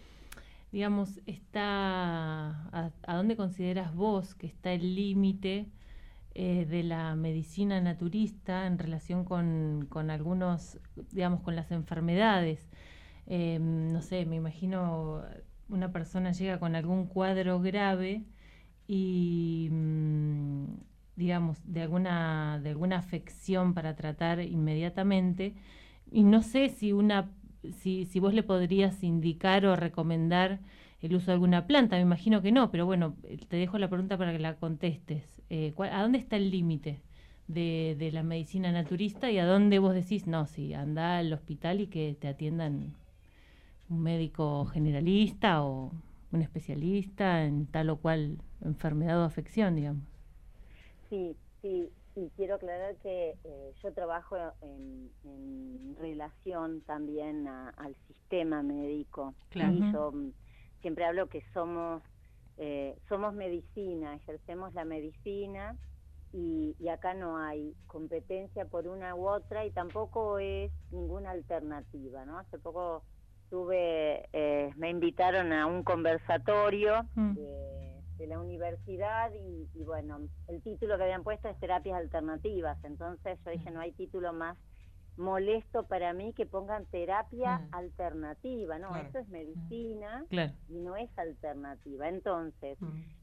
digamos, 0.72 1.20
está, 1.26 2.70
a, 2.72 3.16
dónde 3.16 3.36
consideras 3.36 3.94
vos 3.96 4.36
que 4.36 4.48
está 4.48 4.72
el 4.74 4.96
límite 4.96 5.68
eh, 6.36 6.66
de 6.66 6.84
la 6.84 7.16
medicina 7.16 7.82
naturista 7.82 8.68
en 8.68 8.78
relación 8.78 9.26
con, 9.26 9.88
con 9.90 10.12
algunos, 10.12 10.80
digamos, 11.12 11.42
con 11.42 11.56
las 11.56 11.72
enfermedades? 11.72 12.70
Em, 13.28 13.94
no 13.94 14.02
sé, 14.02 14.26
me 14.26 14.36
imagino 14.38 15.24
una 15.70 15.92
persona 15.92 16.32
llega 16.32 16.60
con 16.60 16.76
algún 16.76 17.08
cuadro 17.08 17.62
grave 17.62 18.24
y, 18.88 19.70
mm, 19.72 20.66
digamos, 21.16 21.60
de 21.66 21.82
alguna, 21.84 22.60
de 22.64 22.70
alguna 22.70 22.98
afección 22.98 23.74
para 23.74 23.96
tratar 23.96 24.40
inmediatamente. 24.42 25.56
Y 26.12 26.24
no 26.24 26.42
sé 26.42 26.70
si 26.70 26.92
una 26.94 27.32
si, 27.82 28.06
si 28.06 28.19
vos 28.19 28.34
le 28.34 28.43
podrías 28.43 29.04
indicar 29.04 29.65
o 29.65 29.76
recomendar 29.76 30.60
el 31.02 31.15
uso 31.15 31.28
de 31.28 31.34
alguna 31.34 31.65
planta. 31.65 31.95
Me 31.95 32.02
imagino 32.02 32.41
que 32.41 32.52
no, 32.52 32.72
pero 32.72 32.86
bueno, 32.86 33.15
te 33.48 33.58
dejo 33.58 33.78
la 33.78 33.89
pregunta 33.89 34.17
para 34.17 34.32
que 34.32 34.39
la 34.39 34.56
contestes. 34.56 35.41
Eh, 35.50 35.74
¿A 35.91 36.02
dónde 36.02 36.17
está 36.17 36.36
el 36.36 36.52
límite 36.52 37.02
de, 37.48 37.95
de, 37.98 38.12
la 38.12 38.24
medicina 38.24 38.72
naturista 38.72 39.32
y 39.32 39.39
a 39.39 39.45
dónde 39.45 39.80
vos 39.80 39.93
decís, 39.93 40.28
no, 40.28 40.45
si 40.45 40.74
anda 40.74 41.17
al 41.17 41.34
hospital 41.34 41.82
y 41.82 41.88
que 41.88 42.15
te 42.19 42.28
atiendan 42.28 42.93
un 43.89 44.02
médico 44.02 44.65
generalista 44.65 45.63
o 45.63 45.91
un 46.32 46.41
especialista 46.41 47.43
en 47.43 47.65
tal 47.65 47.89
o 47.89 47.98
cual 47.98 48.38
enfermedad 48.62 49.19
o 49.19 49.24
afección, 49.24 49.76
digamos? 49.76 50.04
Sí, 51.10 51.36
sí, 51.62 51.89
y 52.20 52.30
quiero 52.36 52.56
aclarar 52.56 52.96
que 52.98 53.38
eh, 53.44 53.74
yo 53.82 53.94
trabajo 53.94 54.36
en, 54.62 55.10
relación 56.00 56.82
también 56.82 57.46
al 57.48 57.94
sistema 58.08 58.64
médico. 58.64 59.34
Y 59.54 59.92
yo 59.92 60.14
siempre 60.82 61.04
hablo 61.04 61.28
que 61.28 61.44
somos, 61.54 62.02
eh, 62.58 62.98
somos 63.10 63.34
medicina, 63.34 64.16
ejercemos 64.16 64.74
la 64.74 64.86
medicina 64.86 65.76
y, 66.32 66.76
acá 66.88 67.14
no 67.14 67.38
hay 67.38 67.76
competencia 67.88 68.66
por 68.66 68.88
una 68.88 69.14
u 69.14 69.28
otra 69.28 69.66
y 69.66 69.72
tampoco 69.72 70.40
es 70.40 70.72
ninguna 70.92 71.32
alternativa. 71.32 72.26
¿no? 72.26 72.40
Hace 72.40 72.58
poco 72.60 73.04
tuve, 73.50 74.30
eh, 74.32 74.72
me 74.78 74.90
invitaron 74.90 75.52
a 75.52 75.66
un 75.66 75.84
conversatorio. 75.84 77.06
Mm 77.16 77.36
de 77.36 77.99
la 78.28 78.40
universidad 78.40 79.32
y, 79.34 79.84
bueno, 79.84 80.20
el 80.48 80.62
título 80.62 80.98
que 80.98 81.04
habían 81.04 81.24
puesto 81.24 81.48
es 81.50 81.60
terapias 81.60 81.98
alternativas, 81.98 82.78
entonces 82.84 83.40
yo 83.46 83.52
dije, 83.52 83.72
no 83.72 83.80
hay 83.80 83.92
título 83.92 84.34
más 84.34 84.58
molesto 85.20 85.84
para 85.84 86.14
mí 86.14 86.34
que 86.34 86.46
pongan 86.46 86.86
terapia 86.86 87.68
alternativa, 87.72 88.80
no, 88.80 88.96
eso 88.96 89.20
es 89.20 89.28
medicina 89.28 90.26
y 90.70 90.80
no 90.80 90.96
es 90.96 91.10
alternativa. 91.18 92.08
Entonces, 92.08 92.78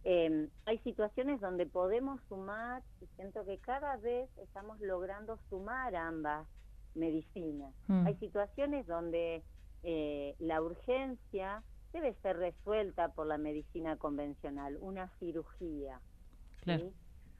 em, 0.04 0.48
hay 0.66 0.78
situaciones 0.80 1.40
donde 1.40 1.64
podemos 1.64 2.20
sumar 2.28 2.82
y 3.00 3.06
siento 3.16 3.44
que 3.46 3.58
cada 3.58 3.96
vez 3.96 4.28
estamos 4.36 4.78
logrando 4.80 5.38
sumar 5.48 5.96
ambas 5.96 6.46
medicinas. 6.94 7.74
Hay 7.88 8.14
situaciones 8.16 8.86
donde 8.86 9.42
eh, 9.82 10.34
la 10.38 10.60
urgencia 10.60 11.62
debe 11.96 12.14
ser 12.20 12.36
resuelta 12.36 13.08
por 13.08 13.26
la 13.26 13.38
medicina 13.38 13.96
convencional, 13.96 14.76
una 14.80 15.08
cirugía, 15.18 15.98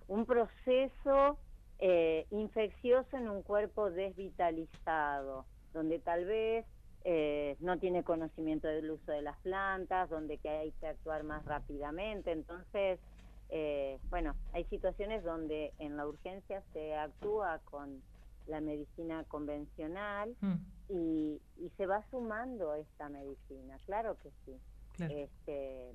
un 0.09 0.25
proceso 0.25 1.39
eh, 1.79 2.27
infeccioso 2.31 3.19
en 3.19 3.29
un 3.29 3.43
cuerpo 3.43 3.91
desvitalizado, 3.91 5.45
donde 5.75 5.99
tal 5.99 6.25
vez 6.25 6.65
eh, 7.05 7.57
no 7.61 7.79
tiene 7.79 8.03
conocimiento 8.03 8.67
del 8.67 8.91
uso 8.91 9.13
de 9.13 9.21
las 9.21 9.37
plantas, 9.41 10.09
donde 10.09 10.39
que 10.39 10.49
hay 10.49 10.73
que 10.73 10.87
actuar 10.87 11.23
más 11.23 11.45
rápidamente. 11.45 12.33
Entonces, 12.33 12.99
eh, 13.51 13.99
bueno, 14.09 14.35
hay 14.55 14.65
situaciones 14.65 15.23
donde 15.23 15.75
en 15.79 15.99
la 15.99 16.07
urgencia 16.07 16.63
se 16.73 16.95
actúa 16.95 17.61
con 17.67 18.01
la 18.47 18.63
medicina 18.63 19.23
convencional 19.25 20.35
mm. 20.41 20.55
Y, 20.89 21.41
y, 21.59 21.71
se 21.77 21.87
va 21.87 22.05
sumando 22.11 22.75
esta 22.75 23.09
medicina, 23.09 23.79
claro 23.87 24.17
que 24.19 24.31
sí. 24.45 24.61
Este, 24.99 25.91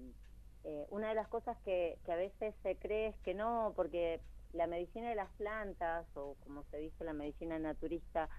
eh, 0.63 0.86
una 0.89 1.10
de 1.10 1.15
las 1.15 1.27
cosas 1.27 1.58
que, 1.65 1.97
que 2.06 2.12
a 2.12 2.15
veces 2.15 2.54
se 2.62 2.75
cree 2.75 3.08
es 3.08 3.15
que 3.23 3.34
no, 3.34 3.73
porque 3.75 4.21
la 4.54 4.67
medicina 4.67 5.10
de 5.10 5.15
las 5.15 5.30
plantas, 5.32 6.06
o 6.15 6.36
como 6.43 6.63
se 6.65 6.77
dice 6.77 7.04
la 7.04 7.13
medicina 7.13 7.58
naturista, 7.58 8.30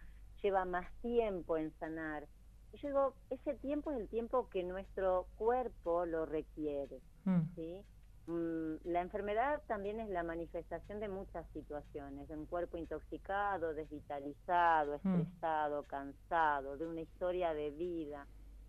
lleva 0.43 0.65
más 0.65 0.93
tiempo 1.01 1.57
en 1.57 1.73
sanar. 1.79 2.27
Y 2.73 2.79
yo 2.79 2.89
digo, 2.89 3.15
ese 3.31 3.55
tiempo 3.55 3.93
es 3.93 3.99
el 3.99 4.09
tiempo 4.09 4.49
que 4.49 4.63
nuestro 4.63 5.27
cuerpo 5.37 6.07
lo 6.07 6.27
requiere, 6.27 7.01
mm. 7.25 7.55
¿sí? 7.55 7.85
Mm, 8.27 8.75
la 8.85 9.01
enfermedad 9.01 9.63
también 9.67 9.99
es 9.99 10.09
la 10.09 10.23
manifestación 10.23 11.01
de 11.01 11.09
muchas 11.09 11.45
situaciones, 11.53 12.29
de 12.29 12.37
un 12.37 12.47
cuerpo 12.47 12.77
intoxicado, 12.77 13.75
desvitalizado, 13.75 15.01
mm. 15.03 15.21
estresado, 15.21 15.83
cansado, 15.85 16.77
de 16.77 16.87
una 16.87 17.01
historia 17.01 17.53
de 17.53 17.71
vida, 17.71 18.27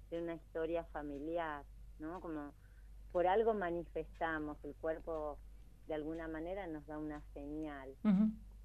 de 0.10 0.22
una 0.22 0.36
historia 0.36 0.84
familiar, 0.86 1.64
¿no? 2.00 2.20
Como 2.20 2.52
por 3.12 3.28
algo 3.28 3.54
manifestamos, 3.54 4.58
el 4.64 4.74
cuerpo 4.76 5.38
de 5.88 5.94
alguna 5.94 6.28
manera 6.28 6.66
nos 6.66 6.86
da 6.88 6.98
una 6.98 7.22
señal. 7.34 7.94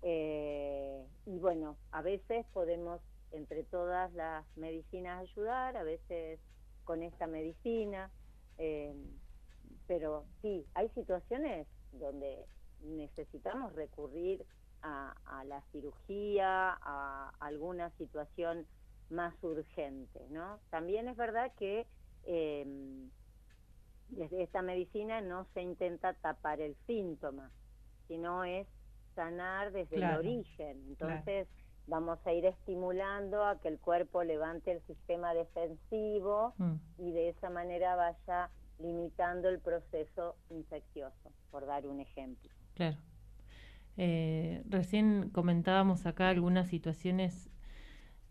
Eh, 0.02 1.04
y 1.26 1.38
bueno, 1.38 1.76
a 1.90 2.00
veces 2.00 2.46
podemos 2.54 3.02
entre 3.32 3.64
todas 3.64 4.12
las 4.14 4.44
medicinas 4.56 5.20
ayudar, 5.20 5.76
a 5.76 5.82
veces 5.82 6.40
con 6.84 7.02
esta 7.02 7.26
medicina. 7.26 8.10
Eh, 8.56 8.94
pero 9.88 10.24
sí, 10.42 10.64
hay 10.74 10.88
situaciones 10.90 11.66
donde 11.92 12.44
necesitamos 12.84 13.72
recurrir 13.74 14.44
a, 14.82 15.42
la 15.46 15.60
cirugía, 15.72 16.78
a 16.80 17.32
alguna 17.40 17.90
situación 17.96 18.66
más 19.10 19.34
urgente, 19.42 20.20
¿no? 20.30 20.60
También 20.70 21.08
es 21.08 21.16
verdad 21.16 21.50
que 21.58 21.86
em, 22.24 23.10
desde 24.10 24.42
esta 24.42 24.62
medicina 24.62 25.20
no 25.20 25.46
se 25.54 25.62
intenta 25.62 26.12
tapar 26.14 26.60
el 26.60 26.76
síntoma, 26.86 27.50
sino 28.06 28.44
es 28.44 28.68
sanar 29.14 29.72
desde 29.72 29.96
el 29.96 30.04
origen. 30.04 30.84
Entonces 30.88 31.48
vamos 31.86 32.18
a 32.26 32.32
ir 32.32 32.44
estimulando 32.44 33.44
a 33.44 33.58
que 33.60 33.68
el 33.68 33.80
cuerpo 33.80 34.22
levante 34.22 34.70
el 34.70 34.82
sistema 34.82 35.34
defensivo 35.34 36.54
mm. 36.58 36.74
y 36.98 37.12
de 37.12 37.30
esa 37.30 37.50
manera 37.50 37.96
vaya 37.96 38.50
limitando 38.78 39.48
el 39.48 39.58
proceso 39.58 40.36
infeccioso, 40.50 41.32
por 41.50 41.66
dar 41.66 41.86
un 41.86 42.00
ejemplo. 42.00 42.50
Claro. 42.74 42.96
Eh, 43.96 44.62
recién 44.68 45.30
comentábamos 45.30 46.06
acá 46.06 46.28
algunas 46.28 46.68
situaciones 46.68 47.50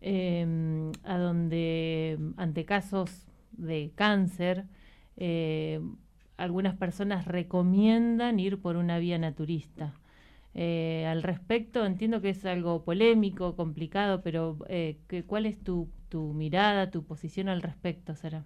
em, 0.00 0.92
a 1.04 1.18
donde 1.18 2.18
ante 2.38 2.64
casos 2.64 3.26
de 3.52 3.92
cáncer, 3.94 4.64
eh, 5.16 5.80
algunas 6.38 6.74
personas 6.76 7.26
recomiendan 7.26 8.40
ir 8.40 8.62
por 8.62 8.76
una 8.76 8.98
vía 8.98 9.18
naturista. 9.18 9.92
Eh, 10.54 11.06
al 11.06 11.22
respecto, 11.22 11.84
entiendo 11.84 12.22
que 12.22 12.30
es 12.30 12.44
algo 12.46 12.84
polémico, 12.84 13.54
complicado, 13.54 14.22
pero 14.22 14.58
¿cuál 15.26 15.46
es 15.46 15.62
tu, 15.62 15.88
tu 16.08 16.32
mirada, 16.32 16.90
tu 16.90 17.04
posición 17.04 17.48
al 17.48 17.60
respecto, 17.60 18.14
Sara? 18.14 18.44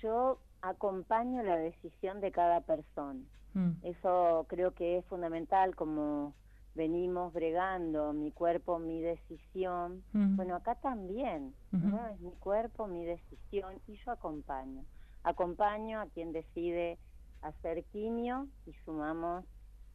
Yo 0.00 0.38
acompaño 0.62 1.42
la 1.42 1.56
decisión 1.56 2.20
de 2.20 2.32
cada 2.32 2.60
persona. 2.60 3.20
Mm. 3.54 3.72
Eso 3.82 4.46
creo 4.48 4.72
que 4.72 4.98
es 4.98 5.04
fundamental 5.06 5.76
como 5.76 6.34
venimos 6.74 7.32
bregando, 7.32 8.12
mi 8.12 8.30
cuerpo, 8.30 8.78
mi 8.78 9.00
decisión. 9.00 10.02
Mm. 10.12 10.36
Bueno, 10.36 10.56
acá 10.56 10.76
también, 10.76 11.54
¿no? 11.70 12.06
Es 12.08 12.20
mi 12.20 12.32
cuerpo, 12.32 12.86
mi 12.86 13.04
decisión 13.04 13.74
y 13.86 13.96
yo 13.96 14.12
acompaño. 14.12 14.84
Acompaño 15.24 16.00
a 16.00 16.06
quien 16.06 16.32
decide 16.32 16.98
hacer 17.42 17.84
quimio 17.92 18.48
y 18.66 18.72
sumamos 18.84 19.44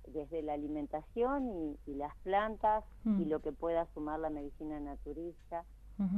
desde 0.08 0.42
la 0.42 0.54
alimentación 0.54 1.50
y, 1.86 1.96
las 1.96 2.16
plantas 2.18 2.84
y 3.04 3.10
mm. 3.10 3.30
lo 3.30 3.42
que 3.42 3.52
pueda 3.52 3.88
sumar 3.94 4.20
la 4.20 4.30
medicina 4.30 4.80
naturista. 4.80 5.66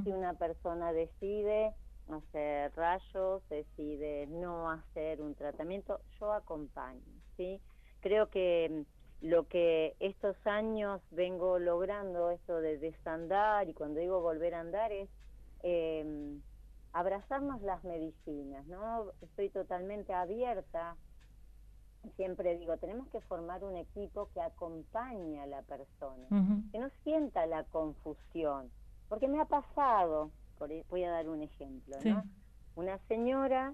Si 0.03 0.11
una 0.11 0.33
persona 0.33 0.91
decide 0.91 1.73
hacer 2.15 2.71
rayos, 2.75 3.41
decide 3.49 4.27
no 4.27 4.69
hacer 4.69 5.21
un 5.21 5.35
tratamiento, 5.35 5.99
yo 6.19 6.33
acompaño, 6.33 7.01
¿sí? 7.37 7.59
Creo 8.01 8.29
que 8.29 8.85
mm, 9.21 9.27
lo 9.27 9.47
que 9.47 9.95
estos 9.99 10.35
años 10.45 11.01
vengo 11.11 11.59
logrando, 11.59 12.31
esto 12.31 12.61
de 12.61 12.77
desandar, 12.77 13.69
y 13.69 13.73
cuando 13.73 13.99
digo 13.99 14.21
volver 14.21 14.55
a 14.55 14.61
andar, 14.61 14.91
es 14.91 15.09
eh, 15.63 16.39
abrazarnos 16.93 17.61
las 17.61 17.83
medicinas, 17.83 18.65
¿no? 18.67 19.11
Estoy 19.21 19.49
totalmente 19.49 20.13
abierta. 20.13 20.95
Siempre 22.15 22.57
digo, 22.57 22.77
tenemos 22.77 23.07
que 23.09 23.19
formar 23.21 23.63
un 23.63 23.75
equipo 23.75 24.29
que 24.33 24.41
acompañe 24.41 25.41
a 25.41 25.47
la 25.47 25.61
persona, 25.63 26.27
que 26.71 26.79
no 26.79 26.89
sienta 27.03 27.45
la 27.45 27.65
confusión, 27.65 28.71
porque 29.09 29.27
me 29.27 29.41
ha 29.41 29.45
pasado, 29.45 30.31
voy 30.89 31.03
a 31.03 31.11
dar 31.11 31.29
un 31.29 31.41
ejemplo, 31.41 31.97
¿no? 32.03 32.23
Una 32.75 32.97
señora 33.07 33.73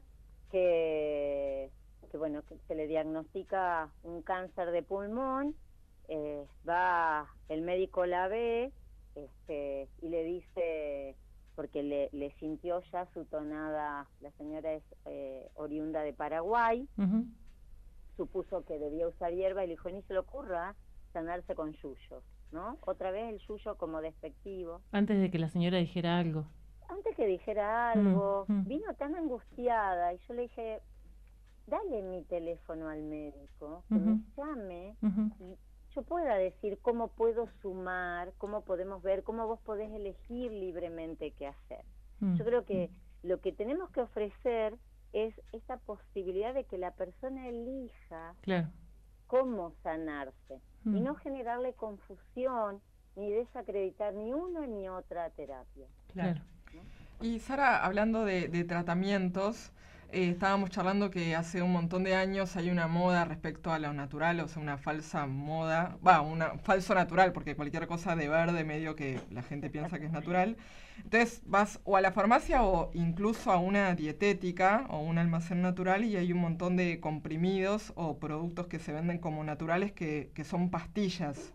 que, 0.51 1.69
que, 2.11 2.17
bueno, 2.17 2.43
que 2.43 2.57
se 2.67 2.75
le 2.75 2.87
diagnostica 2.87 3.89
un 4.03 4.21
cáncer 4.21 4.71
de 4.71 4.83
pulmón, 4.83 5.55
eh, 6.07 6.45
va, 6.67 7.27
el 7.49 7.61
médico 7.61 8.05
la 8.05 8.27
ve 8.27 8.71
este, 9.15 9.89
y 10.01 10.09
le 10.09 10.23
dice, 10.23 11.15
porque 11.55 11.83
le, 11.83 12.09
le 12.13 12.31
sintió 12.39 12.81
ya 12.91 13.07
su 13.13 13.25
tonada, 13.25 14.07
la 14.21 14.31
señora 14.31 14.73
es 14.73 14.83
eh, 15.05 15.49
oriunda 15.55 16.01
de 16.01 16.13
Paraguay, 16.13 16.87
supuso 18.17 18.63
que 18.65 18.79
debía 18.79 19.07
usar 19.07 19.33
hierba 19.33 19.63
y 19.63 19.67
le 19.67 19.73
dijo, 19.73 19.89
ni 19.89 20.01
se 20.03 20.13
le 20.13 20.19
ocurra 20.19 20.75
sanarse 21.13 21.55
con 21.55 21.73
yuyos, 21.73 22.23
¿no? 22.51 22.77
Otra 22.81 23.11
vez 23.11 23.33
el 23.33 23.39
yuyo 23.39 23.77
como 23.77 24.01
despectivo. 24.01 24.81
Antes 24.91 25.19
de 25.19 25.31
que 25.31 25.39
la 25.39 25.49
señora 25.49 25.77
dijera 25.77 26.17
algo 26.17 26.45
antes 26.89 27.15
que 27.15 27.25
dijera 27.25 27.91
algo, 27.91 28.45
mm, 28.47 28.53
mm. 28.53 28.67
vino 28.67 28.93
tan 28.95 29.15
angustiada 29.15 30.13
y 30.13 30.17
yo 30.27 30.33
le 30.33 30.43
dije, 30.43 30.81
dale 31.67 32.01
mi 32.01 32.23
teléfono 32.23 32.89
al 32.89 33.01
médico, 33.01 33.83
que 33.89 33.95
me 33.95 34.19
llame 34.37 34.95
y 35.39 35.57
yo 35.95 36.01
pueda 36.03 36.35
decir 36.35 36.77
cómo 36.81 37.07
puedo 37.07 37.47
sumar, 37.61 38.33
cómo 38.37 38.61
podemos 38.61 39.01
ver, 39.01 39.23
cómo 39.23 39.47
vos 39.47 39.59
podés 39.61 39.91
elegir 39.91 40.51
libremente 40.51 41.31
qué 41.31 41.47
hacer. 41.47 41.85
Mm, 42.19 42.35
yo 42.35 42.45
creo 42.45 42.65
que 42.65 42.89
lo 43.23 43.39
que 43.39 43.51
tenemos 43.51 43.89
que 43.91 44.01
ofrecer 44.01 44.77
es 45.13 45.33
esa 45.53 45.77
posibilidad 45.77 46.53
de 46.53 46.65
que 46.65 46.77
la 46.77 46.91
persona 46.91 47.47
elija 47.47 48.35
cómo 49.27 49.71
sanarse 49.81 50.61
y 50.85 50.99
no 50.99 51.15
generarle 51.15 51.73
confusión 51.73 52.79
ni 53.15 53.31
desacreditar 53.31 54.13
ni 54.13 54.33
una 54.33 54.67
ni 54.67 54.87
otra 54.89 55.29
terapia. 55.31 55.87
Claro. 56.13 56.41
Y 57.21 57.39
Sara, 57.39 57.83
hablando 57.83 58.25
de, 58.25 58.63
tratamientos, 58.65 59.71
eh, 60.11 60.29
estábamos 60.29 60.69
charlando 60.69 61.09
que 61.09 61.35
hace 61.35 61.61
un 61.61 61.71
montón 61.71 62.03
de 62.03 62.15
años 62.15 62.55
hay 62.57 62.69
una 62.69 62.87
moda 62.87 63.25
respecto 63.25 63.71
a 63.71 63.79
lo 63.79 63.93
natural, 63.93 64.39
o 64.41 64.47
sea, 64.47 64.61
una 64.61 64.77
falsa 64.77 65.25
moda, 65.25 65.97
va, 66.05 66.21
un 66.21 66.43
falso 66.63 66.93
natural, 66.93 67.31
porque 67.31 67.55
cualquier 67.55 67.87
cosa 67.87 68.15
de 68.15 68.27
verde 68.27 68.63
medio 68.65 68.95
que 68.95 69.19
la 69.31 69.43
gente 69.43 69.69
piensa 69.69 69.97
que 69.97 70.05
es 70.05 70.11
natural. 70.11 70.57
Entonces 71.03 71.41
vas 71.45 71.79
o 71.83 71.97
a 71.97 72.01
la 72.01 72.11
farmacia 72.11 72.63
o 72.63 72.91
incluso 72.93 73.51
a 73.51 73.57
una 73.57 73.95
dietética 73.95 74.85
o 74.89 74.99
un 74.99 75.17
almacén 75.17 75.61
natural 75.61 76.03
y 76.03 76.17
hay 76.17 76.31
un 76.33 76.39
montón 76.39 76.75
de 76.75 76.99
comprimidos 76.99 77.93
o 77.95 78.17
productos 78.19 78.67
que 78.67 78.79
se 78.79 78.93
venden 78.93 79.19
como 79.19 79.43
naturales 79.43 79.91
que, 79.91 80.31
que 80.33 80.43
son 80.43 80.69
pastillas 80.69 81.53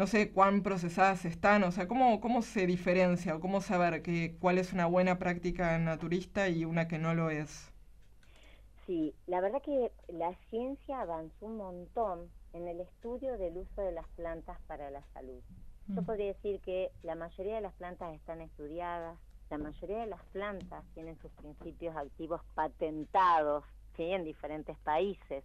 no 0.00 0.06
sé 0.06 0.32
cuán 0.32 0.62
procesadas 0.62 1.26
están, 1.26 1.62
o 1.62 1.70
sea, 1.70 1.86
¿cómo, 1.86 2.22
cómo 2.22 2.40
se 2.40 2.66
diferencia 2.66 3.36
o 3.36 3.40
cómo 3.40 3.60
saber 3.60 4.00
que, 4.00 4.34
cuál 4.40 4.56
es 4.56 4.72
una 4.72 4.86
buena 4.86 5.18
práctica 5.18 5.78
naturista 5.78 6.48
y 6.48 6.64
una 6.64 6.88
que 6.88 6.98
no 6.98 7.12
lo 7.12 7.28
es? 7.28 7.70
Sí, 8.86 9.14
la 9.26 9.42
verdad 9.42 9.60
que 9.60 9.92
la 10.08 10.34
ciencia 10.48 11.02
avanzó 11.02 11.44
un 11.44 11.58
montón 11.58 12.30
en 12.54 12.66
el 12.66 12.80
estudio 12.80 13.36
del 13.36 13.58
uso 13.58 13.82
de 13.82 13.92
las 13.92 14.08
plantas 14.16 14.58
para 14.66 14.90
la 14.90 15.02
salud. 15.12 15.42
Yo 15.88 16.00
mm. 16.00 16.06
podría 16.06 16.28
decir 16.28 16.60
que 16.60 16.90
la 17.02 17.14
mayoría 17.14 17.56
de 17.56 17.60
las 17.60 17.74
plantas 17.74 18.14
están 18.14 18.40
estudiadas, 18.40 19.18
la 19.50 19.58
mayoría 19.58 19.98
de 19.98 20.06
las 20.06 20.24
plantas 20.32 20.82
tienen 20.94 21.18
sus 21.18 21.30
principios 21.32 21.94
activos 21.94 22.40
patentados, 22.54 23.64
¿sí? 23.98 24.04
En 24.04 24.24
diferentes 24.24 24.78
países, 24.78 25.44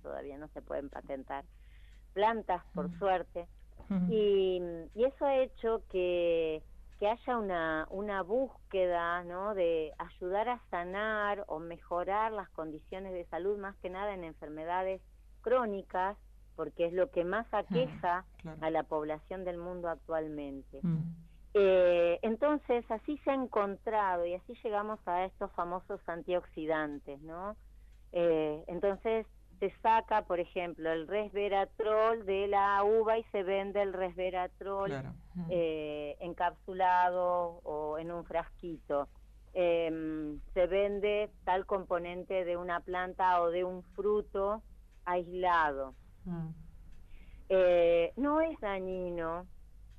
todavía 0.00 0.38
no 0.38 0.46
se 0.54 0.62
pueden 0.62 0.90
patentar 0.90 1.44
plantas, 2.12 2.62
por 2.72 2.88
mm. 2.88 2.98
suerte, 3.00 3.48
y, 4.08 4.60
eso 4.94 5.24
ha 5.24 5.36
hecho 5.36 5.82
que, 5.90 6.62
que 6.98 7.08
haya 7.08 7.38
una, 7.38 7.86
una 7.90 8.22
búsqueda 8.22 9.24
¿no? 9.24 9.54
de 9.54 9.92
ayudar 9.98 10.48
a 10.48 10.60
sanar 10.70 11.44
o 11.48 11.58
mejorar 11.58 12.32
las 12.32 12.48
condiciones 12.50 13.12
de 13.12 13.24
salud, 13.26 13.58
más 13.58 13.76
que 13.78 13.90
nada 13.90 14.12
en 14.14 14.24
enfermedades 14.24 15.00
crónicas, 15.40 16.16
porque 16.56 16.86
es 16.86 16.92
lo 16.92 17.10
que 17.10 17.24
más 17.24 17.46
aqueja 17.52 18.24
a 18.60 18.70
la 18.70 18.82
población 18.82 19.44
del 19.44 19.56
mundo 19.56 19.88
actualmente. 19.88 20.80
Eh, 21.54 22.18
entonces, 22.22 22.84
así 22.90 23.18
se 23.18 23.30
ha 23.30 23.34
encontrado 23.34 24.26
y 24.26 24.34
así 24.34 24.54
llegamos 24.62 25.00
a 25.06 25.24
estos 25.24 25.50
famosos 25.52 26.00
antioxidantes, 26.06 27.20
¿no? 27.22 27.56
Eh, 28.12 28.62
entonces, 28.68 29.26
se 29.60 29.70
saca, 29.82 30.22
por 30.22 30.40
ejemplo, 30.40 30.90
el 30.90 31.06
resveratrol 31.06 32.24
de 32.24 32.48
la 32.48 32.82
uva 32.82 33.18
y 33.18 33.24
se 33.24 33.42
vende 33.42 33.82
el 33.82 33.92
resveratrol 33.92 34.90
eh, 35.50 36.16
encapsulado 36.20 37.60
o 37.62 37.98
en 37.98 38.10
un 38.10 38.24
frasquito. 38.24 39.08
Em, 39.52 40.40
se 40.54 40.66
vende 40.66 41.30
tal 41.44 41.66
componente 41.66 42.44
de 42.46 42.56
una 42.56 42.80
planta 42.80 43.42
o 43.42 43.50
de 43.50 43.64
un 43.64 43.82
fruto 43.94 44.62
aislado. 45.04 45.94
Mm. 46.24 46.48
Eh, 47.50 48.12
no 48.16 48.40
es 48.40 48.58
dañino. 48.60 49.46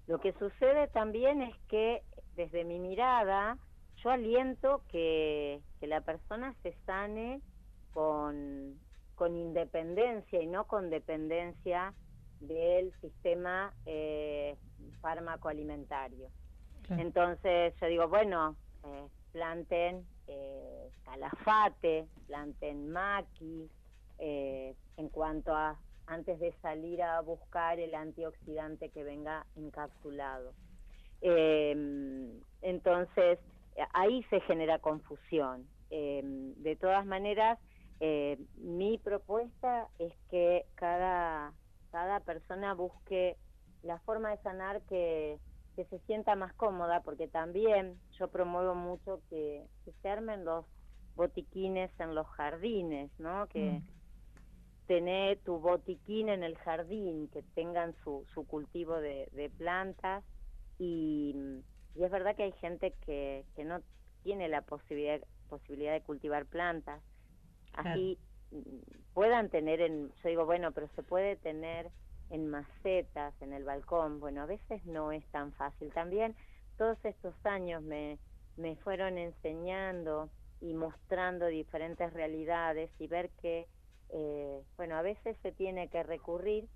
Lo 0.07 0.19
que 0.19 0.33
sucede 0.33 0.87
también 0.87 1.43
es 1.43 1.55
que 1.67 2.01
desde 2.35 2.63
mi 2.63 2.79
mirada 2.79 3.59
yo 3.97 4.09
aliento 4.09 4.81
que, 4.87 5.61
que 5.79 5.85
la 5.85 6.01
persona 6.01 6.55
se 6.63 6.73
sane 6.85 7.41
con 7.93 8.79
con 9.21 9.37
independencia 9.37 10.41
y 10.41 10.47
no 10.47 10.65
con 10.65 10.89
dependencia 10.89 11.93
del 12.39 12.91
sistema 13.01 13.71
eh, 13.85 14.57
fármaco 14.99 15.47
alimentario. 15.47 16.31
Entonces 16.89 17.75
yo 17.79 17.85
digo, 17.85 18.07
bueno, 18.07 18.55
eh, 18.83 19.07
planten 19.31 20.07
eh, 20.25 20.89
calafate, 21.05 22.07
planten 22.25 22.89
maqui, 22.89 23.69
eh, 24.17 24.73
en 24.97 25.09
cuanto 25.09 25.53
a 25.53 25.77
antes 26.07 26.39
de 26.39 26.51
salir 26.63 27.03
a 27.03 27.21
buscar 27.21 27.79
el 27.79 27.93
antioxidante 27.93 28.89
que 28.89 29.03
venga 29.03 29.45
encapsulado. 29.55 30.55
Em, 31.21 32.41
entonces, 32.63 33.37
ahí 33.93 34.23
se 34.31 34.41
genera 34.41 34.79
confusión. 34.79 35.67
Em, 35.91 36.55
de 36.55 36.75
todas 36.75 37.05
maneras, 37.05 37.59
eh, 38.03 38.39
mi 38.57 38.97
propuesta 38.97 39.87
es 39.99 40.11
que 40.31 40.65
cada, 40.73 41.53
cada 41.91 42.19
persona 42.21 42.73
busque 42.73 43.37
la 43.83 43.99
forma 43.99 44.31
de 44.31 44.41
sanar 44.41 44.81
que, 44.89 45.37
que 45.75 45.85
se 45.85 45.99
sienta 46.07 46.35
más 46.35 46.51
cómoda, 46.53 47.01
porque 47.01 47.27
también 47.27 47.99
yo 48.17 48.27
promuevo 48.29 48.73
mucho 48.73 49.21
que, 49.29 49.67
se 50.01 50.09
armen 50.09 50.45
los 50.45 50.65
botiquines 51.15 51.91
en 51.99 52.15
los 52.15 52.25
jardines, 52.29 53.11
¿no? 53.19 53.45
Que 53.49 53.69
mm. 53.69 53.83
tener 54.87 55.37
tu 55.41 55.59
botiquín 55.59 56.29
en 56.29 56.41
el 56.41 56.57
jardín, 56.57 57.27
que 57.27 57.43
tengan 57.53 57.93
su, 58.03 58.25
su 58.33 58.47
cultivo 58.47 58.95
de, 58.95 59.29
de 59.33 59.51
plantas 59.51 60.23
y, 60.79 61.35
y, 61.93 62.03
es 62.03 62.09
verdad 62.09 62.35
que 62.35 62.43
hay 62.43 62.51
gente 62.53 62.95
que, 63.05 63.45
que 63.55 63.63
no 63.63 63.79
tiene 64.23 64.49
la 64.49 64.63
posibilidad, 64.63 65.21
posibilidad 65.49 65.93
de 65.93 66.01
cultivar 66.01 66.47
plantas, 66.47 66.99
así 67.73 68.17
mm, 68.51 69.13
puedan 69.13 69.49
tener 69.49 69.81
en, 69.81 70.09
yo 70.23 70.29
digo, 70.29 70.45
bueno, 70.45 70.71
pero 70.71 70.87
se 70.95 71.03
puede 71.03 71.35
tener 71.37 71.89
en 72.29 72.49
macetas, 72.49 73.33
en 73.41 73.53
el 73.53 73.63
balcón, 73.65 74.19
bueno, 74.19 74.41
a 74.41 74.45
veces 74.45 74.85
no 74.85 75.11
es 75.11 75.25
tan 75.31 75.51
fácil. 75.53 75.91
También 75.93 76.35
todos 76.77 76.97
estos 77.03 77.35
años 77.45 77.83
me, 77.83 78.17
me 78.57 78.75
fueron 78.77 79.17
enseñando 79.17 80.29
y 80.61 80.73
mostrando 80.73 81.47
diferentes 81.47 82.13
realidades 82.13 82.89
y 82.99 83.07
ver 83.07 83.29
que, 83.41 83.67
eh, 84.09 84.63
bueno, 84.77 84.95
a 84.95 85.01
veces 85.01 85.35
se 85.41 85.51
tiene 85.51 85.89
que 85.89 86.03
recurrir 86.03 86.69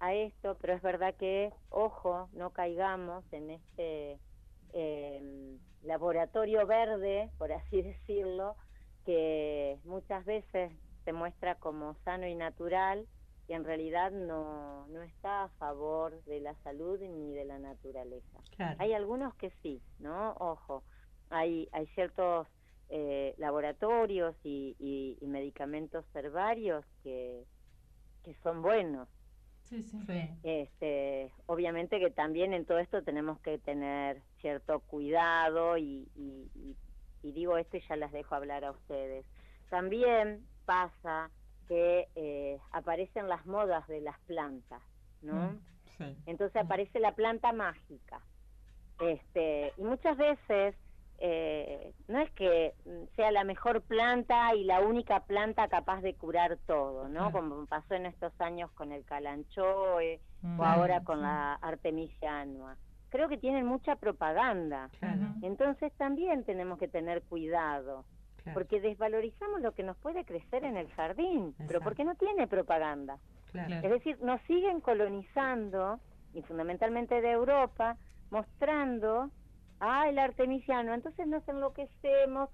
a 0.00 0.14
esto, 0.14 0.56
pero 0.60 0.74
es 0.74 0.82
verdad 0.82 1.14
que, 1.14 1.52
ojo, 1.70 2.28
no 2.32 2.50
caigamos 2.50 3.24
en 3.32 3.50
este 3.50 4.18
eh, 4.72 5.58
laboratorio 5.82 6.66
verde, 6.66 7.30
por 7.38 7.52
así 7.52 7.82
decirlo, 7.82 8.56
que 9.06 9.78
muchas 9.84 10.24
veces 10.26 10.72
se 11.04 11.12
muestra 11.12 11.54
como 11.54 11.94
sano 12.04 12.26
y 12.26 12.34
natural 12.34 13.06
y 13.48 13.52
en 13.52 13.64
realidad 13.64 14.10
no, 14.10 14.86
no 14.88 15.02
está 15.02 15.44
a 15.44 15.48
favor 15.50 16.22
de 16.24 16.40
la 16.40 16.54
salud 16.64 17.00
ni 17.00 17.32
de 17.32 17.44
la 17.44 17.58
naturaleza. 17.58 18.40
Hay 18.78 18.92
algunos 18.92 19.34
que 19.36 19.52
sí, 19.62 19.80
¿no? 20.00 20.32
Ojo, 20.40 20.82
hay, 21.30 21.68
hay 21.72 21.86
ciertos 21.88 22.48
eh, 22.88 23.34
laboratorios 23.38 24.34
y, 24.42 24.76
y, 24.78 25.26
medicamentos 25.26 26.04
herbarios 26.14 26.84
que, 27.02 27.44
que 28.24 28.34
son 28.42 28.62
buenos. 28.62 29.08
Sí, 29.62 29.82
sí. 29.82 29.98
Este, 30.44 31.32
obviamente 31.46 31.98
que 31.98 32.10
también 32.10 32.52
en 32.52 32.64
todo 32.64 32.78
esto 32.78 33.02
tenemos 33.02 33.40
que 33.40 33.58
tener 33.58 34.22
cierto 34.40 34.80
cuidado 34.80 35.76
y, 35.76 36.08
y, 36.14 36.76
y 37.26 37.32
digo 37.32 37.56
esto 37.58 37.76
y 37.76 37.80
ya 37.88 37.96
las 37.96 38.12
dejo 38.12 38.34
hablar 38.34 38.64
a 38.64 38.70
ustedes. 38.70 39.26
También 39.68 40.46
pasa 40.64 41.30
que 41.66 42.08
eh, 42.14 42.58
aparecen 42.72 43.28
las 43.28 43.44
modas 43.46 43.86
de 43.88 44.00
las 44.00 44.18
plantas, 44.20 44.82
¿no? 45.22 45.58
Mm, 45.98 46.12
Entonces 46.26 46.56
aparece 46.56 47.00
la 47.00 47.12
planta 47.12 47.52
mágica. 47.52 48.20
Este, 49.00 49.72
y 49.76 49.82
muchas 49.82 50.16
veces 50.16 50.76
eh, 51.18 51.92
no 52.08 52.20
es 52.20 52.30
que 52.32 52.74
sea 53.16 53.30
la 53.30 53.44
mejor 53.44 53.82
planta 53.82 54.54
y 54.54 54.64
la 54.64 54.80
única 54.80 55.20
planta 55.20 55.68
capaz 55.68 56.02
de 56.02 56.14
curar 56.14 56.58
todo, 56.66 57.08
¿no? 57.08 57.32
Como 57.32 57.66
pasó 57.66 57.94
en 57.94 58.06
estos 58.06 58.38
años 58.40 58.70
con 58.72 58.92
el 58.92 59.04
calanchoe 59.04 60.20
o 60.42 60.46
mm. 60.46 60.60
ahora 60.60 61.02
con 61.02 61.22
la 61.22 61.54
artemisia 61.54 62.40
annua. 62.40 62.76
Creo 63.16 63.30
que 63.30 63.38
tienen 63.38 63.64
mucha 63.64 63.96
propaganda. 63.96 64.90
Entonces 65.40 65.90
también 65.94 66.44
tenemos 66.44 66.78
que 66.78 66.86
tener 66.86 67.22
cuidado 67.22 68.04
porque 68.52 68.78
desvalorizamos 68.80 69.62
lo 69.62 69.72
que 69.72 69.82
nos 69.82 69.96
puede 69.96 70.24
crecer 70.26 70.64
en 70.64 70.76
el 70.76 70.88
jardín, 70.92 71.54
pero 71.66 71.80
porque 71.80 72.04
no 72.04 72.14
tiene 72.14 72.46
propaganda. 72.46 73.18
Es 73.54 73.90
decir, 73.90 74.20
nos 74.20 74.40
siguen 74.42 74.82
colonizando, 74.82 75.98
y 76.34 76.42
fundamentalmente 76.42 77.22
de 77.22 77.30
Europa, 77.30 77.96
mostrando, 78.30 79.30
ah, 79.80 80.08
el 80.10 80.18
artemisiano, 80.18 80.92
entonces 80.92 81.26
nos 81.26 81.48
enloquecemos. 81.48 82.50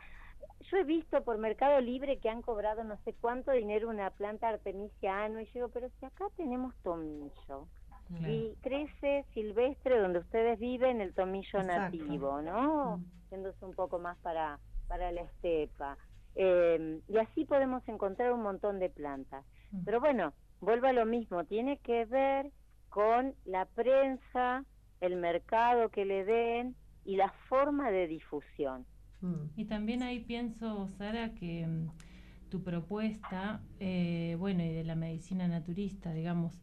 Yo 0.70 0.76
he 0.76 0.84
visto 0.84 1.24
por 1.24 1.38
Mercado 1.38 1.80
Libre 1.80 2.18
que 2.18 2.30
han 2.30 2.40
cobrado 2.40 2.84
no 2.84 2.96
sé 2.98 3.14
cuánto 3.20 3.50
dinero 3.50 3.88
una 3.88 4.10
planta 4.10 4.48
artemisiano, 4.48 5.40
y 5.40 5.46
yo 5.46 5.52
digo, 5.54 5.68
pero 5.70 5.88
si 5.98 6.06
acá 6.06 6.26
tenemos 6.36 6.72
tomillo, 6.84 7.66
y 8.10 8.54
crece 8.60 9.24
silvestre 9.32 9.98
donde 9.98 10.18
ustedes 10.18 10.58
viven 10.58 11.00
el 11.00 11.14
tomillo 11.14 11.62
nativo, 11.62 12.42
¿no? 12.42 12.98
Mm. 12.98 13.04
Yéndose 13.30 13.64
un 13.64 13.74
poco 13.74 13.98
más 13.98 14.18
para 14.18 14.58
para 14.92 15.10
la 15.10 15.22
estepa. 15.22 15.96
Eh, 16.34 17.00
y 17.08 17.16
así 17.16 17.46
podemos 17.46 17.82
encontrar 17.88 18.30
un 18.32 18.42
montón 18.42 18.78
de 18.78 18.90
plantas. 18.90 19.42
Mm. 19.70 19.84
Pero 19.84 20.00
bueno, 20.00 20.34
vuelvo 20.60 20.86
a 20.86 20.92
lo 20.92 21.06
mismo, 21.06 21.44
tiene 21.44 21.78
que 21.78 22.04
ver 22.04 22.50
con 22.90 23.34
la 23.46 23.64
prensa, 23.64 24.66
el 25.00 25.16
mercado 25.16 25.88
que 25.88 26.04
le 26.04 26.26
den 26.26 26.76
y 27.06 27.16
la 27.16 27.30
forma 27.48 27.90
de 27.90 28.06
difusión. 28.06 28.84
Mm. 29.22 29.46
Y 29.56 29.64
también 29.64 30.02
ahí 30.02 30.20
pienso, 30.20 30.88
Sara, 30.98 31.32
que 31.32 31.66
mm, 31.66 31.88
tu 32.50 32.62
propuesta, 32.62 33.62
eh, 33.80 34.36
bueno, 34.38 34.62
y 34.62 34.74
de 34.74 34.84
la 34.84 34.94
medicina 34.94 35.48
naturista, 35.48 36.12
digamos, 36.12 36.62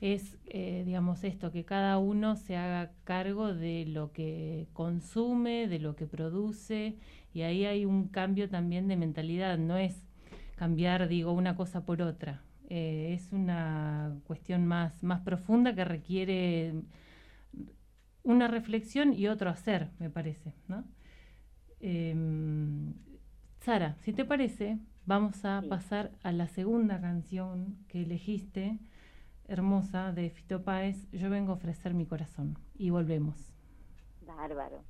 es, 0.00 0.38
eh, 0.46 0.82
digamos, 0.84 1.24
esto, 1.24 1.52
que 1.52 1.64
cada 1.64 1.98
uno 1.98 2.36
se 2.36 2.56
haga 2.56 2.92
cargo 3.04 3.54
de 3.54 3.86
lo 3.86 4.12
que 4.12 4.68
consume, 4.72 5.68
de 5.68 5.78
lo 5.78 5.96
que 5.96 6.06
produce, 6.06 6.96
y 7.32 7.42
ahí 7.42 7.64
hay 7.64 7.84
un 7.84 8.08
cambio 8.08 8.48
también 8.48 8.88
de 8.88 8.96
mentalidad, 8.96 9.58
no 9.58 9.76
es 9.76 10.06
cambiar, 10.56 11.08
digo, 11.08 11.32
una 11.32 11.56
cosa 11.56 11.84
por 11.84 12.02
otra, 12.02 12.42
eh, 12.68 13.14
es 13.14 13.32
una 13.32 14.16
cuestión 14.26 14.66
más, 14.66 15.02
más 15.02 15.20
profunda 15.20 15.74
que 15.74 15.84
requiere 15.84 16.74
una 18.22 18.48
reflexión 18.48 19.12
y 19.12 19.28
otro 19.28 19.50
hacer, 19.50 19.90
me 19.98 20.10
parece, 20.10 20.52
¿no? 20.66 20.84
Em, 21.80 22.94
Sara, 23.60 23.96
si 24.00 24.12
te 24.12 24.24
parece, 24.24 24.78
vamos 25.06 25.44
a 25.44 25.62
pasar 25.68 26.10
a 26.22 26.32
la 26.32 26.48
segunda 26.48 27.00
canción 27.00 27.76
que 27.88 28.02
elegiste, 28.02 28.78
hermosa 29.48 30.12
de 30.12 30.30
Fito 30.30 30.62
Páez, 30.62 31.10
Yo 31.12 31.30
vengo 31.30 31.52
a 31.52 31.56
ofrecer 31.56 31.94
mi 31.94 32.06
corazón. 32.06 32.58
Y 32.74 32.90
volvemos. 32.90 33.52
Bárbaro. 34.26 34.82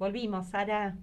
Volvimos, 0.00 0.48
Sara. 0.48 0.98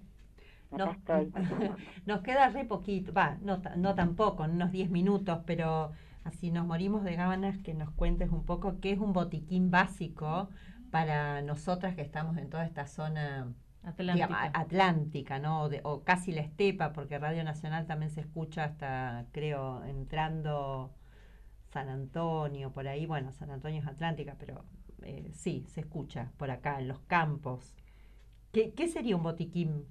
Nos, 0.72 0.92
nos 2.06 2.22
queda 2.22 2.50
re 2.50 2.66
poquito, 2.66 3.14
va, 3.14 3.38
no, 3.42 3.62
no 3.78 3.96
tampoco, 3.96 4.44
unos 4.44 4.72
10 4.72 4.90
minutos, 4.92 5.40
pero 5.46 5.94
así 6.24 6.52
nos 6.52 6.66
morimos 6.68 7.04
de 7.06 7.16
ganas 7.16 7.58
que 7.60 7.74
nos 7.74 7.92
cuentes 7.92 8.32
un 8.32 8.46
poco 8.46 8.80
qué 8.82 8.92
es 8.94 9.00
un 9.00 9.14
botiquín 9.14 9.72
básico 9.72 10.50
para 10.92 11.42
nosotras 11.44 11.96
que 11.96 12.02
estamos 12.02 12.38
en 12.38 12.50
toda 12.50 12.66
esta 12.66 12.88
zona 12.88 13.54
Atlántica. 13.84 14.14
digamos, 14.16 14.40
atlántica, 14.54 15.40
¿no? 15.40 15.64
O, 15.64 15.70
de- 15.70 15.82
o 15.84 16.04
casi 16.04 16.32
la 16.34 16.42
estepa, 16.42 16.94
porque 16.94 17.20
Radio 17.20 17.44
Nacional 17.44 17.86
también 17.88 18.12
se 18.12 18.22
escucha 18.22 18.66
hasta, 18.66 19.26
creo, 19.34 19.84
entrando 19.86 20.94
San 21.72 21.90
Antonio, 21.90 22.72
por 22.74 22.88
ahí, 22.88 23.06
bueno, 23.06 23.32
San 23.34 23.52
Antonio 23.52 23.82
es 23.82 23.88
Atlántica, 23.88 24.36
pero 24.40 24.66
eh, 25.04 25.32
sí, 25.34 25.66
se 25.70 25.82
escucha 25.82 26.32
por 26.38 26.52
acá, 26.52 26.80
en 26.80 26.88
los 26.88 27.00
campos. 27.02 27.76
¿Qué, 28.58 28.74
qué 28.74 28.88
sería 28.88 29.16
un 29.16 29.22
botiquín 29.22 29.86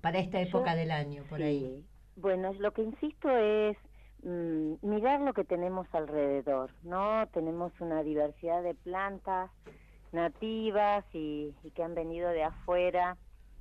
para 0.00 0.18
esta 0.18 0.42
Yo- 0.42 0.48
época 0.48 0.74
del 0.74 0.90
año, 0.90 1.22
por 1.30 1.40
ahí? 1.40 1.84
Bueno, 2.16 2.52
lo 2.58 2.72
que 2.72 2.82
insisto 2.82 3.28
es 3.30 3.76
mm, 4.24 4.74
mirar 4.82 5.20
lo 5.20 5.32
que 5.32 5.44
tenemos 5.44 5.86
alrededor, 5.92 6.72
¿no? 6.82 7.28
Tenemos 7.28 7.72
una 7.80 8.02
diversidad 8.02 8.64
de 8.64 8.74
plantas 8.74 9.52
nativas 10.10 11.04
y, 11.12 11.54
y 11.62 11.70
que 11.70 11.84
han 11.84 11.94
venido 11.94 12.28
de 12.30 12.42
afuera, 12.42 13.16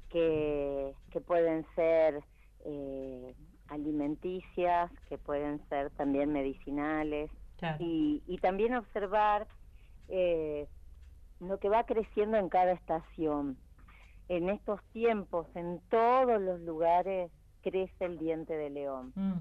que, 0.10 0.96
que 1.12 1.22
pueden 1.22 1.64
ser 1.76 2.24
eh, 2.66 3.36
alimenticias, 3.68 4.90
que 5.08 5.20
pueden 5.20 5.62
ser 5.70 5.92
también 5.92 6.34
medicinales, 6.34 7.30
Claro. 7.58 7.78
y, 7.80 8.24
y 8.26 8.40
también 8.40 8.74
observar 8.74 9.48
eh, 10.08 10.66
lo 11.40 11.60
que 11.60 11.70
va 11.70 11.84
creciendo 11.84 12.38
en 12.38 12.50
cada 12.50 12.72
estación. 12.72 13.56
En 14.38 14.50
estos 14.50 14.80
tiempos, 14.94 15.46
en 15.56 15.82
todos 15.90 16.42
los 16.42 16.60
lugares, 16.62 17.30
crece 17.62 18.06
el 18.06 18.18
diente 18.18 18.56
de 18.56 18.70
león. 18.70 19.12
Mm. 19.16 19.34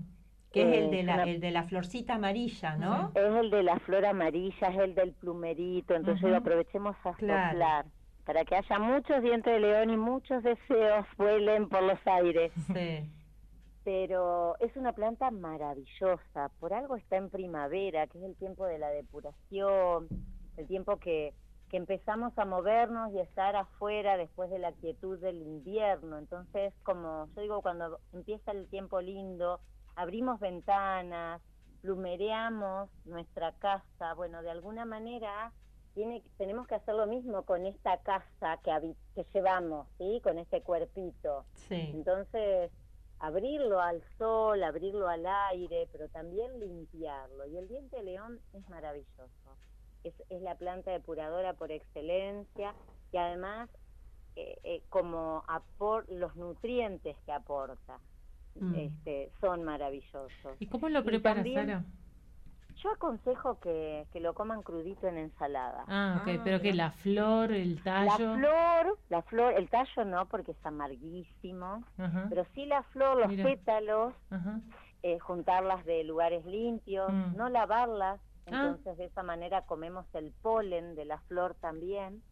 Que 0.52 0.62
es 0.62 0.66
Eh, 0.66 0.84
el 0.84 0.90
de, 0.90 1.02
la, 1.04 1.14
una- 1.14 1.22
el 1.24 1.40
de 1.40 1.50
la 1.52 1.62
florcita 1.62 2.14
amarilla, 2.16 2.76
¿no? 2.76 3.12
Es 3.14 3.22
el 3.36 3.50
de 3.50 3.62
la 3.62 3.78
flor 3.78 4.04
amarilla, 4.04 4.66
es 4.68 4.78
el 4.78 4.94
del 4.96 5.12
plumerito, 5.12 5.94
entonces 5.94 6.24
Ujú. 6.24 6.34
aprovechemos 6.34 6.96
a 7.04 7.12
Claro. 7.14 7.50
soplar 7.52 7.84
para 8.26 8.44
que 8.44 8.56
haya 8.56 8.78
muchos 8.80 9.22
dientes 9.22 9.52
de 9.52 9.60
león 9.60 9.90
y 9.90 9.96
muchos 9.96 10.42
deseos 10.42 11.06
vuelen 11.18 11.68
por 11.68 11.82
los 11.84 11.98
aires. 12.06 12.52
Sí. 12.74 13.08
pero 13.84 14.56
es 14.60 14.76
una 14.76 14.92
planta 14.92 15.30
maravillosa. 15.30 16.50
Por 16.60 16.74
algo 16.74 16.96
está 16.96 17.16
en 17.16 17.30
primavera, 17.30 18.06
que 18.08 18.18
es 18.18 18.24
el 18.24 18.36
tiempo 18.36 18.66
de 18.66 18.78
la 18.78 18.88
depuración, 18.90 20.06
el 20.58 20.66
tiempo 20.66 20.98
que, 20.98 21.32
que 21.70 21.76
empezamos 21.76 22.36
a 22.36 22.44
movernos 22.44 23.12
y 23.14 23.20
estar 23.20 23.54
afuera 23.54 24.16
después 24.16 24.50
de 24.50 24.58
la 24.58 24.72
quietud 24.72 25.18
del 25.18 25.40
invierno. 25.40 26.18
Entonces, 26.18 26.74
como 26.82 27.28
yo 27.36 27.42
digo, 27.42 27.62
cuando 27.62 28.00
empieza 28.12 28.50
el 28.50 28.68
tiempo 28.68 29.00
lindo, 29.00 29.60
abrimos 29.94 30.40
ventanas, 30.40 31.40
plumereamos 31.80 32.90
nuestra 33.04 33.52
casa. 33.52 34.14
Bueno, 34.14 34.42
de 34.42 34.50
alguna 34.50 34.84
manera 34.84 35.52
tiene, 35.94 36.24
tenemos 36.38 36.66
que 36.66 36.74
hacer 36.74 36.94
lo 36.94 37.06
mismo 37.06 37.44
con 37.44 37.64
esta 37.64 37.98
casa 37.98 38.58
que, 38.64 38.94
que 39.14 39.24
llevamos, 39.32 39.86
¿sí? 39.96 40.20
Con 40.24 40.38
este 40.38 40.62
cuerpito. 40.62 41.44
Sí. 41.54 41.92
Entonces, 41.94 42.72
abrirlo 43.20 43.80
al 43.80 44.02
sol, 44.18 44.62
abrirlo 44.64 45.08
al 45.08 45.24
aire, 45.24 45.88
pero 45.92 46.08
también 46.08 46.58
limpiarlo. 46.58 47.46
Y 47.46 47.58
el 47.58 47.68
diente 47.68 47.96
de 47.96 48.02
león 48.02 48.40
es 48.54 48.68
maravilloso. 48.68 49.56
Es, 50.04 50.14
es 50.30 50.40
la 50.42 50.54
planta 50.54 50.90
depuradora 50.90 51.52
por 51.54 51.70
excelencia 51.70 52.74
y 53.12 53.16
además 53.18 53.68
eh, 54.36 54.58
eh, 54.64 54.82
como 54.88 55.44
apor 55.48 56.06
los 56.08 56.34
nutrientes 56.36 57.16
que 57.26 57.32
aporta 57.32 57.98
Mm. 58.56 58.74
este, 58.74 59.30
son 59.40 59.62
maravillosos. 59.62 60.56
¿Y 60.58 60.66
cómo 60.66 60.88
lo 60.88 61.04
preparas, 61.04 61.46
Sara? 61.54 61.84
Yo 62.82 62.90
aconsejo 62.92 63.60
que, 63.60 64.06
que 64.12 64.18
lo 64.18 64.34
coman 64.34 64.62
crudito 64.62 65.06
en 65.06 65.18
ensalada. 65.18 65.84
Ah, 65.86 66.18
ok, 66.22 66.28
Ah, 66.36 66.40
pero 66.42 66.60
que 66.60 66.72
la 66.74 66.90
flor, 66.90 67.52
el 67.52 67.76
La 67.76 67.82
tallo. 67.84 68.34
flor, 68.34 68.98
la 69.08 69.22
flor, 69.22 69.52
el 69.54 69.68
tallo 69.68 70.04
no 70.04 70.26
porque 70.26 70.50
es 70.52 70.66
amarguísimo, 70.66 71.84
pero 72.28 72.44
sí 72.54 72.66
la 72.66 72.82
flor, 72.84 73.18
los 73.18 73.28
Mira. 73.28 73.44
pétalos, 73.44 74.14
eh, 75.04 75.18
juntarlas 75.20 75.84
de 75.84 76.02
lugares 76.04 76.44
limpios, 76.44 77.12
Mm. 77.12 77.36
no 77.36 77.48
lavarlas, 77.50 78.20
Ah. 78.52 78.66
entonces 78.68 78.98
de 78.98 79.04
esa 79.06 79.22
manera 79.22 79.62
comemos 79.66 80.06
el 80.14 80.32
polen 80.42 80.94
de 80.94 81.04
la 81.04 81.18
flor 81.22 81.54
también. 81.60 82.22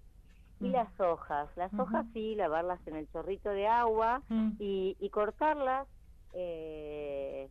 Y 0.61 0.69
Mm. 0.69 0.73
las 0.73 1.01
hojas, 1.01 1.49
las 1.57 1.73
hojas 1.75 2.05
sí, 2.12 2.35
lavarlas 2.35 2.85
en 2.89 2.97
el 2.97 3.09
chorrito 3.12 3.51
de 3.51 3.69
agua 3.69 4.23
Mm. 4.29 4.53
y, 4.59 4.97
y 4.99 5.11
cortarlas, 5.11 5.87
eh, 6.35 7.49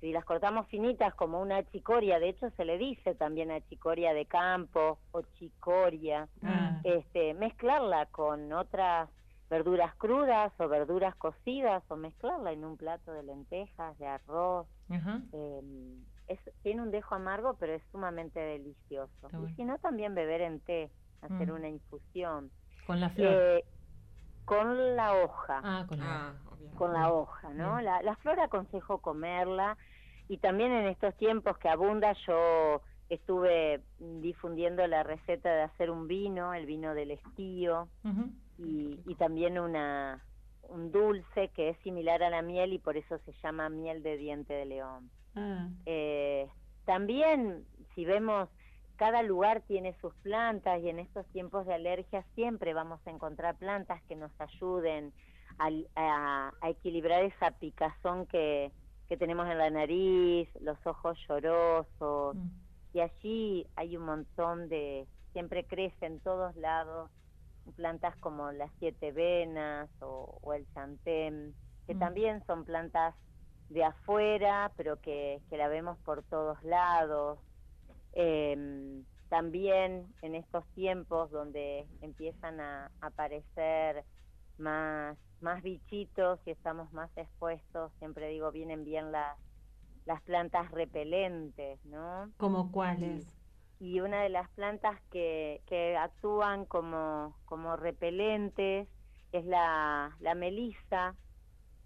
si 0.00 0.12
las 0.12 0.24
cortamos 0.24 0.66
finitas 0.68 1.14
como 1.14 1.40
una 1.40 1.64
chicoria, 1.70 2.18
de 2.20 2.28
hecho 2.30 2.50
se 2.50 2.64
le 2.64 2.78
dice 2.78 3.14
también 3.14 3.50
a 3.50 3.60
chicoria 3.62 4.14
de 4.14 4.26
campo 4.26 4.98
o 5.12 5.22
chicoria, 5.38 6.28
Ah. 6.42 6.80
este, 6.84 7.34
mezclarla 7.34 8.06
con 8.06 8.52
otras 8.52 9.10
verduras 9.50 9.94
crudas 9.96 10.52
o 10.58 10.68
verduras 10.68 11.14
cocidas 11.16 11.82
o 11.88 11.96
mezclarla 11.96 12.52
en 12.52 12.64
un 12.64 12.76
plato 12.76 13.12
de 13.12 13.22
lentejas, 13.22 13.96
de 13.98 14.06
arroz. 14.06 14.66
Eh, 15.32 15.62
es, 16.28 16.38
tiene 16.62 16.82
un 16.82 16.90
dejo 16.90 17.14
amargo, 17.14 17.54
pero 17.58 17.72
es 17.74 17.82
sumamente 17.92 18.40
delicioso. 18.40 19.28
Y 19.48 19.54
si 19.54 19.64
no, 19.64 19.78
también 19.78 20.14
beber 20.14 20.40
en 20.42 20.60
té, 20.60 20.90
hacer 21.22 21.48
Mm. 21.50 21.54
una 21.54 21.68
infusión. 21.68 22.50
Con 22.86 23.00
la 23.00 23.10
flor. 23.10 23.32
Eh, 23.32 23.64
con 24.44 24.96
la 24.96 25.12
hoja 25.24 25.60
ah, 25.64 25.84
con 25.88 25.98
la 25.98 26.28
Ah, 26.28 26.34
bien. 26.58 26.70
con 26.76 26.92
la 26.92 27.12
hoja, 27.12 27.48
¿no? 27.52 27.72
Bien. 27.74 27.84
La, 27.84 28.02
la 28.02 28.16
flor 28.16 28.38
aconsejo 28.38 28.98
comerla 28.98 29.76
y 30.28 30.38
también 30.38 30.70
en 30.72 30.86
estos 30.86 31.16
tiempos 31.16 31.58
que 31.58 31.68
abunda 31.68 32.12
yo 32.26 32.80
estuve 33.08 33.82
difundiendo 33.98 34.86
la 34.86 35.02
receta 35.02 35.48
de 35.52 35.62
hacer 35.62 35.90
un 35.90 36.06
vino, 36.06 36.54
el 36.54 36.66
vino 36.66 36.94
del 36.94 37.10
estío 37.12 37.88
y, 38.58 39.00
y 39.04 39.14
también 39.16 39.58
una 39.58 40.22
un 40.68 40.90
dulce 40.90 41.48
que 41.54 41.68
es 41.70 41.78
similar 41.78 42.22
a 42.24 42.30
la 42.30 42.42
miel 42.42 42.72
y 42.72 42.78
por 42.78 42.96
eso 42.96 43.18
se 43.18 43.32
llama 43.42 43.68
miel 43.68 44.02
de 44.02 44.16
diente 44.16 44.52
de 44.54 44.64
león. 44.66 45.10
Ah. 45.36 45.68
Eh, 45.84 46.48
también, 46.84 47.64
si 47.94 48.04
vemos, 48.04 48.48
cada 48.96 49.22
lugar 49.22 49.62
tiene 49.62 49.94
sus 50.00 50.14
plantas 50.16 50.82
y 50.82 50.88
en 50.88 50.98
estos 50.98 51.26
tiempos 51.26 51.66
de 51.66 51.74
alergia 51.74 52.24
siempre 52.34 52.72
vamos 52.74 53.00
a 53.06 53.10
encontrar 53.10 53.56
plantas 53.56 54.02
que 54.04 54.16
nos 54.16 54.32
ayuden 54.40 55.12
a, 55.58 56.52
a 56.60 56.70
equilibrar 56.70 57.22
esa 57.22 57.50
picazón 57.52 58.26
que, 58.26 58.72
que 59.08 59.16
tenemos 59.16 59.46
en 59.48 59.58
la 59.58 59.70
nariz, 59.70 60.48
los 60.60 60.78
ojos 60.86 61.18
llorosos. 61.28 62.36
Mm. 62.36 62.48
Y 62.94 63.00
allí 63.00 63.66
hay 63.76 63.96
un 63.96 64.04
montón 64.04 64.68
de, 64.68 65.06
siempre 65.32 65.64
crece 65.66 66.06
en 66.06 66.20
todos 66.20 66.56
lados, 66.56 67.10
plantas 67.76 68.16
como 68.16 68.52
las 68.52 68.70
siete 68.78 69.12
venas 69.12 69.90
o, 70.00 70.38
o 70.40 70.52
el 70.54 70.66
chantem, 70.72 71.52
que 71.86 71.94
Mm. 71.94 71.98
también 71.98 72.44
son 72.46 72.64
plantas 72.64 73.14
de 73.68 73.84
afuera, 73.84 74.72
pero 74.76 75.00
que, 75.00 75.40
que 75.48 75.56
la 75.56 75.68
vemos 75.68 75.98
por 75.98 76.22
todos 76.24 76.62
lados. 76.62 77.38
Em, 78.12 79.04
también 79.28 80.06
en 80.22 80.34
estos 80.34 80.64
tiempos 80.74 81.30
donde 81.30 81.86
empiezan 82.00 82.60
a 82.60 82.90
aparecer 83.00 84.04
más, 84.58 85.18
más 85.40 85.62
bichitos 85.62 86.38
y 86.46 86.50
estamos 86.50 86.92
más 86.92 87.10
expuestos, 87.16 87.92
siempre 87.98 88.28
digo, 88.28 88.52
vienen 88.52 88.84
bien 88.84 89.10
las, 89.12 89.36
las 90.04 90.22
plantas 90.22 90.70
repelentes, 90.70 91.84
¿no? 91.84 92.30
¿Como 92.36 92.70
cuáles? 92.70 93.36
y 93.78 94.00
una 94.00 94.22
de 94.22 94.28
las 94.30 94.48
plantas 94.50 95.00
que, 95.10 95.60
que 95.66 95.96
actúan 95.96 96.64
como, 96.64 97.36
como 97.44 97.76
repelentes 97.76 98.88
es 99.32 99.44
la, 99.44 100.16
la 100.20 100.34
melisa. 100.34 101.14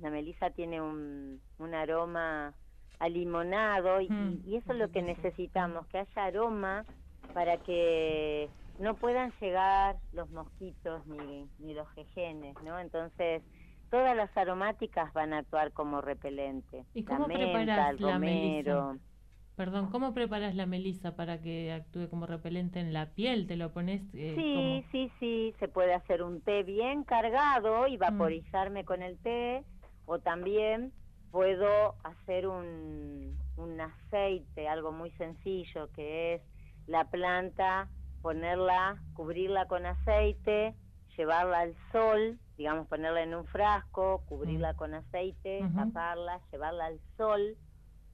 La 0.00 0.10
melisa 0.10 0.50
tiene 0.50 0.80
un, 0.80 1.42
un 1.58 1.74
aroma 1.74 2.54
a 2.98 3.08
limonado 3.08 4.00
y, 4.00 4.08
Mm, 4.08 4.42
y 4.46 4.56
eso 4.56 4.72
es 4.72 4.78
lo 4.78 4.90
que 4.90 5.02
necesitamos, 5.02 5.86
que 5.88 5.98
haya 5.98 6.24
aroma 6.24 6.86
para 7.32 7.58
que 7.58 8.50
no 8.78 8.98
puedan 8.98 9.32
llegar 9.40 10.00
los 10.12 10.30
mosquitos 10.30 11.06
ni, 11.06 11.50
ni 11.58 11.74
los 11.74 11.88
jejenes, 11.92 12.56
¿no? 12.62 12.78
Entonces, 12.78 13.42
todas 13.90 14.16
las 14.16 14.34
aromáticas 14.36 15.12
van 15.12 15.32
a 15.32 15.38
actuar 15.38 15.72
como 15.72 16.00
repelente. 16.00 16.86
¿Y 16.94 17.04
cómo 17.04 17.28
la 17.28 17.28
menta, 17.28 17.48
preparás 17.48 17.90
el 17.92 17.98
la 18.00 18.18
melisa? 18.18 18.98
Perdón, 19.56 19.90
¿cómo 19.90 20.14
preparas 20.14 20.54
la 20.54 20.66
melisa 20.66 21.16
para 21.16 21.42
que 21.42 21.72
actúe 21.72 22.08
como 22.08 22.26
repelente 22.26 22.80
en 22.80 22.92
la 22.94 23.14
piel? 23.14 23.46
¿Te 23.46 23.56
lo 23.56 23.72
pones 23.72 24.02
eh, 24.14 24.34
Sí, 24.36 24.52
como- 24.54 24.82
sí, 24.92 25.12
sí, 25.20 25.54
se 25.58 25.68
puede 25.68 25.92
hacer 25.94 26.22
un 26.22 26.40
té 26.42 26.62
bien 26.62 27.04
cargado 27.04 27.86
y 27.88 27.96
vaporizarme 27.96 28.84
con 28.84 29.02
el 29.02 29.18
té 29.20 29.64
o 30.10 30.18
también 30.18 30.92
puedo 31.30 31.94
hacer 32.02 32.48
un, 32.48 33.38
un 33.56 33.80
aceite, 33.80 34.66
algo 34.66 34.90
muy 34.90 35.12
sencillo 35.12 35.88
que 35.92 36.34
es 36.34 36.42
la 36.88 37.04
planta, 37.04 37.88
ponerla, 38.20 39.00
cubrirla 39.14 39.66
con 39.66 39.86
aceite, 39.86 40.74
llevarla 41.16 41.60
al 41.60 41.76
sol 41.92 42.40
digamos, 42.56 42.88
ponerla 42.88 43.22
en 43.22 43.34
un 43.34 43.46
frasco, 43.46 44.22
cubrirla 44.26 44.74
con 44.74 44.92
aceite, 44.92 45.62
taparla, 45.74 46.40
llevarla 46.52 46.86
al 46.86 47.00
sol 47.16 47.56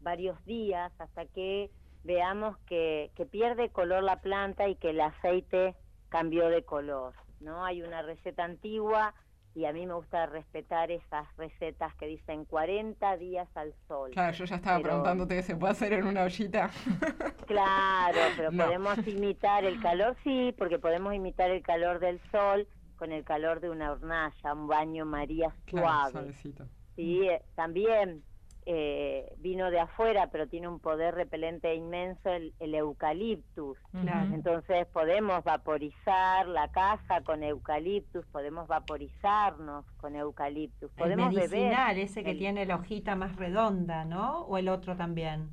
varios 0.02 0.36
días 0.44 0.92
hasta 1.00 1.26
que 1.26 1.68
veamos 2.04 2.56
que, 2.58 3.10
que 3.16 3.26
pierde 3.26 3.70
color 3.70 4.04
la 4.04 4.20
planta 4.20 4.68
y 4.68 4.76
que 4.76 4.90
el 4.90 5.00
aceite 5.00 5.74
cambió 6.10 6.48
de 6.48 6.62
color, 6.62 7.14
¿no? 7.40 7.64
Hay 7.64 7.82
una 7.82 8.02
receta 8.02 8.44
antigua 8.44 9.14
y 9.56 9.64
a 9.64 9.72
mí 9.72 9.86
me 9.86 9.94
gusta 9.94 10.26
respetar 10.26 10.90
esas 10.90 11.26
recetas 11.38 11.94
que 11.94 12.06
dicen 12.06 12.44
40 12.44 13.16
días 13.16 13.48
al 13.54 13.72
sol. 13.88 14.10
Claro, 14.12 14.36
yo 14.36 14.44
ya 14.44 14.56
estaba 14.56 14.76
Pero- 14.76 14.88
preguntándote, 14.90 15.42
¿se 15.42 15.56
puede 15.56 15.72
hacer 15.72 15.94
en 15.94 16.06
una 16.06 16.24
ollita? 16.24 16.70
Claro, 17.46 18.18
pero 18.36 18.50
No. 18.52 18.64
podemos 18.64 19.06
imitar 19.06 19.64
el 19.64 19.80
calor, 19.80 20.14
sí, 20.24 20.54
porque 20.58 20.78
podemos 20.78 21.14
imitar 21.14 21.50
el 21.50 21.62
calor 21.62 22.00
del 22.00 22.20
sol 22.30 22.66
con 22.96 23.12
el 23.12 23.24
calor 23.24 23.60
de 23.60 23.70
una 23.70 23.92
hornalla, 23.92 24.52
un 24.52 24.66
baño 24.66 25.06
María 25.06 25.54
Claro, 25.64 25.86
suave. 25.86 26.10
suavecito. 26.12 26.66
Sí, 26.96 27.26
eh, 27.28 27.42
también 27.54 28.22
eh, 28.68 29.32
vino 29.38 29.70
de 29.70 29.78
afuera, 29.78 30.28
pero 30.32 30.48
tiene 30.48 30.66
un 30.66 30.80
poder 30.80 31.14
repelente 31.14 31.72
inmenso 31.74 32.28
el, 32.30 32.52
el 32.58 32.74
eucaliptus. 32.74 33.78
Claro. 34.02 34.34
Entonces 34.34 34.86
podemos 34.88 35.44
vaporizar 35.44 36.48
la 36.48 36.68
casa 36.72 37.20
con 37.22 37.42
eucaliptus, 37.44 38.26
podemos 38.26 38.66
vaporizarnos 38.66 39.84
con 39.98 40.16
eucaliptus, 40.16 40.90
El 40.90 40.96
podemos 40.96 41.32
medicinal, 41.32 41.94
beber. 41.94 41.98
ese 42.04 42.24
que 42.24 42.32
el- 42.32 42.38
tiene 42.38 42.66
la 42.66 42.76
hojita 42.76 43.14
más 43.16 43.36
redonda, 43.36 44.04
¿no? 44.04 44.40
O 44.42 44.58
el 44.58 44.68
otro 44.68 44.96
también. 44.96 45.48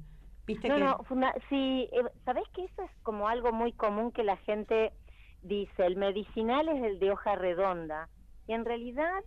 ¿Viste 0.45 0.67
No, 0.67 0.75
que 0.75 0.81
no, 0.83 0.97
funda- 1.07 1.33
sí, 1.49 1.87
eh, 1.93 2.03
¿sabés 2.25 2.43
que 2.53 2.65
eso 2.65 2.81
es 2.81 2.91
como 3.03 3.27
algo 3.27 3.51
muy 3.53 3.71
común 3.73 4.11
que 4.11 4.23
la 4.23 4.37
gente 4.37 4.91
dice? 5.41 5.85
El 5.85 5.95
medicinal 5.95 6.67
es 6.67 6.83
el 6.83 6.99
de 6.99 7.11
hoja 7.11 7.35
redonda. 7.35 8.09
Y 8.47 8.53
en 8.53 8.65
realidad, 8.65 9.21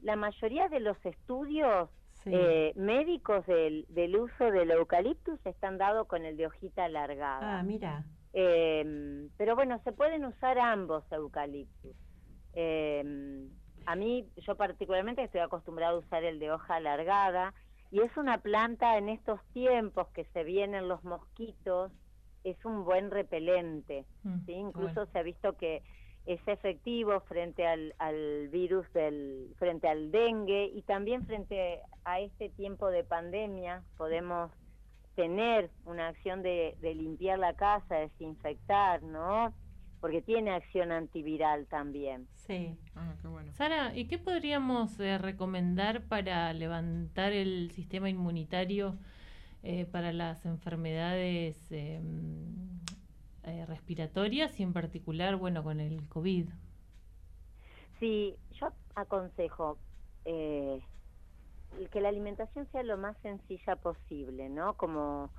la 0.00 0.16
mayoría 0.16 0.68
de 0.68 0.80
los 0.80 0.96
estudios 1.04 1.90
Sí. 2.24 2.30
eh, 2.32 2.72
médicos 2.76 3.44
del, 3.46 3.84
del 3.88 4.16
uso 4.16 4.44
del 4.50 4.70
eucaliptus 4.70 5.44
están 5.44 5.78
dados 5.78 6.06
con 6.06 6.24
el 6.24 6.36
de 6.36 6.46
hojita 6.46 6.84
alargada. 6.84 7.58
Ah, 7.58 7.62
mira. 7.62 8.04
Eh, 8.32 9.28
pero 9.36 9.54
bueno, 9.56 9.80
se 9.84 9.92
pueden 9.92 10.24
usar 10.24 10.58
ambos 10.58 11.04
eucaliptus. 11.10 11.96
Eh, 12.54 13.48
a 13.86 13.96
mí, 13.96 14.28
yo 14.36 14.56
particularmente 14.56 15.22
estoy 15.24 15.40
acostumbrada 15.40 15.92
a 15.92 15.98
usar 15.98 16.24
el 16.24 16.38
de 16.38 16.52
hoja 16.52 16.76
alargada 16.76 17.54
y 17.90 18.00
es 18.00 18.16
una 18.16 18.38
planta 18.38 18.96
en 18.96 19.08
estos 19.08 19.40
tiempos 19.52 20.08
que 20.08 20.24
se 20.26 20.44
vienen 20.44 20.88
los 20.88 21.02
mosquitos, 21.04 21.92
es 22.44 22.56
un 22.64 22.84
buen 22.84 23.10
repelente. 23.10 24.06
Mm, 24.22 24.46
¿sí? 24.46 24.52
Incluso 24.52 24.94
bueno. 24.94 25.12
se 25.12 25.18
ha 25.18 25.22
visto 25.22 25.56
que 25.56 25.82
es 26.26 26.40
efectivo 26.46 27.20
frente 27.20 27.66
al, 27.66 27.94
al 27.98 28.48
virus 28.48 28.90
del, 28.92 29.54
frente 29.58 29.88
al 29.88 30.10
dengue 30.10 30.66
y 30.66 30.82
también 30.82 31.26
frente 31.26 31.80
a 32.04 32.20
este 32.20 32.48
tiempo 32.50 32.88
de 32.88 33.04
pandemia 33.04 33.82
podemos 33.96 34.50
tener 35.16 35.70
una 35.84 36.08
acción 36.08 36.42
de, 36.42 36.76
de 36.80 36.94
limpiar 36.94 37.38
la 37.38 37.54
casa, 37.54 37.96
desinfectar, 37.96 39.02
¿no? 39.02 39.52
Porque 40.00 40.22
tiene 40.22 40.52
acción 40.52 40.90
antiviral 40.90 41.66
también. 41.66 42.26
Sí. 42.34 42.76
Ah, 42.96 43.14
qué 43.20 43.28
bueno. 43.28 43.52
Sara, 43.52 43.94
¿y 43.94 44.06
qué 44.06 44.18
podríamos 44.18 44.98
eh, 44.98 45.18
recomendar 45.18 46.02
para 46.02 46.52
levantar 46.52 47.32
el 47.32 47.70
sistema 47.72 48.08
inmunitario 48.08 48.96
eh, 49.62 49.86
para 49.86 50.12
las 50.12 50.44
enfermedades 50.44 51.70
eh, 51.70 52.00
eh, 53.44 53.66
respiratorias 53.66 54.58
y 54.60 54.62
en 54.62 54.72
particular, 54.72 55.36
bueno, 55.36 55.62
con 55.64 55.80
el 55.80 56.08
COVID? 56.08 56.48
Sí, 58.00 58.36
yo 58.60 58.68
aconsejo 58.94 59.78
eh, 60.24 60.82
que 61.90 62.00
la 62.00 62.08
alimentación 62.08 62.68
sea 62.72 62.82
lo 62.82 62.96
más 62.98 63.16
sencilla 63.22 63.76
posible, 63.76 64.48
¿no? 64.48 64.76
Como 64.76 65.32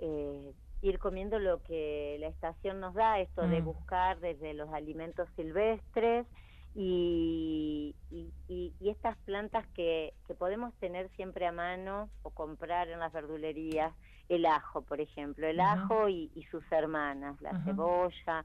eh, 0.00 0.52
ir 0.82 0.98
comiendo 0.98 1.38
lo 1.38 1.62
que 1.62 2.16
la 2.20 2.28
estación 2.28 2.80
nos 2.80 2.94
da, 2.94 3.20
esto 3.20 3.48
de 3.48 3.60
Mm. 3.60 3.62
buscar 3.62 4.20
desde 4.20 4.54
los 4.54 4.70
alimentos 4.72 5.28
silvestres 5.36 6.26
y, 6.74 7.96
y, 8.10 8.32
y- 8.48 8.74
y 8.78 8.90
estas 8.90 9.16
plantas 9.18 9.66
que, 9.74 10.14
que 10.26 10.34
podemos 10.34 10.74
tener 10.78 11.10
siempre 11.16 11.46
a 11.46 11.52
mano 11.52 12.10
o 12.22 12.30
comprar 12.30 12.88
en 12.88 13.00
las 13.00 13.12
verdulerías, 13.12 13.94
el 14.30 14.46
ajo, 14.46 14.82
por 14.82 15.00
ejemplo, 15.00 15.46
el 15.46 15.58
ajo 15.60 16.08
y, 16.08 16.30
y 16.34 16.42
sus 16.44 16.64
hermanas, 16.72 17.40
la 17.42 17.50
cebolla, 17.64 18.44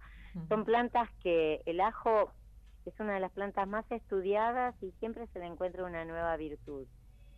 son 0.50 0.66
plantas 0.66 1.08
que 1.24 1.62
el 1.66 1.80
ajo 1.80 2.34
es 2.86 2.94
una 3.00 3.14
de 3.14 3.20
las 3.22 3.32
plantas 3.32 3.68
más 3.68 3.86
estudiadas 3.92 4.76
y 4.82 4.92
siempre 5.00 5.28
se 5.28 5.40
le 5.40 5.46
encuentra 5.46 5.86
una 5.86 6.04
nueva 6.06 6.36
virtud. 6.38 6.86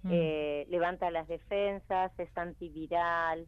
Mm, 0.04 0.10
Eh, 0.14 0.66
levanta 0.70 1.12
las 1.12 1.28
defensas, 1.28 2.12
es 2.18 2.36
antiviral, 2.38 3.40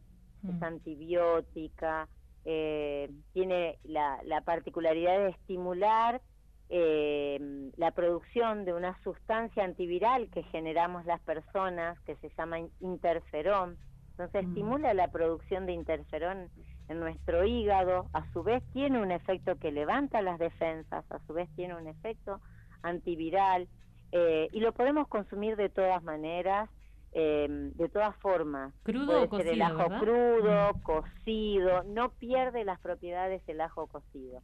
es 0.48 0.62
mm, 0.62 0.64
antibiótica, 0.64 2.08
eh, 2.46 3.10
tiene 3.34 3.78
la, 3.84 4.20
la 4.24 4.42
particularidad 4.42 5.18
de 5.20 5.30
estimular 5.30 6.22
eh, 6.70 7.40
la 7.78 7.92
producción 7.92 8.64
de 8.66 8.74
una 8.74 8.94
sustancia 9.04 9.64
antiviral 9.64 10.30
que 10.30 10.44
generamos 10.44 11.06
las 11.06 11.20
personas, 11.22 12.00
que 12.02 12.16
se 12.18 12.30
llama 12.38 12.60
in- 12.60 12.72
interferón. 12.80 13.78
Entonces 14.20 14.44
Mm. 14.44 14.50
estimula 14.50 14.94
la 14.94 15.08
producción 15.08 15.66
de 15.66 15.72
interferón 15.72 16.52
en 16.90 17.00
nuestro 17.00 17.46
hígado, 17.46 18.10
a 18.12 18.26
su 18.34 18.44
vez 18.44 18.62
tiene 18.74 19.02
un 19.02 19.12
efecto 19.12 19.56
que 19.58 19.72
levanta 19.72 20.22
las 20.22 20.38
defensas, 20.38 21.10
a 21.10 21.20
su 21.26 21.34
vez 21.34 21.50
tiene 21.56 21.76
un 21.76 21.88
efecto 21.88 22.42
antiviral, 22.82 23.70
eh, 24.12 24.50
y 24.52 24.60
lo 24.60 24.74
podemos 24.74 25.08
consumir 25.08 25.56
de 25.56 25.70
todas 25.70 26.04
maneras, 26.04 26.70
eh, 27.14 27.48
de 27.50 27.88
todas 27.90 28.14
formas. 28.18 28.74
Crudo 28.84 29.24
o 29.24 29.38
ser 29.38 29.48
el 29.48 29.60
cocido, 29.60 29.66
ajo 29.66 29.90
¿verdad? 29.90 30.00
crudo, 30.02 30.74
Mm. 30.74 30.82
cocido, 30.82 31.84
no 31.84 32.10
pierde 32.10 32.66
las 32.66 32.80
propiedades 32.82 33.42
el 33.48 33.62
ajo 33.62 33.88
cocido. 33.88 34.42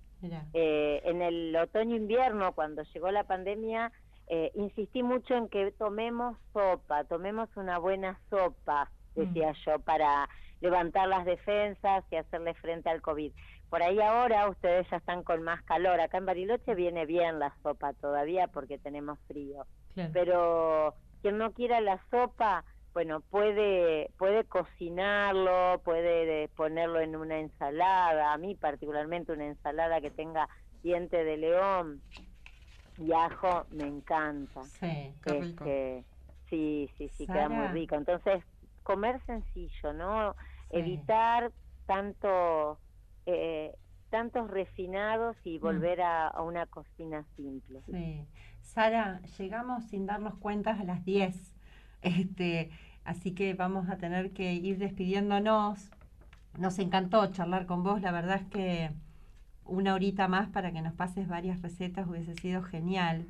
Eh, 0.54 1.02
en 1.04 1.22
el 1.22 1.54
otoño-invierno, 1.58 2.54
cuando 2.54 2.84
llegó 2.94 3.12
la 3.12 3.26
pandemia, 3.26 3.92
eh, 4.28 4.52
insistí 4.56 5.04
mucho 5.04 5.34
en 5.36 5.50
que 5.50 5.72
tomemos 5.74 6.38
sopa, 6.54 7.04
tomemos 7.04 7.50
una 7.58 7.78
buena 7.78 8.20
sopa, 8.30 8.90
decía 9.16 9.54
yo, 9.66 9.80
para 9.80 10.28
levantar 10.62 11.08
las 11.08 11.26
defensas 11.26 12.04
y 12.12 12.16
hacerle 12.16 12.54
frente 12.56 12.90
al 12.90 13.02
COVID. 13.02 13.32
Por 13.70 13.84
ahí 13.84 14.00
ahora 14.00 14.50
ustedes 14.50 14.88
ya 14.90 14.98
están 14.98 15.24
con 15.24 15.44
más 15.44 15.62
calor. 15.64 16.00
Acá 16.00 16.18
en 16.18 16.26
Bariloche 16.26 16.76
viene 16.76 17.06
bien 17.06 17.40
la 17.40 17.54
sopa 17.62 17.94
todavía 17.94 18.48
porque 18.48 18.78
tenemos 18.78 19.20
frío 19.28 19.66
claro. 19.94 20.12
pero 20.14 20.96
quien 21.22 21.38
no 21.38 21.52
quiera 21.52 21.82
la 21.82 22.00
sopa, 22.10 22.64
bueno, 22.94 23.20
puede 23.20 24.12
puede 24.18 24.46
cocinarlo, 24.46 25.82
puede 25.84 26.44
eh, 26.44 26.50
ponerlo 26.56 27.00
en 27.00 27.16
una 27.16 27.40
ensalada, 27.40 28.32
a 28.32 28.38
mí 28.38 28.56
particularmente 28.56 29.34
una 29.34 29.48
ensalada 29.48 30.00
que 30.02 30.12
tenga 30.12 30.48
diente 30.84 31.24
de 31.24 31.38
león 31.38 32.02
y 32.98 33.12
ajo 33.12 33.66
me 33.72 33.88
encanta. 33.88 34.64
Sí. 34.64 35.14
Qué 35.24 35.34
rico. 35.34 35.66
Este, 35.66 36.04
sí, 36.50 36.90
sí, 36.98 37.10
sí, 37.10 37.28
queda 37.28 37.50
muy 37.50 37.68
rico. 37.68 37.96
Entonces, 37.96 38.44
comer 38.86 39.20
sencillo, 39.26 39.94
¿no? 39.94 40.36
Sí. 40.72 40.78
Evitar 40.78 41.52
tanto 41.86 42.80
eh, 43.26 43.76
tantos 44.10 44.50
refinados 44.50 45.36
y 45.44 45.58
volver 45.58 46.02
a, 46.02 46.28
a 46.28 46.42
una 46.42 46.68
cocina 46.68 47.26
simple. 47.36 47.82
Sí. 47.92 48.26
Sara, 48.62 49.20
llegamos 49.38 49.84
sin 49.86 50.06
darnos 50.06 50.36
cuenta 50.36 50.72
a 50.72 50.84
las 50.84 51.04
10. 51.04 51.54
Este, 52.02 52.70
así 53.04 53.34
que 53.34 53.56
vamos 53.56 53.90
a 53.90 53.98
tener 53.98 54.32
que 54.32 54.54
ir 54.54 54.78
despidiéndonos. 54.78 55.90
Nos 56.58 56.80
encantó 56.80 57.26
charlar 57.32 57.66
con 57.66 57.84
vos, 57.84 58.02
la 58.02 58.12
verdad 58.12 58.36
es 58.38 58.46
que 58.46 58.92
una 59.66 59.96
horita 59.96 60.28
más 60.28 60.48
para 60.50 60.72
que 60.72 60.82
nos 60.82 60.94
pases 60.94 61.28
varias 61.28 61.62
recetas 61.62 62.08
hubiese 62.08 62.36
sido 62.36 62.62
genial. 62.62 63.28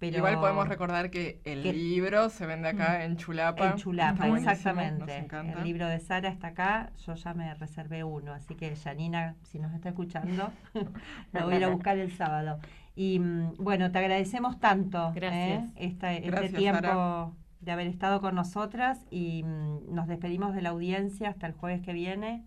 Pero 0.00 0.18
Igual 0.18 0.38
podemos 0.38 0.68
recordar 0.68 1.10
que 1.10 1.40
el 1.44 1.64
que- 1.64 1.72
libro 1.72 2.28
se 2.30 2.46
vende 2.46 2.68
acá 2.68 3.04
en 3.04 3.16
Chulapa. 3.16 3.70
En 3.70 3.74
Chulapa, 3.76 4.28
exactamente. 4.28 5.26
El 5.32 5.64
libro 5.64 5.88
de 5.88 5.98
Sara 5.98 6.28
está 6.28 6.48
acá, 6.48 6.92
yo 7.04 7.14
ya 7.14 7.34
me 7.34 7.52
reservé 7.54 8.04
uno, 8.04 8.32
así 8.32 8.54
que 8.54 8.76
Janina, 8.76 9.34
si 9.42 9.58
nos 9.58 9.74
está 9.74 9.88
escuchando, 9.88 10.52
lo 11.32 11.44
voy 11.44 11.54
a 11.54 11.56
ir 11.56 11.64
a 11.64 11.68
buscar 11.68 11.98
el 11.98 12.12
sábado. 12.12 12.60
Y 12.94 13.18
mm, 13.18 13.54
bueno, 13.58 13.90
te 13.90 13.98
agradecemos 13.98 14.60
tanto 14.60 15.12
Gracias. 15.14 15.68
¿eh? 15.70 15.72
Esta- 15.76 16.12
este 16.12 16.30
Gracias, 16.30 16.52
tiempo 16.54 16.80
Sara. 16.82 17.30
de 17.60 17.72
haber 17.72 17.86
estado 17.88 18.20
con 18.20 18.36
nosotras 18.36 19.04
y 19.10 19.42
mm, 19.42 19.92
nos 19.94 20.06
despedimos 20.06 20.54
de 20.54 20.62
la 20.62 20.68
audiencia 20.70 21.28
hasta 21.28 21.46
el 21.48 21.54
jueves 21.54 21.80
que 21.82 21.92
viene. 21.92 22.44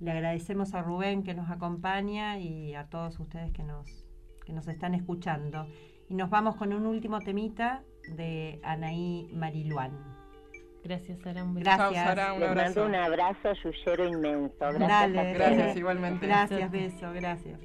Le 0.00 0.10
agradecemos 0.10 0.74
a 0.74 0.82
Rubén 0.82 1.22
que 1.22 1.34
nos 1.34 1.48
acompaña 1.50 2.38
y 2.38 2.74
a 2.74 2.84
todos 2.86 3.18
ustedes 3.20 3.52
que 3.52 3.62
nos, 3.62 4.04
que 4.44 4.52
nos 4.52 4.66
están 4.66 4.94
escuchando. 4.94 5.66
Y 6.08 6.14
nos 6.14 6.30
vamos 6.30 6.56
con 6.56 6.72
un 6.72 6.86
último 6.86 7.20
temita 7.20 7.82
de 8.16 8.60
Anaí 8.62 9.28
Mariluán. 9.32 9.92
Gracias, 10.82 11.18
Sara. 11.20 11.44
Un. 11.44 11.54
Gracias. 11.54 11.92
Chao, 11.92 11.94
Sara, 11.94 12.32
un 12.32 12.40
Les 12.40 12.48
mando 12.48 12.62
abrazo. 12.62 12.86
un 12.86 12.94
abrazo 12.94 13.52
yuyero 13.62 14.08
inmenso. 14.08 14.54
Gracias 14.58 14.88
Dale. 14.88 15.34
Gracias 15.34 15.76
igualmente. 15.76 16.26
Gracias, 16.26 16.70
beso, 16.70 17.12
gracias. 17.12 17.58